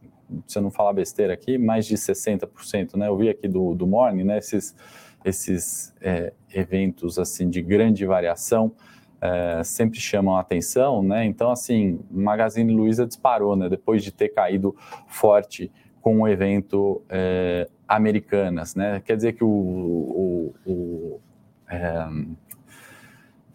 se 0.47 0.57
eu 0.57 0.63
não 0.63 0.71
falar 0.71 0.93
besteira 0.93 1.35
aqui, 1.35 1.59
mais 1.59 1.85
de 1.87 1.97
60%. 1.97 2.97
Né, 2.97 3.09
eu 3.09 3.17
vi 3.17 3.29
aqui 3.29 3.49
do, 3.49 3.75
do 3.75 3.87
Morning, 3.87 4.25
né, 4.25 4.39
esses, 4.39 4.77
esses 5.25 5.93
é, 6.01 6.33
eventos 6.55 7.19
assim 7.19 7.51
de 7.51 7.61
grande 7.61 8.07
variação, 8.07 8.73
é, 9.21 9.63
sempre 9.63 10.01
chamam 10.01 10.37
a 10.37 10.41
atenção, 10.41 11.03
né? 11.03 11.27
Então, 11.27 11.51
assim, 11.51 12.01
Magazine 12.11 12.73
Luiza 12.73 13.07
disparou, 13.07 13.55
né? 13.55 13.69
Depois 13.69 14.03
de 14.03 14.11
ter 14.11 14.31
caído 14.31 14.75
forte 15.07 15.71
com 16.01 16.21
o 16.21 16.29
evento 16.29 17.03
é, 17.09 17.69
Americanas, 17.87 18.75
né? 18.75 19.01
Quer 19.05 19.17
dizer 19.17 19.33
que 19.33 19.45
o, 19.45 19.49
o, 19.49 20.55
o 20.67 21.21
é, 21.69 22.09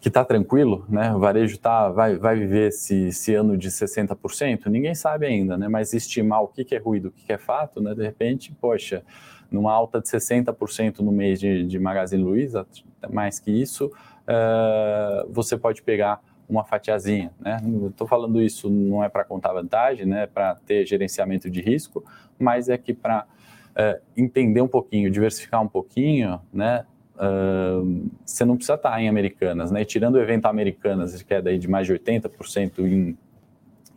que 0.00 0.08
está 0.08 0.24
tranquilo, 0.24 0.84
né? 0.88 1.12
O 1.12 1.18
varejo 1.18 1.58
tá, 1.58 1.88
vai, 1.88 2.16
vai 2.16 2.36
viver 2.36 2.68
esse, 2.68 3.08
esse 3.08 3.34
ano 3.34 3.56
de 3.56 3.68
60%? 3.68 4.66
Ninguém 4.66 4.94
sabe 4.94 5.26
ainda, 5.26 5.56
né? 5.56 5.68
Mas 5.68 5.92
estimar 5.92 6.42
o 6.42 6.48
que, 6.48 6.64
que 6.64 6.74
é 6.74 6.78
ruído, 6.78 7.08
o 7.08 7.10
que, 7.10 7.24
que 7.24 7.32
é 7.32 7.38
fato, 7.38 7.80
né? 7.80 7.94
De 7.94 8.02
repente, 8.02 8.52
poxa, 8.60 9.02
numa 9.50 9.72
alta 9.72 10.00
de 10.00 10.08
60% 10.08 11.00
no 11.00 11.10
mês 11.10 11.40
de, 11.40 11.66
de 11.66 11.78
Magazine 11.78 12.22
Luiza, 12.22 12.66
mais 13.10 13.40
que 13.40 13.50
isso, 13.50 13.86
uh, 13.86 15.28
você 15.32 15.56
pode 15.56 15.82
pegar 15.82 16.20
uma 16.48 16.64
fatiazinha, 16.64 17.32
né? 17.40 17.60
Estou 17.88 18.06
falando 18.06 18.40
isso 18.40 18.70
não 18.70 19.02
é 19.02 19.08
para 19.08 19.24
contar 19.24 19.52
vantagem, 19.52 20.06
né? 20.06 20.26
Para 20.26 20.54
ter 20.54 20.86
gerenciamento 20.86 21.50
de 21.50 21.60
risco, 21.60 22.04
mas 22.38 22.68
é 22.68 22.78
que 22.78 22.94
para 22.94 23.26
é, 23.74 24.00
entender 24.16 24.60
um 24.60 24.68
pouquinho, 24.68 25.10
diversificar 25.10 25.62
um 25.62 25.68
pouquinho, 25.68 26.40
né? 26.52 26.84
uh, 27.16 28.08
você 28.24 28.44
não 28.44 28.56
precisa 28.56 28.74
estar 28.74 29.00
em 29.00 29.08
Americanas, 29.08 29.70
né? 29.70 29.84
tirando 29.84 30.16
o 30.16 30.20
evento 30.20 30.46
Americanas, 30.46 31.20
que 31.22 31.34
é 31.34 31.42
daí 31.42 31.58
de 31.58 31.68
mais 31.68 31.86
de 31.86 31.94
80% 31.94 32.78
em, 32.80 33.16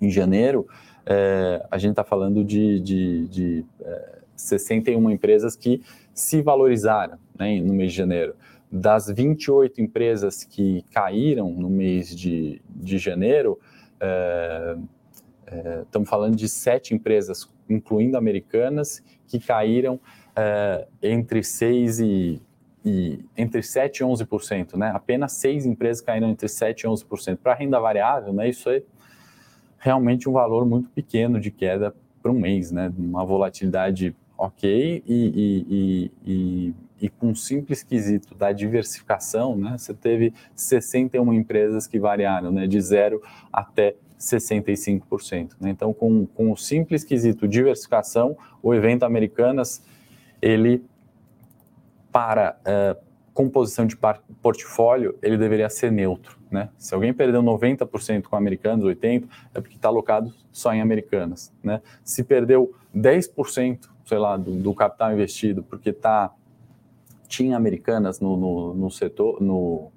em 0.01 0.09
janeiro, 0.09 0.67
é, 1.05 1.65
a 1.71 1.77
gente 1.77 1.91
está 1.91 2.03
falando 2.03 2.43
de, 2.43 2.79
de, 2.79 3.27
de 3.27 3.65
é, 3.81 4.19
61 4.35 5.09
empresas 5.09 5.55
que 5.55 5.81
se 6.13 6.41
valorizaram 6.41 7.17
né, 7.37 7.59
no 7.61 7.73
mês 7.73 7.91
de 7.91 7.97
janeiro. 7.97 8.35
Das 8.71 9.07
28 9.07 9.81
empresas 9.81 10.43
que 10.43 10.83
caíram 10.91 11.51
no 11.51 11.69
mês 11.69 12.15
de, 12.15 12.61
de 12.69 12.97
janeiro, 12.99 13.59
é, 13.99 14.77
é, 15.47 15.81
estamos 15.81 16.07
falando 16.07 16.35
de 16.35 16.47
sete 16.47 16.93
empresas, 16.93 17.49
incluindo 17.67 18.15
americanas, 18.15 19.03
que 19.27 19.39
caíram 19.39 19.99
é, 20.35 20.87
entre 21.01 21.43
6 21.43 21.99
e, 21.99 22.41
e 22.85 23.25
entre 23.35 23.63
7 23.63 23.99
e 23.99 24.03
11%, 24.05 24.77
né? 24.77 24.91
Apenas 24.93 25.33
seis 25.33 25.65
empresas 25.65 26.01
caíram 26.01 26.29
entre 26.29 26.47
7 26.47 26.81
e 26.81 26.87
11%. 26.87 27.37
Para 27.37 27.55
renda 27.55 27.79
variável, 27.79 28.31
né, 28.33 28.49
isso 28.49 28.69
é 28.69 28.83
realmente 29.79 30.29
um 30.29 30.33
valor 30.33 30.65
muito 30.65 30.89
pequeno 30.89 31.39
de 31.39 31.49
queda 31.49 31.95
para 32.21 32.31
um 32.31 32.39
mês, 32.39 32.71
né? 32.71 32.93
Uma 32.97 33.25
volatilidade 33.25 34.15
ok 34.37 35.03
e, 35.05 35.13
e, 35.67 36.11
e, 36.25 36.73
e, 37.01 37.09
com 37.09 37.27
um 37.29 37.35
simples 37.35 37.83
quesito 37.83 38.35
da 38.35 38.51
diversificação, 38.51 39.55
né? 39.55 39.77
Você 39.77 39.93
teve 39.93 40.33
61 40.55 41.33
empresas 41.33 41.87
que 41.87 41.99
variaram, 41.99 42.51
né? 42.51 42.67
De 42.67 42.79
zero 42.81 43.21
até 43.51 43.95
65%. 44.19 45.51
Né? 45.59 45.69
Então, 45.69 45.93
com, 45.93 46.25
com 46.25 46.51
o 46.51 46.57
simples 46.57 47.03
quesito 47.03 47.47
diversificação, 47.47 48.37
o 48.61 48.73
evento 48.73 49.03
Americanas, 49.03 49.81
ele, 50.41 50.83
para 52.11 52.57
uh, 52.61 53.01
composição 53.33 53.87
de 53.87 53.97
portfólio, 54.41 55.17
ele 55.21 55.37
deveria 55.37 55.69
ser 55.69 55.91
neutro. 55.91 56.37
Né? 56.51 56.69
Se 56.77 56.93
alguém 56.93 57.13
perdeu 57.13 57.41
90% 57.41 58.23
com 58.23 58.35
americanos, 58.35 58.85
80%, 58.85 59.27
é 59.53 59.61
porque 59.61 59.77
está 59.77 59.87
alocado 59.87 60.33
só 60.51 60.73
em 60.73 60.81
americanas. 60.81 61.53
Né? 61.63 61.81
Se 62.03 62.23
perdeu 62.23 62.75
10%, 62.93 63.87
sei 64.05 64.17
lá, 64.17 64.35
do, 64.35 64.51
do 64.51 64.73
capital 64.73 65.13
investido, 65.13 65.63
porque 65.63 65.93
tá, 65.93 66.33
tinha 67.29 67.55
americanas 67.55 68.19
no, 68.19 68.35
no, 68.35 68.73
no 68.73 68.91
setor, 68.91 69.39
no, 69.39 69.91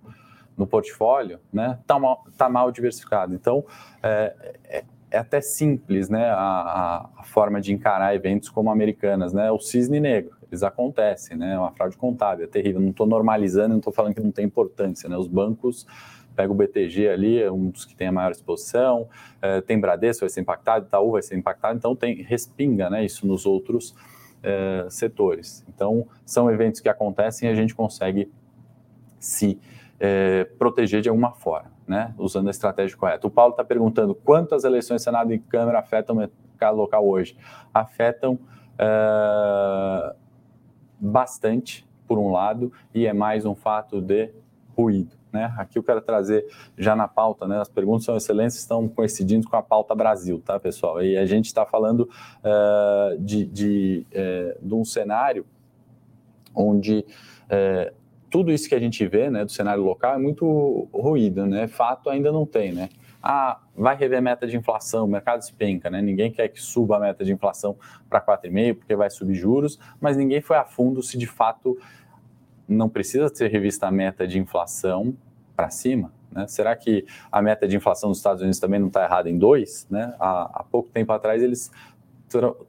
no 0.57 0.67
portfólio, 0.67 1.41
né, 1.53 1.79
tá 1.87 1.99
mal, 1.99 2.25
tá 2.37 2.49
mal 2.49 2.71
diversificado. 2.71 3.35
Então, 3.35 3.65
é, 4.03 4.55
é, 4.65 4.85
é 5.11 5.19
até 5.19 5.41
simples, 5.41 6.11
né, 6.11 6.29
a, 6.29 7.09
a, 7.17 7.23
forma 7.25 7.61
de 7.61 7.73
encarar 7.73 8.15
eventos 8.15 8.51
como 8.51 8.71
americanas, 8.71 9.33
né, 9.33 9.51
o 9.51 9.59
cisne 9.59 9.99
negro, 9.99 10.37
eles 10.51 10.63
acontecem, 10.63 11.37
né, 11.37 11.55
é 11.55 11.59
uma 11.59 11.73
fraude 11.73 11.97
contábil, 11.97 12.45
é 12.45 12.49
terrível, 12.49 12.81
não 12.81 12.91
estou 12.91 13.07
normalizando, 13.07 13.71
não 13.71 13.79
estou 13.79 13.93
falando 13.93 14.15
que 14.15 14.21
não 14.21 14.31
tem 14.31 14.45
importância, 14.45 15.09
né, 15.09 15.17
os 15.17 15.27
bancos, 15.27 15.87
pega 16.37 16.53
o 16.53 16.55
BTG 16.55 17.09
ali, 17.09 17.43
é 17.43 17.51
um 17.51 17.71
dos 17.71 17.85
que 17.87 17.95
tem 17.95 18.09
a 18.09 18.13
maior 18.13 18.31
exposição, 18.31 19.09
é, 19.41 19.61
tem 19.63 19.81
Bradesco 19.81 20.21
vai 20.21 20.31
ser 20.31 20.43
impactado, 20.43 20.87
Itaú 20.87 21.13
vai 21.13 21.23
ser 21.23 21.37
impactado, 21.37 21.79
então 21.79 21.97
tem, 21.97 22.23
respinga, 22.23 22.91
né, 22.91 23.05
isso 23.05 23.27
nos 23.27 23.47
outros 23.47 23.95
é, 24.43 24.87
setores. 24.89 25.65
Então, 25.69 26.07
são 26.25 26.51
eventos 26.51 26.81
que 26.81 26.89
acontecem 26.89 27.49
e 27.49 27.53
a 27.53 27.55
gente 27.55 27.75
consegue 27.75 28.31
se 29.19 29.61
é, 30.01 30.45
proteger 30.59 31.01
de 31.01 31.09
alguma 31.09 31.33
forma, 31.33 31.71
né? 31.87 32.13
usando 32.19 32.49
a 32.49 32.51
estratégia 32.51 32.97
correta. 32.97 33.27
O 33.27 33.31
Paulo 33.31 33.53
está 33.53 33.65
perguntando 33.65 34.15
quantas 34.15 34.65
eleições 34.65 35.03
Senado 35.03 35.33
e 35.33 35.39
Câmara 35.39 35.79
afetam 35.79 36.17
o 36.17 36.19
mercado 36.19 36.77
local 36.77 37.07
hoje? 37.07 37.37
Afetam 37.73 38.39
é, 38.79 40.15
bastante, 40.99 41.87
por 42.07 42.19
um 42.19 42.33
lado, 42.33 42.73
e 42.93 43.07
é 43.07 43.13
mais 43.13 43.47
um 43.47 43.55
fato 43.55 44.01
de 44.01 44.31
ruído. 44.77 45.22
Né? 45.33 45.53
Aqui 45.57 45.79
eu 45.79 45.83
quero 45.83 46.01
trazer 46.03 46.47
já 46.77 46.95
na 46.95 47.09
pauta, 47.09 47.49
né? 47.49 47.61
As 47.61 47.69
perguntas 47.69 48.05
são 48.05 48.17
excelentes, 48.17 48.57
estão 48.59 48.87
coincidindo 48.87 49.49
com 49.49 49.57
a 49.57 49.63
pauta 49.63 49.95
Brasil, 49.95 50.43
tá, 50.45 50.61
pessoal? 50.61 51.03
E 51.03 51.17
a 51.17 51.25
gente 51.25 51.47
está 51.47 51.65
falando 51.65 52.01
uh, 52.01 53.19
de, 53.19 53.47
de, 53.47 54.07
uh, 54.11 54.67
de, 54.67 54.75
um 54.75 54.85
cenário 54.85 55.47
onde 56.55 57.07
uh, 57.47 57.95
tudo 58.29 58.53
isso 58.53 58.69
que 58.69 58.75
a 58.75 58.79
gente 58.79 59.07
vê 59.07 59.31
né, 59.31 59.45
do 59.45 59.51
cenário 59.51 59.83
local 59.83 60.15
é 60.15 60.19
muito 60.19 60.89
ruído, 60.93 61.47
né? 61.47 61.67
Fato 61.67 62.11
ainda 62.11 62.31
não 62.31 62.45
tem, 62.45 62.73
né? 62.73 62.91
Ah, 63.23 63.61
vai 63.77 63.95
rever 63.97 64.21
meta 64.21 64.47
de 64.47 64.57
inflação, 64.57 65.05
o 65.05 65.09
mercado 65.09 65.39
despenca, 65.39 65.89
né? 65.89 66.03
Ninguém 66.03 66.31
quer 66.31 66.49
que 66.49 66.61
suba 66.61 66.97
a 66.97 67.01
meta 67.01 67.25
de 67.25 67.33
inflação 67.33 67.77
para 68.11 68.21
4,5 68.21 68.75
porque 68.75 68.97
vai 68.97 69.09
subir 69.09 69.35
juros, 69.35 69.79
mas 70.01 70.17
ninguém 70.17 70.41
foi 70.41 70.57
a 70.57 70.65
fundo 70.65 71.03
se 71.03 71.17
de 71.17 71.27
fato 71.27 71.79
não 72.73 72.89
precisa 72.89 73.29
ser 73.33 73.49
revista 73.49 73.87
a 73.87 73.91
meta 73.91 74.27
de 74.27 74.39
inflação 74.39 75.15
para 75.55 75.71
cima. 75.71 76.13
Né? 76.31 76.47
Será 76.49 76.75
que 76.75 77.05
a 77.31 77.43
meta 77.43 77.69
de 77.69 77.77
inflação 77.77 78.11
dos 78.11 78.19
Estados 78.19 78.43
Unidos 78.43 78.59
também 78.59 78.81
não 78.81 78.89
está 78.89 79.05
errada 79.05 79.29
em 79.29 79.39
2? 79.39 79.89
Né? 79.91 80.15
Há, 80.19 80.61
há 80.61 80.65
pouco 80.65 80.89
tempo 80.91 81.13
atrás 81.13 81.43
eles 81.43 81.71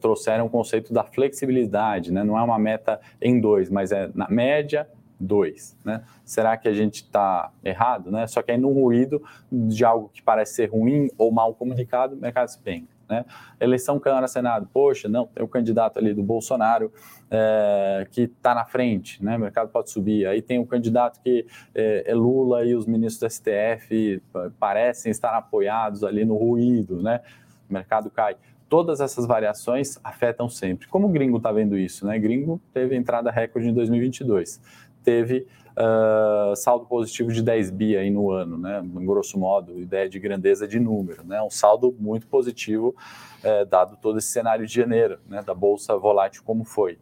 trouxeram 0.01 0.45
o 0.45 0.49
conceito 0.49 0.93
da 0.93 1.05
flexibilidade, 1.05 2.11
né? 2.11 2.23
não 2.23 2.37
é 2.37 2.43
uma 2.43 2.59
meta 2.59 2.99
em 3.21 3.39
2, 3.39 3.69
mas 3.69 3.93
é 3.93 4.11
na 4.13 4.27
média 4.29 4.87
2, 5.19 5.77
né? 5.83 6.03
Será 6.25 6.57
que 6.57 6.67
a 6.67 6.73
gente 6.73 6.95
está 6.95 7.51
errado, 7.63 8.11
né? 8.11 8.27
Só 8.27 8.41
que 8.41 8.51
aí 8.51 8.57
no 8.57 8.71
ruído 8.71 9.23
de 9.51 9.85
algo 9.85 10.09
que 10.13 10.21
parece 10.21 10.55
ser 10.55 10.69
ruim 10.69 11.09
ou 11.17 11.31
mal 11.31 11.53
comunicado, 11.53 12.15
o 12.15 12.19
mercado 12.19 12.49
se 12.49 12.59
penca. 12.59 12.92
Né? 13.13 13.25
Eleição 13.59 13.99
Câmara-Senado, 13.99 14.67
poxa, 14.73 15.07
não, 15.07 15.27
tem 15.27 15.43
o 15.43 15.47
candidato 15.47 15.99
ali 15.99 16.15
do 16.15 16.23
Bolsonaro 16.23 16.91
é, 17.29 18.07
que 18.09 18.21
está 18.21 18.55
na 18.55 18.65
frente, 18.65 19.23
né? 19.23 19.37
o 19.37 19.39
mercado 19.39 19.69
pode 19.69 19.91
subir. 19.91 20.25
Aí 20.25 20.41
tem 20.41 20.57
o 20.57 20.65
candidato 20.65 21.21
que 21.21 21.45
é, 21.75 22.05
é, 22.07 22.15
Lula 22.15 22.65
e 22.65 22.75
os 22.75 22.87
ministros 22.87 23.19
do 23.19 23.29
STF 23.31 24.21
parecem 24.59 25.11
estar 25.11 25.35
apoiados 25.37 26.03
ali 26.03 26.25
no 26.25 26.35
ruído, 26.35 27.01
né? 27.03 27.21
o 27.69 27.73
mercado 27.73 28.09
cai. 28.09 28.35
Todas 28.67 28.99
essas 28.99 29.27
variações 29.27 29.99
afetam 30.03 30.49
sempre. 30.49 30.87
Como 30.87 31.07
o 31.07 31.11
gringo 31.11 31.37
está 31.37 31.51
vendo 31.51 31.77
isso? 31.77 32.07
Né? 32.07 32.17
Gringo 32.17 32.59
teve 32.73 32.95
entrada 32.95 33.29
recorde 33.29 33.69
em 33.69 33.73
2022 33.73 34.59
teve 35.03 35.45
uh, 35.77 36.55
saldo 36.55 36.85
positivo 36.85 37.31
de 37.31 37.41
10 37.41 37.69
bi 37.71 37.97
aí 37.97 38.09
no 38.09 38.31
ano, 38.31 38.57
né? 38.57 38.81
Em 38.83 39.05
grosso 39.05 39.37
modo, 39.37 39.79
ideia 39.79 40.09
de 40.09 40.19
grandeza 40.19 40.67
de 40.67 40.79
número, 40.79 41.23
né? 41.25 41.41
Um 41.41 41.49
saldo 41.49 41.95
muito 41.99 42.27
positivo, 42.27 42.95
eh, 43.43 43.65
dado 43.65 43.97
todo 43.97 44.19
esse 44.19 44.29
cenário 44.29 44.65
de 44.65 44.73
janeiro, 44.73 45.19
né? 45.27 45.41
Da 45.41 45.53
bolsa 45.53 45.97
volátil 45.97 46.43
como 46.43 46.63
foi. 46.63 46.97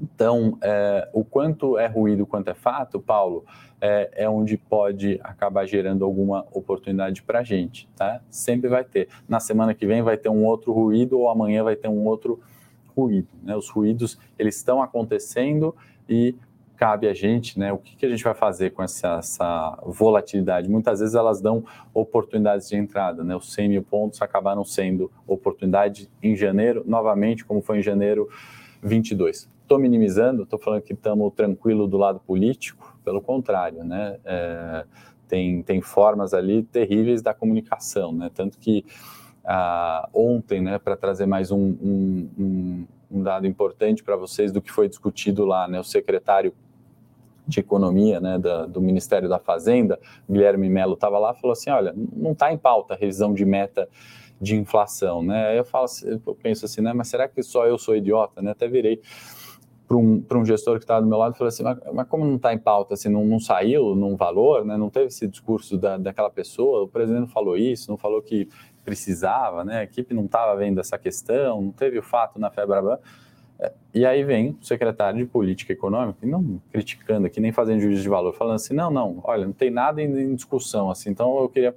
Então, 0.00 0.58
é, 0.60 1.08
o 1.12 1.24
quanto 1.24 1.78
é 1.78 1.86
ruído, 1.86 2.26
quanto 2.26 2.48
é 2.48 2.54
fato, 2.54 3.00
Paulo, 3.00 3.44
é, 3.80 4.24
é 4.24 4.28
onde 4.28 4.56
pode 4.56 5.20
acabar 5.22 5.66
gerando 5.66 6.04
alguma 6.04 6.44
oportunidade 6.52 7.22
para 7.22 7.40
a 7.40 7.42
gente, 7.44 7.88
tá? 7.96 8.20
Sempre 8.28 8.68
vai 8.68 8.84
ter. 8.84 9.08
Na 9.28 9.38
semana 9.38 9.72
que 9.74 9.86
vem 9.86 10.02
vai 10.02 10.16
ter 10.16 10.28
um 10.28 10.44
outro 10.44 10.72
ruído 10.72 11.18
ou 11.18 11.28
amanhã 11.28 11.62
vai 11.62 11.76
ter 11.76 11.88
um 11.88 12.04
outro 12.06 12.40
ruído. 12.96 13.28
Né? 13.42 13.56
Os 13.56 13.68
ruídos 13.68 14.18
eles 14.38 14.56
estão 14.56 14.82
acontecendo 14.82 15.74
e 16.08 16.34
cabe 16.76 17.08
a 17.08 17.14
gente, 17.14 17.58
né? 17.58 17.72
O 17.72 17.78
que, 17.78 17.96
que 17.96 18.06
a 18.06 18.08
gente 18.08 18.22
vai 18.22 18.34
fazer 18.34 18.70
com 18.70 18.82
essa, 18.82 19.18
essa, 19.18 19.78
volatilidade? 19.84 20.68
Muitas 20.68 21.00
vezes 21.00 21.14
elas 21.14 21.40
dão 21.40 21.64
oportunidades 21.92 22.68
de 22.68 22.76
entrada, 22.76 23.22
né? 23.22 23.36
Os 23.36 23.52
100 23.52 23.68
mil 23.68 23.82
pontos 23.82 24.20
acabaram 24.20 24.64
sendo 24.64 25.10
oportunidade 25.26 26.10
em 26.22 26.36
janeiro, 26.36 26.82
novamente, 26.86 27.44
como 27.44 27.62
foi 27.62 27.78
em 27.78 27.82
janeiro 27.82 28.28
22. 28.82 29.48
Estou 29.62 29.78
minimizando, 29.78 30.42
estou 30.42 30.58
falando 30.58 30.82
que 30.82 30.92
estamos 30.92 31.32
tranquilo 31.34 31.86
do 31.86 31.96
lado 31.96 32.20
político, 32.20 32.96
pelo 33.04 33.20
contrário, 33.20 33.84
né? 33.84 34.18
É, 34.24 34.84
tem, 35.28 35.62
tem 35.62 35.80
formas 35.80 36.34
ali 36.34 36.62
terríveis 36.64 37.22
da 37.22 37.32
comunicação, 37.32 38.12
né? 38.12 38.30
Tanto 38.34 38.58
que 38.58 38.84
ah, 39.44 40.08
ontem, 40.12 40.60
né, 40.60 40.78
para 40.78 40.96
trazer 40.96 41.26
mais 41.26 41.50
um, 41.50 41.58
um, 41.58 42.30
um, 42.38 42.84
um 43.10 43.22
dado 43.22 43.46
importante 43.46 44.02
para 44.02 44.16
vocês 44.16 44.52
do 44.52 44.60
que 44.60 44.70
foi 44.70 44.88
discutido 44.88 45.44
lá, 45.44 45.68
né? 45.68 45.80
O 45.80 45.84
secretário 45.84 46.54
de 47.46 47.60
Economia 47.60 48.20
né, 48.20 48.38
da, 48.38 48.66
do 48.66 48.80
Ministério 48.80 49.28
da 49.28 49.38
Fazenda, 49.38 49.98
Guilherme 50.28 50.68
Melo, 50.68 50.94
estava 50.94 51.18
lá 51.18 51.34
falou 51.34 51.52
assim: 51.52 51.70
olha, 51.70 51.94
não 51.94 52.32
está 52.32 52.52
em 52.52 52.58
pauta 52.58 52.94
a 52.94 52.96
revisão 52.96 53.34
de 53.34 53.44
meta 53.44 53.88
de 54.40 54.56
inflação. 54.56 55.22
Né? 55.22 55.58
Eu, 55.58 55.64
falo, 55.64 55.86
eu 56.26 56.34
penso 56.34 56.64
assim, 56.64 56.80
né, 56.80 56.92
mas 56.92 57.08
será 57.08 57.28
que 57.28 57.42
só 57.42 57.66
eu 57.66 57.78
sou 57.78 57.96
idiota? 57.96 58.42
Né? 58.42 58.50
Até 58.50 58.66
virei 58.66 59.00
para 59.86 59.96
um, 59.96 60.24
um 60.32 60.44
gestor 60.44 60.78
que 60.78 60.84
estava 60.84 61.02
do 61.02 61.08
meu 61.08 61.18
lado 61.18 61.36
e 61.38 61.44
assim: 61.44 61.62
mas, 61.62 61.78
mas 61.92 62.08
como 62.08 62.24
não 62.24 62.36
está 62.36 62.52
em 62.54 62.58
pauta? 62.58 62.94
Assim, 62.94 63.08
não, 63.08 63.24
não 63.24 63.38
saiu 63.38 63.94
num 63.94 64.16
valor, 64.16 64.64
né? 64.64 64.76
não 64.76 64.88
teve 64.88 65.06
esse 65.06 65.28
discurso 65.28 65.76
da, 65.76 65.96
daquela 65.98 66.30
pessoa, 66.30 66.82
o 66.84 66.88
presidente 66.88 67.20
não 67.20 67.28
falou 67.28 67.56
isso, 67.56 67.90
não 67.90 67.98
falou 67.98 68.22
que 68.22 68.48
precisava, 68.84 69.64
né? 69.64 69.78
a 69.80 69.82
equipe 69.84 70.14
não 70.14 70.26
estava 70.26 70.54
vendo 70.56 70.80
essa 70.80 70.98
questão, 70.98 71.62
não 71.62 71.72
teve 71.72 71.98
o 71.98 72.02
fato 72.02 72.38
na 72.38 72.50
Febraban. 72.50 72.98
E 73.94 74.04
aí 74.04 74.24
vem 74.24 74.58
o 74.60 74.64
secretário 74.64 75.18
de 75.18 75.24
Política 75.24 75.72
Econômica, 75.72 76.26
não 76.26 76.60
criticando 76.72 77.26
aqui, 77.26 77.40
nem 77.40 77.52
fazendo 77.52 77.80
juízo 77.80 78.02
de 78.02 78.08
valor, 78.08 78.34
falando 78.34 78.56
assim, 78.56 78.74
não, 78.74 78.90
não, 78.90 79.20
olha, 79.22 79.46
não 79.46 79.52
tem 79.52 79.70
nada 79.70 80.02
em, 80.02 80.34
discussão, 80.34 80.90
assim, 80.90 81.10
então 81.10 81.38
eu 81.38 81.48
queria 81.48 81.74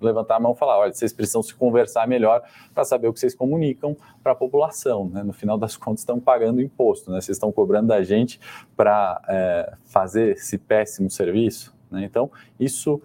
levantar 0.00 0.36
a 0.36 0.40
mão 0.40 0.52
e 0.52 0.56
falar: 0.56 0.78
olha, 0.78 0.92
vocês 0.92 1.12
precisam 1.12 1.42
se 1.42 1.54
conversar 1.54 2.06
melhor 2.06 2.42
para 2.74 2.84
saber 2.84 3.08
o 3.08 3.12
que 3.12 3.18
vocês 3.18 3.34
comunicam 3.34 3.96
para 4.22 4.32
a 4.32 4.34
população. 4.34 5.08
Né? 5.08 5.22
No 5.22 5.32
final 5.32 5.58
das 5.58 5.76
contas, 5.76 6.00
estão 6.00 6.20
pagando 6.20 6.60
imposto, 6.60 7.10
né? 7.10 7.20
vocês 7.20 7.36
estão 7.36 7.50
cobrando 7.50 7.88
da 7.88 8.02
gente 8.02 8.38
para 8.76 9.20
é, 9.28 9.74
fazer 9.84 10.32
esse 10.32 10.58
péssimo 10.58 11.10
serviço. 11.10 11.74
Né? 11.90 12.04
Então, 12.04 12.30
isso 12.60 13.00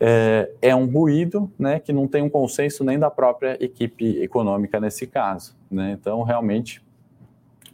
é, 0.00 0.50
é, 0.62 0.74
um 0.74 0.86
ruído 0.86 1.50
né, 1.58 1.80
que 1.80 1.92
não 1.92 2.06
tem 2.06 2.22
um 2.22 2.28
consenso 2.28 2.84
nem 2.84 2.98
da 2.98 3.10
própria 3.10 3.56
equipe 3.62 4.22
econômica 4.22 4.80
nesse 4.80 5.06
caso. 5.06 5.56
Né? 5.70 5.96
Então, 5.98 6.22
realmente 6.22 6.82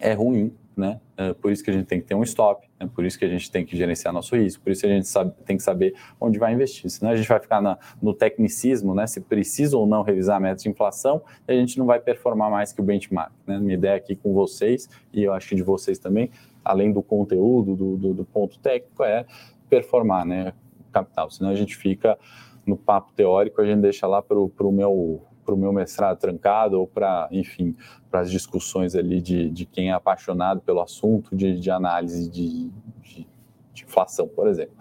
é 0.00 0.12
ruim 0.12 0.52
né? 0.76 1.00
É 1.16 1.32
por 1.32 1.52
isso 1.52 1.62
que 1.62 1.70
a 1.70 1.72
gente 1.72 1.86
tem 1.86 2.00
que 2.00 2.06
ter 2.06 2.14
um 2.14 2.22
stop, 2.22 2.68
é 2.80 2.86
por 2.86 3.04
isso 3.04 3.18
que 3.18 3.24
a 3.24 3.28
gente 3.28 3.50
tem 3.50 3.64
que 3.64 3.76
gerenciar 3.76 4.12
nosso 4.12 4.36
risco, 4.36 4.62
por 4.62 4.72
isso 4.72 4.80
que 4.82 4.86
a 4.86 4.90
gente 4.90 5.06
sabe, 5.06 5.32
tem 5.44 5.56
que 5.56 5.62
saber 5.62 5.94
onde 6.20 6.38
vai 6.38 6.52
investir. 6.52 6.90
Senão 6.90 7.12
a 7.12 7.16
gente 7.16 7.28
vai 7.28 7.38
ficar 7.38 7.60
na, 7.60 7.78
no 8.02 8.12
tecnicismo, 8.12 8.94
né? 8.94 9.06
Se 9.06 9.20
precisa 9.20 9.76
ou 9.76 9.86
não 9.86 10.02
revisar 10.02 10.36
a 10.36 10.40
meta 10.40 10.62
de 10.62 10.68
inflação, 10.68 11.22
e 11.46 11.52
a 11.52 11.54
gente 11.54 11.78
não 11.78 11.86
vai 11.86 12.00
performar 12.00 12.50
mais 12.50 12.72
que 12.72 12.80
o 12.80 12.84
benchmark. 12.84 13.32
Né? 13.46 13.58
Minha 13.58 13.74
ideia 13.74 13.96
aqui 13.96 14.16
com 14.16 14.32
vocês, 14.32 14.88
e 15.12 15.22
eu 15.22 15.32
acho 15.32 15.48
que 15.48 15.54
de 15.54 15.62
vocês 15.62 15.98
também, 15.98 16.30
além 16.64 16.92
do 16.92 17.02
conteúdo, 17.02 17.76
do, 17.76 17.96
do, 17.96 18.14
do 18.14 18.24
ponto 18.24 18.58
técnico, 18.58 19.04
é 19.04 19.24
performar, 19.70 20.26
né? 20.26 20.52
Capital. 20.94 21.30
Senão 21.30 21.50
a 21.50 21.54
gente 21.54 21.76
fica 21.76 22.18
no 22.66 22.76
papo 22.76 23.12
teórico, 23.12 23.60
a 23.60 23.66
gente 23.66 23.80
deixa 23.80 24.06
lá 24.06 24.22
para 24.22 24.38
o 24.38 24.72
meu 24.72 25.22
para 25.44 25.54
o 25.54 25.58
meu 25.58 25.72
mestrado 25.74 26.18
trancado 26.18 26.80
ou 26.80 26.86
para, 26.86 27.28
enfim, 27.30 27.76
para 28.10 28.20
as 28.20 28.30
discussões 28.30 28.94
ali 28.94 29.20
de, 29.20 29.50
de 29.50 29.66
quem 29.66 29.90
é 29.90 29.92
apaixonado 29.92 30.62
pelo 30.62 30.80
assunto 30.80 31.36
de, 31.36 31.60
de 31.60 31.70
análise 31.70 32.30
de, 32.30 32.70
de, 33.02 33.26
de 33.74 33.84
inflação, 33.84 34.26
por 34.26 34.48
exemplo. 34.48 34.74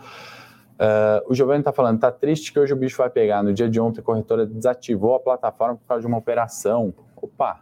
Uh, 0.73 1.29
o 1.29 1.35
Giovanni 1.35 1.59
está 1.59 1.71
falando, 1.71 1.95
está 1.95 2.11
triste 2.11 2.51
que 2.51 2.59
hoje 2.59 2.73
o 2.73 2.75
bicho 2.75 2.97
vai 2.97 3.09
pegar. 3.09 3.43
No 3.43 3.53
dia 3.53 3.69
de 3.69 3.79
ontem, 3.79 3.99
a 3.99 4.03
corretora 4.03 4.45
desativou 4.45 5.15
a 5.15 5.19
plataforma 5.19 5.75
por 5.75 5.85
causa 5.85 6.01
de 6.01 6.07
uma 6.07 6.17
operação. 6.17 6.93
Opa, 7.15 7.61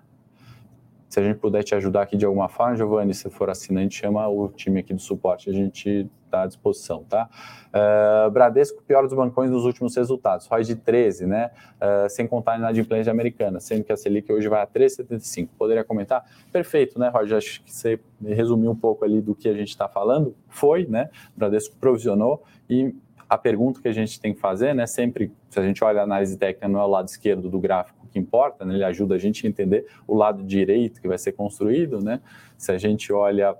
se 1.10 1.20
a 1.20 1.24
gente 1.24 1.38
puder 1.39 1.64
te 1.64 1.76
ajudar 1.76 2.04
aqui 2.04 2.16
de 2.16 2.26
alguma 2.26 2.47
forma, 2.47 2.76
Giovanni, 2.76 3.14
se 3.14 3.30
for 3.30 3.49
assinante, 3.49 3.95
chama 3.95 4.28
o 4.28 4.47
time 4.47 4.80
aqui 4.80 4.93
do 4.93 5.02
suporte, 5.02 5.49
a 5.49 5.54
gente 5.54 6.10
está 6.32 6.44
à 6.44 6.48
disposição, 6.48 7.04
tá? 7.04 7.30
Uh, 7.68 8.32
Bradesco, 8.32 8.82
pior 8.84 9.04
dos 9.04 9.14
bancões 9.14 9.52
nos 9.52 9.66
últimos 9.66 9.96
resultados, 9.96 10.48
ROI 10.48 10.64
de 10.64 10.76
13, 10.76 11.28
né? 11.28 11.52
Uh, 11.76 12.10
sem 12.10 12.26
contar 12.26 12.54
a 12.54 12.58
inadimplência 12.58 13.12
americana, 13.12 13.60
sendo 13.60 13.84
que 13.84 13.92
a 13.92 13.98
Selic 13.98 14.32
hoje 14.32 14.48
vai 14.48 14.62
a 14.62 14.68
3,75. 14.68 15.50
Poderia 15.58 15.84
comentar? 15.84 16.26
Perfeito, 16.52 16.98
né, 16.98 17.10
Roger? 17.10 17.38
Acho 17.38 17.62
que 17.64 17.72
você 17.72 18.00
resumiu 18.24 18.72
um 18.72 18.76
pouco 18.76 19.04
ali 19.04 19.22
do 19.22 19.36
que 19.36 19.50
a 19.50 19.54
gente 19.54 19.70
está 19.70 19.88
falando. 19.88 20.36
Foi, 20.48 20.86
né? 20.86 21.10
Bradesco 21.36 21.76
provisionou 21.78 22.44
e 22.70 22.96
a 23.30 23.38
pergunta 23.38 23.82
que 23.82 23.88
a 23.88 23.94
gente 23.94 24.20
tem 24.20 24.34
que 24.34 24.40
fazer, 24.40 24.74
né? 24.74 24.86
Sempre, 24.86 25.32
se 25.50 25.60
a 25.60 25.64
gente 25.64 25.84
olha 25.84 26.02
a 26.02 26.04
análise 26.04 26.38
técnica, 26.38 26.68
não 26.68 26.80
é 26.80 26.84
o 26.84 26.88
lado 26.88 27.08
esquerdo 27.08 27.50
do 27.50 27.60
gráfico 27.60 28.06
que 28.12 28.20
importa, 28.20 28.66
né? 28.66 28.74
ele 28.74 28.84
ajuda 28.84 29.16
a 29.16 29.18
gente 29.18 29.48
a 29.48 29.50
entender 29.50 29.88
o 30.06 30.14
lado 30.16 30.44
direito 30.44 31.02
que 31.02 31.08
vai 31.08 31.18
ser 31.18 31.32
construído, 31.32 32.02
né? 32.02 32.20
Se 32.58 32.74
a 32.74 32.78
gente 32.78 33.14
olha 33.14 33.56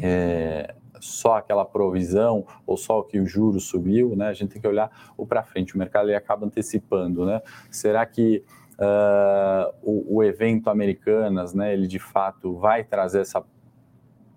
é, 0.00 0.72
só 1.00 1.38
aquela 1.38 1.64
provisão 1.64 2.46
ou 2.66 2.76
só 2.76 3.00
o 3.00 3.02
que 3.02 3.18
o 3.18 3.26
juro 3.26 3.58
subiu, 3.58 4.14
né? 4.14 4.28
A 4.28 4.32
gente 4.32 4.52
tem 4.52 4.62
que 4.62 4.68
olhar 4.68 5.12
o 5.16 5.26
para 5.26 5.42
frente. 5.42 5.74
O 5.74 5.78
mercado 5.78 6.08
ele 6.08 6.16
acaba 6.16 6.46
antecipando, 6.46 7.26
né? 7.26 7.42
Será 7.70 8.04
que 8.06 8.44
uh, 8.78 9.74
o, 9.82 10.18
o, 10.18 10.22
evento 10.22 10.68
Americanas, 10.68 11.54
né? 11.54 11.72
Ele 11.72 11.86
de 11.86 11.98
fato 11.98 12.54
vai 12.56 12.84
trazer 12.84 13.20
essa 13.20 13.42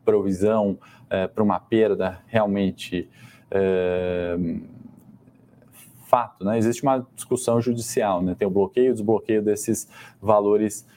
provisão 0.03 0.79
uh, 1.05 1.29
para 1.33 1.43
uma 1.43 1.59
perda 1.59 2.21
realmente 2.27 3.09
uh, 3.51 4.61
fato, 6.07 6.45
né? 6.45 6.57
Existe 6.57 6.83
uma 6.83 7.05
discussão 7.15 7.59
judicial, 7.59 8.21
né? 8.21 8.35
Tem 8.35 8.47
o 8.47 8.51
bloqueio 8.51 8.89
e 8.89 8.93
desbloqueio 8.93 9.41
desses 9.41 9.89
valores 10.21 10.87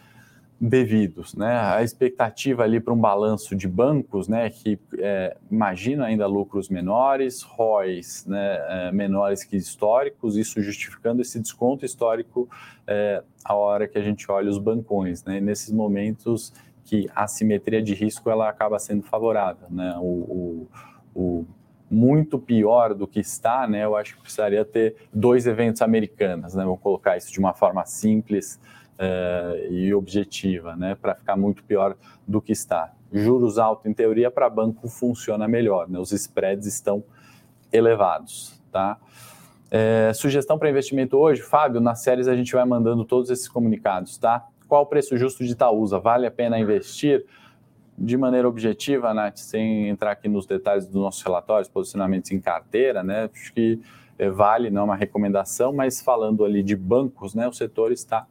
devidos, 0.59 1.35
né? 1.35 1.59
A 1.59 1.83
expectativa 1.83 2.63
ali 2.63 2.81
para 2.81 2.93
um 2.93 2.99
balanço 2.99 3.55
de 3.55 3.69
bancos, 3.69 4.27
né? 4.27 4.49
Que 4.49 4.79
é, 4.99 5.37
imagina 5.51 6.07
ainda 6.07 6.27
lucros 6.27 6.71
menores, 6.71 7.43
ROIs 7.43 8.25
né, 8.27 8.59
é, 8.69 8.93
menores 8.93 9.45
que 9.45 9.57
históricos, 9.57 10.37
isso 10.37 10.63
justificando 10.63 11.21
esse 11.21 11.39
desconto 11.39 11.85
histórico 11.85 12.49
é, 12.87 13.23
a 13.45 13.55
hora 13.55 13.87
que 13.87 13.99
a 13.99 14.03
gente 14.03 14.31
olha 14.31 14.49
os 14.49 14.59
bancões, 14.59 15.23
né? 15.25 15.39
E 15.39 15.41
nesses 15.41 15.71
momentos 15.71 16.53
que 16.85 17.07
a 17.15 17.27
simetria 17.27 17.83
de 17.83 17.95
risco 17.95 18.31
ela 18.31 18.49
acaba 18.49 18.79
sendo 18.79 19.03
favorável, 19.03 19.67
né? 19.69 19.97
o, 19.99 20.05
o, 20.05 20.69
o 21.15 21.47
muito 21.91 22.39
pior 22.39 22.95
do 22.95 23.07
que 23.07 23.21
está, 23.21 23.67
né, 23.67 23.85
eu 23.85 23.97
acho 23.97 24.17
que 24.17 24.23
precisaria 24.23 24.65
ter 24.65 24.97
dois 25.13 25.47
eventos 25.47 25.83
americanos, 25.83 26.55
né, 26.55 26.65
vou 26.65 26.77
colocar 26.77 27.17
isso 27.17 27.33
de 27.33 27.39
uma 27.39 27.55
forma 27.55 27.85
simples 27.87 28.61
uh, 28.99 29.73
e 29.73 29.95
objetiva, 29.95 30.77
né, 30.77 30.95
para 30.95 31.15
ficar 31.15 31.37
muito 31.37 31.63
pior 31.65 31.97
do 32.27 32.41
que 32.41 32.53
está. 32.53 32.93
Juros 33.13 33.59
altos, 33.59 33.87
em 33.87 33.95
teoria, 33.95 34.31
para 34.31 34.49
banco 34.49 34.89
funciona 34.89 35.47
melhor, 35.47 35.89
né, 35.89 35.99
os 35.99 36.13
spreads 36.13 36.67
estão 36.67 37.05
elevados, 37.73 38.61
tá? 38.71 38.99
É, 39.69 40.13
sugestão 40.15 40.59
para 40.59 40.71
investimento 40.71 41.17
hoje, 41.17 41.43
Fábio, 41.43 41.81
nas 41.81 42.01
séries 42.01 42.29
a 42.29 42.37
gente 42.37 42.53
vai 42.53 42.65
mandando 42.65 43.05
todos 43.05 43.31
esses 43.31 43.49
comunicados, 43.49 44.17
tá? 44.17 44.47
Qual 44.69 44.83
o 44.83 44.87
preço 44.87 45.17
justo 45.17 45.45
de 45.45 45.53
Itaúsa? 45.53 45.99
Vale 45.99 46.27
a 46.27 46.31
pena 46.31 46.59
investir? 46.59 47.25
de 47.99 48.17
maneira 48.17 48.47
objetiva, 48.47 49.15
Nath, 49.15 49.39
sem 49.39 49.89
entrar 49.89 50.13
aqui 50.13 50.29
nos 50.29 50.47
detalhes 50.47 50.87
dos 50.87 51.01
nossos 51.01 51.23
relatórios, 51.23 51.69
posicionamentos 51.69 52.31
em 52.31 52.39
carteira, 52.39 53.03
né? 53.03 53.31
Acho 53.33 53.53
que 53.55 53.81
é, 54.19 54.29
vale, 54.29 54.71
não 54.71 54.83
é 54.83 54.85
uma 54.85 54.97
recomendação, 54.97 55.73
mas 55.73 56.01
falando 56.01 56.45
ali 56.45 56.63
de 56.63 56.77
bancos, 56.77 57.35
né? 57.35 57.49
O 57.49 57.53
setor 57.53 57.93
está 57.93 58.27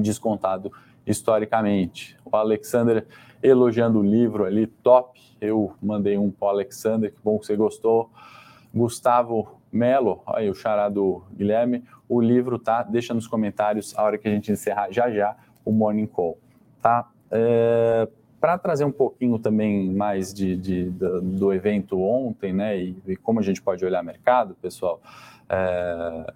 descontado 0.00 0.72
historicamente. 1.06 2.16
O 2.24 2.36
Alexander 2.36 3.06
elogiando 3.42 4.00
o 4.00 4.02
livro 4.02 4.44
ali, 4.44 4.66
top. 4.66 5.20
Eu 5.40 5.74
mandei 5.82 6.18
um 6.18 6.30
para 6.30 6.46
o 6.46 6.48
Alexander, 6.50 7.10
que 7.10 7.18
bom 7.22 7.38
que 7.38 7.46
você 7.46 7.56
gostou. 7.56 8.10
Gustavo 8.74 9.60
Melo, 9.72 10.22
aí 10.26 10.50
o 10.50 10.54
chará 10.54 10.88
do 10.88 11.22
Guilherme, 11.32 11.84
o 12.08 12.20
livro 12.20 12.58
tá, 12.58 12.82
deixa 12.82 13.14
nos 13.14 13.26
comentários 13.26 13.96
a 13.96 14.02
hora 14.02 14.18
que 14.18 14.28
a 14.28 14.30
gente 14.30 14.50
encerrar 14.50 14.90
já 14.90 15.10
já 15.10 15.36
o 15.64 15.72
Morning 15.72 16.06
Call, 16.06 16.38
tá? 16.82 17.08
É, 17.30 18.08
para 18.40 18.58
trazer 18.58 18.84
um 18.84 18.90
pouquinho 18.90 19.38
também 19.38 19.90
mais 19.90 20.32
de, 20.32 20.56
de, 20.56 20.90
de, 20.90 21.20
do 21.20 21.52
evento 21.52 22.00
ontem, 22.00 22.52
né, 22.52 22.78
e, 22.78 22.96
e, 23.06 23.16
como 23.16 23.38
a 23.38 23.42
gente 23.42 23.60
pode 23.60 23.84
olhar 23.84 24.02
mercado, 24.02 24.56
pessoal, 24.60 25.00
é, 25.48 26.32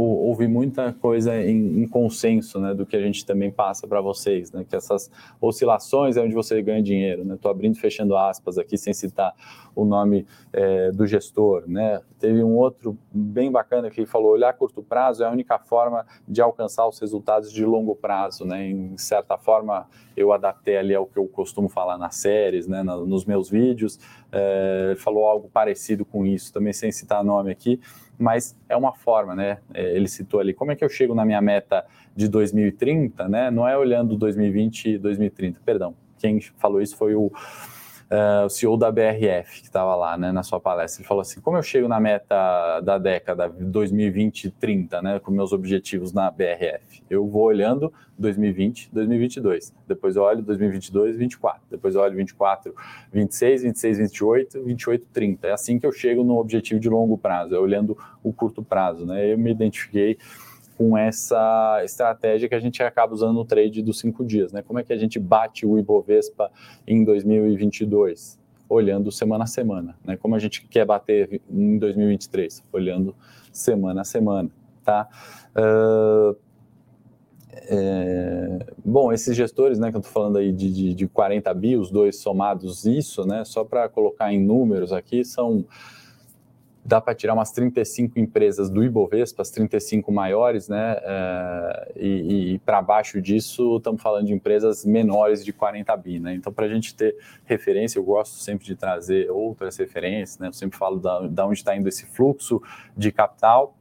houve 0.00 0.46
muita 0.46 0.92
coisa 0.92 1.36
em, 1.36 1.82
em, 1.82 1.88
consenso, 1.88 2.60
né, 2.60 2.74
do 2.74 2.86
que 2.86 2.96
a 2.96 3.00
gente 3.00 3.24
também 3.24 3.50
passa 3.50 3.86
para 3.86 4.00
vocês, 4.00 4.52
né, 4.52 4.64
que 4.68 4.76
essas 4.76 5.10
oscilações 5.40 6.16
é 6.16 6.22
onde 6.22 6.34
você 6.34 6.60
ganha 6.62 6.82
dinheiro, 6.82 7.24
né, 7.24 7.34
estou 7.34 7.50
abrindo 7.50 7.76
e 7.76 7.78
fechando 7.78 8.16
aspas 8.16 8.58
aqui 8.58 8.76
sem 8.76 8.92
citar 8.92 9.34
o 9.74 9.84
nome 9.84 10.26
é, 10.52 10.90
do 10.90 11.06
gestor, 11.06 11.64
né, 11.66 12.00
teve 12.18 12.42
um 12.42 12.56
outro 12.56 12.96
bem 13.12 13.50
bacana 13.50 13.90
que 13.90 14.04
falou, 14.06 14.32
olhar 14.32 14.52
curto 14.54 14.82
prazo 14.82 15.22
é 15.22 15.26
a 15.26 15.30
única 15.30 15.58
forma 15.58 16.06
de 16.26 16.40
alcançar 16.40 16.86
os 16.86 16.98
resultados 16.98 17.52
de 17.52 17.64
longo 17.64 17.94
prazo, 17.94 18.44
né, 18.44 18.68
em 18.68 18.96
certa 18.96 19.36
forma 19.36 19.86
eu 20.16 20.32
adaptei 20.32 20.76
ali 20.76 20.94
ao 20.94 21.06
que 21.06 21.18
eu 21.18 21.26
costumo 21.26 21.68
falar 21.68 21.96
nas 21.96 22.16
séries, 22.16 22.66
né, 22.66 22.82
nos 22.82 23.24
meus 23.24 23.48
vídeos, 23.48 23.98
é, 24.32 24.94
falou 24.98 25.26
algo 25.26 25.48
parecido 25.48 26.04
com 26.04 26.26
isso, 26.26 26.52
também 26.52 26.72
sem 26.72 26.92
citar 26.92 27.24
nome 27.24 27.50
aqui, 27.50 27.80
mas 28.20 28.54
é 28.68 28.76
uma 28.76 28.92
forma, 28.92 29.34
né? 29.34 29.58
É, 29.72 29.96
ele 29.96 30.06
citou 30.06 30.40
ali, 30.40 30.52
como 30.52 30.70
é 30.70 30.76
que 30.76 30.84
eu 30.84 30.88
chego 30.88 31.14
na 31.14 31.24
minha 31.24 31.40
meta 31.40 31.84
de 32.14 32.28
2030, 32.28 33.26
né? 33.28 33.50
Não 33.50 33.66
é 33.66 33.76
olhando 33.76 34.14
2020 34.16 34.90
e 34.90 34.98
2030, 34.98 35.60
perdão. 35.64 35.94
Quem 36.18 36.38
falou 36.58 36.82
isso 36.82 36.96
foi 36.96 37.14
o 37.14 37.32
uh, 38.10 38.46
o 38.46 38.50
CEO 38.50 38.76
da 38.76 38.90
BRF, 38.90 39.60
que 39.60 39.66
estava 39.66 39.94
lá 39.94 40.18
né, 40.18 40.32
na 40.32 40.42
sua 40.42 40.60
palestra. 40.60 41.00
Ele 41.00 41.08
falou 41.08 41.20
assim: 41.20 41.40
como 41.40 41.56
eu 41.56 41.62
chego 41.62 41.88
na 41.88 42.00
meta 42.00 42.80
da 42.80 42.98
década 42.98 43.48
2020 43.48 44.44
e 44.44 44.50
30, 44.50 45.02
né, 45.02 45.20
com 45.20 45.30
meus 45.30 45.52
objetivos 45.52 46.12
na 46.12 46.30
BRF? 46.30 47.02
Eu 47.08 47.26
vou 47.26 47.44
olhando 47.44 47.92
2020, 48.18 48.90
2022, 48.92 49.72
depois 49.86 50.14
eu 50.14 50.22
olho 50.22 50.42
2022, 50.42 51.16
24, 51.16 51.62
depois 51.70 51.94
eu 51.94 52.02
olho 52.02 52.16
24, 52.16 52.74
26, 53.12 53.62
26, 53.62 53.98
28, 53.98 54.62
28, 54.62 55.06
30. 55.12 55.46
É 55.46 55.52
assim 55.52 55.78
que 55.78 55.86
eu 55.86 55.92
chego 55.92 56.22
no 56.22 56.36
objetivo 56.36 56.78
de 56.78 56.88
longo 56.88 57.16
prazo, 57.16 57.54
é 57.54 57.58
olhando 57.58 57.96
o 58.22 58.32
curto 58.32 58.62
prazo. 58.62 59.06
Né? 59.06 59.32
Eu 59.32 59.38
me 59.38 59.50
identifiquei 59.50 60.18
com 60.80 60.96
essa 60.96 61.82
estratégia 61.84 62.48
que 62.48 62.54
a 62.54 62.58
gente 62.58 62.82
acaba 62.82 63.12
usando 63.12 63.34
no 63.34 63.44
trade 63.44 63.82
dos 63.82 63.98
cinco 63.98 64.24
dias. 64.24 64.50
Né? 64.50 64.62
Como 64.62 64.78
é 64.78 64.82
que 64.82 64.94
a 64.94 64.96
gente 64.96 65.18
bate 65.18 65.66
o 65.66 65.78
Ibovespa 65.78 66.50
em 66.86 67.04
2022? 67.04 68.40
Olhando 68.66 69.12
semana 69.12 69.44
a 69.44 69.46
semana. 69.46 69.94
Né? 70.02 70.16
Como 70.16 70.34
a 70.34 70.38
gente 70.38 70.66
quer 70.66 70.86
bater 70.86 71.42
em 71.50 71.76
2023? 71.76 72.64
Olhando 72.72 73.14
semana 73.52 74.00
a 74.00 74.04
semana. 74.04 74.48
Tá? 74.82 75.06
Uh, 75.54 76.34
é, 77.52 78.66
bom, 78.82 79.12
esses 79.12 79.36
gestores, 79.36 79.78
né, 79.78 79.90
que 79.90 79.98
eu 79.98 80.00
estou 80.00 80.14
falando 80.14 80.38
aí 80.38 80.50
de, 80.50 80.72
de, 80.72 80.94
de 80.94 81.06
40 81.06 81.52
bi, 81.52 81.76
os 81.76 81.90
dois 81.90 82.16
somados 82.16 82.86
isso, 82.86 83.26
né, 83.26 83.44
só 83.44 83.64
para 83.64 83.86
colocar 83.90 84.32
em 84.32 84.42
números 84.42 84.94
aqui, 84.94 85.26
são 85.26 85.66
dá 86.84 87.00
para 87.00 87.14
tirar 87.14 87.34
umas 87.34 87.52
35 87.52 88.18
empresas 88.18 88.70
do 88.70 88.82
Ibovespa, 88.82 89.42
as 89.42 89.50
35 89.50 90.10
maiores, 90.10 90.68
né? 90.68 90.96
É, 91.02 91.92
e, 91.96 92.54
e 92.54 92.58
para 92.60 92.80
baixo 92.80 93.20
disso, 93.20 93.76
estamos 93.76 94.02
falando 94.02 94.26
de 94.26 94.32
empresas 94.32 94.84
menores 94.84 95.44
de 95.44 95.52
40 95.52 95.96
bi, 95.96 96.18
né? 96.18 96.34
Então, 96.34 96.52
para 96.52 96.66
a 96.66 96.68
gente 96.68 96.94
ter 96.94 97.16
referência, 97.44 97.98
eu 97.98 98.04
gosto 98.04 98.34
sempre 98.34 98.66
de 98.66 98.74
trazer 98.74 99.30
outras 99.30 99.76
referências, 99.76 100.38
né? 100.38 100.48
Eu 100.48 100.52
sempre 100.52 100.78
falo 100.78 100.98
da, 100.98 101.26
da 101.26 101.46
onde 101.46 101.58
está 101.58 101.76
indo 101.76 101.88
esse 101.88 102.06
fluxo 102.06 102.60
de 102.96 103.12
capital 103.12 103.76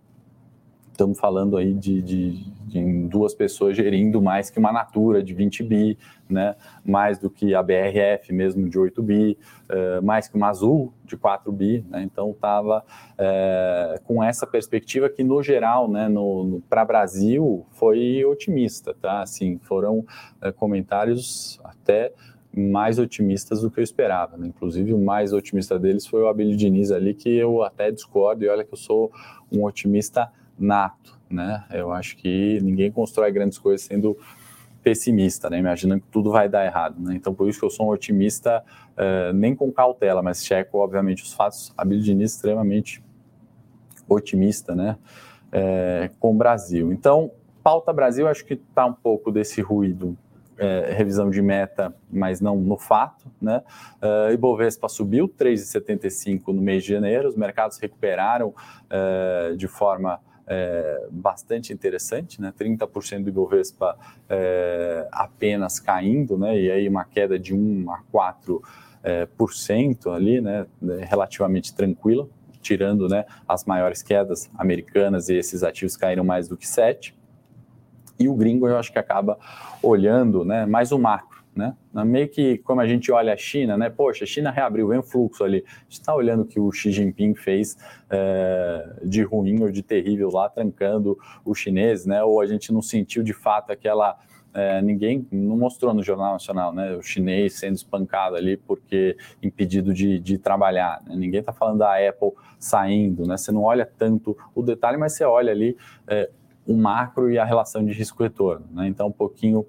estamos 1.00 1.18
falando 1.18 1.56
aí 1.56 1.74
de, 1.74 2.02
de, 2.02 2.44
de, 2.68 3.08
duas 3.08 3.34
pessoas 3.34 3.78
gerindo 3.78 4.22
mais 4.22 4.50
que 4.50 4.60
uma 4.60 4.74
Natura 4.74 5.24
de 5.24 5.34
20 5.34 5.64
bi, 5.64 5.98
né? 6.30 6.56
mais 6.86 7.18
do 7.18 7.30
que 7.30 7.56
a 7.56 7.64
BRF 7.64 8.32
mesmo 8.32 8.70
de 8.70 8.78
8 8.78 9.02
bi, 9.02 9.38
uh, 9.70 10.04
mais 10.04 10.28
que 10.28 10.36
uma 10.36 10.50
Azul 10.50 10.94
de 11.04 11.18
4 11.18 11.52
bi. 11.52 11.84
Né? 11.90 12.04
Então 12.04 12.32
estava 12.32 12.86
eh, 13.18 14.00
com 14.04 14.24
essa 14.24 14.46
perspectiva 14.46 15.10
que, 15.10 15.24
no 15.24 15.42
geral, 15.42 15.90
né, 15.90 16.08
no, 16.08 16.44
no 16.44 16.62
para 16.62 16.86
Brasil, 16.86 17.66
foi 17.72 18.24
otimista. 18.26 18.96
Tá? 19.02 19.22
Assim, 19.22 19.58
foram 19.64 20.00
uh, 20.00 20.54
comentários 20.56 21.60
até 21.64 22.14
mais 22.56 23.00
otimistas 23.00 23.62
do 23.62 23.72
que 23.72 23.80
eu 23.80 23.84
esperava. 23.84 24.38
Né? 24.38 24.48
Inclusive, 24.48 24.94
o 24.94 25.00
mais 25.00 25.34
otimista 25.34 25.80
deles 25.80 26.06
foi 26.06 26.22
o 26.22 26.28
Abílio 26.28 26.56
Diniz 26.56 26.92
ali, 26.92 27.14
que 27.14 27.30
eu 27.30 27.64
até 27.64 27.92
discordo, 27.92 28.44
e 28.44 28.50
olha 28.50 28.64
que 28.64 28.74
eu 28.74 28.78
sou 28.78 29.12
um 29.52 29.64
otimista 29.64 30.32
nato, 30.58 31.18
né? 31.30 31.64
Eu 31.72 31.92
acho 31.92 32.18
que 32.18 32.60
ninguém 32.62 32.92
constrói 32.92 33.32
grandes 33.32 33.58
coisas 33.58 33.86
sendo 33.88 34.18
pessimista, 34.84 35.50
né? 35.50 35.60
Imaginando 35.60 36.02
que 36.02 36.08
tudo 36.08 36.32
vai 36.32 36.48
dar 36.50 36.66
errado, 36.66 37.00
né? 37.00 37.16
Então, 37.16 37.34
por 37.34 37.48
isso 37.50 37.60
que 37.60 37.66
eu 37.66 37.70
sou 37.70 37.88
um 37.88 37.90
otimista, 37.90 38.64
uh, 38.94 39.34
nem 39.34 39.56
com 39.56 39.72
cautela, 39.72 40.22
mas 40.22 40.46
checo, 40.46 40.78
obviamente, 40.78 41.24
os 41.24 41.34
fatos. 41.34 41.74
A 41.78 41.84
Billy 41.86 42.02
Diniz 42.02 42.34
extremamente 42.34 43.04
otimista, 44.08 44.76
né? 44.76 44.98
É, 45.52 46.12
com 46.20 46.32
o 46.32 46.38
Brasil. 46.38 46.92
Então, 46.92 47.32
pauta 47.64 47.92
Brasil, 47.92 48.28
acho 48.28 48.46
que 48.46 48.54
está 48.54 48.86
um 48.86 48.94
pouco 48.94 49.32
desse 49.32 49.62
ruído 49.62 50.16
é, 50.60 50.92
revisão 50.92 51.30
de 51.30 51.42
meta, 51.42 51.96
mas 52.12 52.42
não 52.42 52.58
no 52.58 52.78
fato. 52.78 53.32
Né? 53.42 53.64
Uh, 54.02 54.34
Ibovespa 54.34 54.90
subiu 54.90 55.28
3,75 55.28 56.48
no 56.48 56.62
mês 56.62 56.84
de 56.84 56.90
janeiro, 56.90 57.30
os 57.30 57.36
mercados 57.36 57.78
recuperaram 57.78 58.50
uh, 58.50 59.56
de 59.56 59.68
forma 59.68 60.20
é, 60.50 61.08
bastante 61.12 61.72
interessante, 61.72 62.42
né? 62.42 62.52
30% 62.60 63.24
do 63.24 63.30
Ibovespa 63.30 63.96
é, 64.28 65.08
apenas 65.12 65.80
caindo, 65.80 66.38
né? 66.38 66.60
E 66.60 66.72
aí 66.72 66.90
uma 66.90 67.06
queda 67.06 67.38
de 67.38 67.54
1 67.54 67.92
a 67.92 68.02
4% 68.12 68.62
é, 69.04 69.26
por 69.28 69.54
cento 69.54 70.10
ali, 70.10 70.42
né? 70.42 70.66
Relativamente 71.08 71.74
tranquila, 71.74 72.28
tirando 72.62 73.08
né, 73.08 73.26
as 73.48 73.64
maiores 73.64 74.02
quedas 74.02 74.50
americanas 74.58 75.30
e 75.30 75.36
esses 75.36 75.64
ativos 75.64 75.96
caíram 75.96 76.24
mais 76.24 76.50
do 76.50 76.58
que 76.58 76.66
7%. 76.66 77.14
E 78.20 78.28
o 78.28 78.36
gringo 78.36 78.68
eu 78.68 78.78
acho 78.78 78.92
que 78.92 79.00
acaba 79.00 79.40
olhando 79.82 80.44
né, 80.44 80.66
mais 80.66 80.92
o 80.92 81.00
macro 81.00 81.29
né? 81.60 82.04
Meio 82.06 82.30
que 82.30 82.58
como 82.60 82.80
a 82.80 82.88
gente 82.88 83.12
olha 83.12 83.34
a 83.34 83.38
China, 83.38 83.78
né? 83.78 83.90
Poxa, 83.90 84.24
a 84.24 84.28
China 84.28 84.50
reabriu, 84.50 84.88
vem 84.88 85.00
um 85.00 85.04
fluxo 85.04 85.44
ali. 85.44 85.64
A 85.68 85.84
gente 85.84 85.92
está 85.92 86.16
olhando 86.16 86.44
o 86.44 86.46
que 86.46 86.60
o 86.60 86.72
Xi 86.72 86.92
Jinping 86.92 87.36
fez 87.36 87.78
é, 88.10 88.96
de 89.04 89.22
ruim 89.24 89.62
ou 89.62 89.70
de 89.70 89.84
terrível 89.84 90.30
lá, 90.32 90.50
trancando 90.50 91.18
o 91.44 91.54
chinês, 91.54 92.06
né? 92.06 92.24
Ou 92.24 92.40
a 92.40 92.48
gente 92.48 92.72
não 92.72 92.82
sentiu 92.82 93.22
de 93.22 93.34
fato 93.34 93.72
aquela. 93.72 94.18
É, 94.52 94.82
ninguém 94.82 95.28
não 95.32 95.56
mostrou 95.56 95.94
no 95.94 96.02
Jornal 96.02 96.34
Nacional, 96.34 96.74
né? 96.74 96.96
O 96.96 97.04
chinês 97.04 97.60
sendo 97.60 97.76
espancado 97.76 98.36
ali 98.36 98.58
porque 98.58 99.16
impedido 99.44 99.94
de, 99.94 100.20
de 100.20 100.38
trabalhar. 100.38 101.04
Né? 101.06 101.16
Ninguém 101.16 101.42
está 101.42 101.54
falando 101.54 101.80
da 101.80 101.96
Apple 101.96 102.32
saindo, 102.58 103.28
né? 103.28 103.38
Você 103.38 103.52
não 103.52 103.64
olha 103.64 103.86
tanto 103.86 104.36
o 104.56 104.64
detalhe, 104.64 104.98
mas 104.98 105.14
você 105.14 105.24
olha 105.24 105.52
ali 105.52 105.78
é, 106.08 106.30
o 106.70 106.78
macro 106.78 107.32
e 107.32 107.40
a 107.40 107.44
relação 107.44 107.84
de 107.84 107.92
risco-retorno, 107.92 108.68
né? 108.72 108.88
Então, 108.88 109.08
um 109.08 109.12
pouquinho 109.12 109.66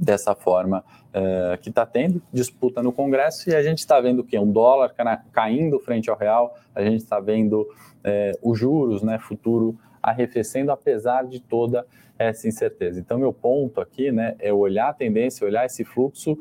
dessa 0.00 0.34
forma 0.34 0.84
uh, 1.08 1.58
que 1.60 1.68
está 1.68 1.84
tendo 1.84 2.22
disputa 2.32 2.82
no 2.82 2.92
Congresso 2.92 3.50
e 3.50 3.54
a 3.54 3.62
gente 3.62 3.78
está 3.78 4.00
vendo 4.00 4.22
que 4.22 4.38
um 4.38 4.50
dólar 4.50 4.94
caindo 5.32 5.78
frente 5.80 6.08
ao 6.08 6.16
real, 6.16 6.56
a 6.74 6.82
gente 6.82 6.98
está 7.02 7.18
vendo 7.18 7.62
uh, 7.62 8.38
os 8.42 8.58
juros, 8.58 9.02
né, 9.02 9.18
futuro 9.18 9.76
arrefecendo 10.02 10.70
apesar 10.70 11.26
de 11.26 11.40
toda 11.40 11.84
essa 12.18 12.48
incerteza. 12.48 13.00
Então 13.00 13.18
meu 13.18 13.32
ponto 13.32 13.80
aqui, 13.80 14.12
né, 14.12 14.36
é 14.38 14.52
olhar 14.52 14.90
a 14.90 14.94
tendência, 14.94 15.46
olhar 15.46 15.66
esse 15.66 15.84
fluxo 15.84 16.38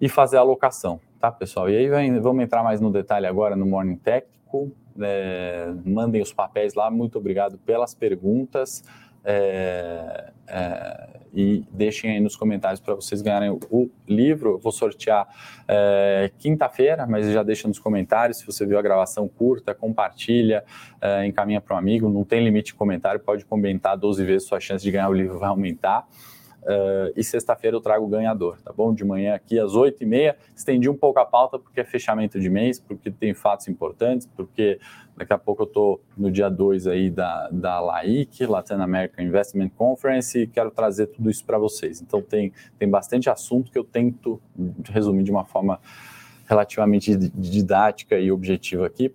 e 0.00 0.08
fazer 0.08 0.36
a 0.36 0.40
alocação, 0.40 1.00
tá, 1.20 1.30
pessoal? 1.30 1.70
E 1.70 1.76
aí 1.76 1.88
vem, 1.88 2.18
vamos 2.20 2.42
entrar 2.42 2.62
mais 2.62 2.80
no 2.80 2.90
detalhe 2.90 3.26
agora 3.26 3.56
no 3.56 3.66
Morning 3.66 3.96
Técnico. 3.96 4.70
É, 4.98 5.72
mandem 5.84 6.22
os 6.22 6.32
papéis 6.32 6.74
lá. 6.74 6.90
Muito 6.90 7.18
obrigado 7.18 7.58
pelas 7.58 7.94
perguntas. 7.94 8.82
É, 9.28 10.30
é, 10.46 11.08
e 11.34 11.64
deixem 11.70 12.12
aí 12.12 12.20
nos 12.20 12.36
comentários 12.36 12.80
para 12.80 12.94
vocês 12.94 13.20
ganharem 13.20 13.50
o 13.50 13.90
livro. 14.08 14.58
Vou 14.58 14.72
sortear 14.72 15.28
é, 15.68 16.30
quinta-feira, 16.38 17.06
mas 17.06 17.30
já 17.30 17.42
deixa 17.42 17.68
nos 17.68 17.78
comentários. 17.78 18.38
Se 18.38 18.46
você 18.46 18.64
viu 18.64 18.78
a 18.78 18.82
gravação 18.82 19.28
curta, 19.28 19.74
compartilha, 19.74 20.64
é, 21.00 21.26
encaminha 21.26 21.60
para 21.60 21.74
um 21.74 21.78
amigo. 21.78 22.08
Não 22.08 22.24
tem 22.24 22.42
limite 22.42 22.68
de 22.68 22.74
comentário, 22.74 23.20
pode 23.20 23.44
comentar 23.44 23.98
12 23.98 24.24
vezes, 24.24 24.48
sua 24.48 24.60
chance 24.60 24.82
de 24.82 24.90
ganhar 24.90 25.08
o 25.08 25.12
livro 25.12 25.38
vai 25.38 25.48
aumentar. 25.48 26.06
Uh, 26.66 27.14
e 27.16 27.22
sexta-feira 27.22 27.76
eu 27.76 27.80
trago 27.80 28.04
o 28.04 28.08
ganhador, 28.08 28.60
tá 28.60 28.72
bom? 28.72 28.92
De 28.92 29.04
manhã 29.04 29.36
aqui 29.36 29.56
às 29.56 29.70
8h30. 29.70 30.34
Estendi 30.52 30.88
um 30.88 30.96
pouco 30.96 31.20
a 31.20 31.24
pauta 31.24 31.60
porque 31.60 31.78
é 31.78 31.84
fechamento 31.84 32.40
de 32.40 32.50
mês, 32.50 32.80
porque 32.80 33.08
tem 33.08 33.32
fatos 33.34 33.68
importantes, 33.68 34.26
porque 34.26 34.80
daqui 35.16 35.32
a 35.32 35.38
pouco 35.38 35.62
eu 35.62 35.66
estou 35.66 36.00
no 36.16 36.28
dia 36.28 36.48
2 36.48 36.88
aí 36.88 37.08
da, 37.08 37.48
da 37.52 37.78
LAIC, 37.78 38.44
Latin 38.46 38.74
American 38.74 39.24
Investment 39.24 39.70
Conference, 39.76 40.36
e 40.36 40.48
quero 40.48 40.72
trazer 40.72 41.06
tudo 41.06 41.30
isso 41.30 41.44
para 41.44 41.56
vocês. 41.56 42.00
Então 42.00 42.20
tem, 42.20 42.52
tem 42.76 42.90
bastante 42.90 43.30
assunto 43.30 43.70
que 43.70 43.78
eu 43.78 43.84
tento 43.84 44.42
resumir 44.90 45.22
de 45.22 45.30
uma 45.30 45.44
forma 45.44 45.78
relativamente 46.46 47.16
didática 47.16 48.18
e 48.18 48.30
objetiva 48.30 48.86
aqui, 48.86 49.12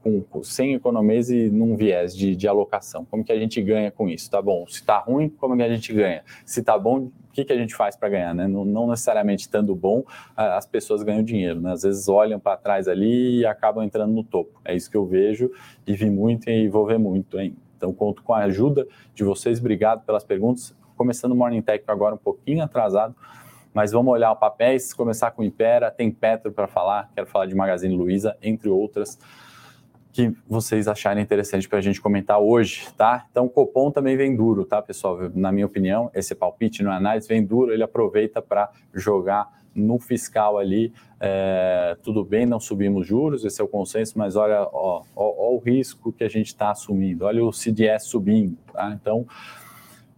com, 0.00 0.42
sem 0.42 0.74
economias 0.74 1.28
e 1.28 1.50
num 1.50 1.76
viés 1.76 2.16
de, 2.16 2.36
de, 2.36 2.46
alocação. 2.46 3.04
Como 3.04 3.24
que 3.24 3.32
a 3.32 3.38
gente 3.38 3.60
ganha 3.60 3.90
com 3.90 4.08
isso? 4.08 4.30
Tá 4.30 4.40
bom, 4.40 4.66
se 4.66 4.84
tá 4.84 4.98
ruim, 4.98 5.28
como 5.28 5.56
que 5.56 5.62
a 5.62 5.68
gente 5.68 5.92
ganha? 5.92 6.22
Se 6.44 6.62
tá 6.62 6.78
bom, 6.78 6.98
o 6.98 7.12
que, 7.32 7.44
que 7.44 7.52
a 7.52 7.56
gente 7.56 7.74
faz 7.74 7.96
para 7.96 8.08
ganhar? 8.08 8.34
Né? 8.34 8.46
Não, 8.46 8.64
não, 8.64 8.88
necessariamente 8.88 9.42
estando 9.42 9.74
bom, 9.74 10.04
as 10.36 10.66
pessoas 10.66 11.02
ganham 11.02 11.22
dinheiro. 11.22 11.60
Né? 11.60 11.72
Às 11.72 11.82
vezes 11.82 12.08
olham 12.08 12.38
para 12.38 12.56
trás 12.56 12.86
ali 12.86 13.40
e 13.40 13.46
acabam 13.46 13.84
entrando 13.84 14.12
no 14.12 14.22
topo. 14.22 14.60
É 14.64 14.74
isso 14.74 14.90
que 14.90 14.96
eu 14.96 15.04
vejo 15.04 15.50
e 15.86 15.94
vi 15.94 16.10
muito 16.10 16.48
e 16.48 16.68
vou 16.68 16.86
ver 16.86 16.98
muito 16.98 17.38
hein? 17.40 17.56
Então, 17.76 17.92
conto 17.92 18.22
com 18.22 18.32
a 18.32 18.38
ajuda 18.44 18.86
de 19.14 19.22
vocês. 19.22 19.58
Obrigado 19.58 20.04
pelas 20.04 20.24
perguntas. 20.24 20.74
Começando 20.96 21.32
o 21.32 21.36
Morning 21.36 21.60
Tech 21.60 21.84
agora 21.86 22.14
um 22.14 22.18
pouquinho 22.18 22.64
atrasado, 22.64 23.14
mas 23.76 23.92
vamos 23.92 24.10
olhar 24.10 24.32
o 24.32 24.36
papéis, 24.36 24.94
começar 24.94 25.32
com 25.32 25.44
Impera, 25.44 25.90
tem 25.90 26.10
Petro 26.10 26.50
para 26.50 26.66
falar, 26.66 27.10
quero 27.14 27.26
falar 27.26 27.44
de 27.44 27.54
Magazine 27.54 27.94
Luiza, 27.94 28.34
entre 28.40 28.70
outras 28.70 29.18
que 30.10 30.34
vocês 30.48 30.88
acharem 30.88 31.22
interessante 31.22 31.68
para 31.68 31.76
a 31.76 31.82
gente 31.82 32.00
comentar 32.00 32.40
hoje, 32.40 32.88
tá? 32.96 33.26
Então, 33.30 33.46
Copom 33.46 33.90
também 33.90 34.16
vem 34.16 34.34
duro, 34.34 34.64
tá, 34.64 34.80
pessoal? 34.80 35.18
Na 35.34 35.52
minha 35.52 35.66
opinião, 35.66 36.10
esse 36.14 36.34
palpite 36.34 36.82
no 36.82 36.90
análise 36.90 37.28
vem 37.28 37.44
duro, 37.44 37.70
ele 37.70 37.82
aproveita 37.82 38.40
para 38.40 38.70
jogar 38.94 39.46
no 39.74 39.98
fiscal 39.98 40.56
ali, 40.56 40.90
é, 41.20 41.98
tudo 42.02 42.24
bem, 42.24 42.46
não 42.46 42.58
subimos 42.58 43.06
juros, 43.06 43.44
esse 43.44 43.60
é 43.60 43.64
o 43.64 43.68
consenso, 43.68 44.16
mas 44.16 44.36
olha 44.36 44.62
ó, 44.72 45.02
ó, 45.14 45.34
ó 45.36 45.54
o 45.54 45.58
risco 45.58 46.10
que 46.10 46.24
a 46.24 46.28
gente 46.30 46.46
está 46.46 46.70
assumindo, 46.70 47.26
olha 47.26 47.44
o 47.44 47.52
CDS 47.52 48.04
subindo, 48.04 48.56
tá? 48.72 48.90
Então, 48.98 49.26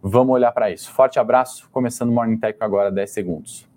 Vamos 0.01 0.33
olhar 0.33 0.51
para 0.51 0.71
isso. 0.71 0.91
Forte 0.91 1.19
abraço. 1.19 1.69
Começando 1.71 2.09
o 2.09 2.13
Morning 2.13 2.37
Tech 2.37 2.57
agora, 2.61 2.91
10 2.91 3.09
segundos. 3.09 3.67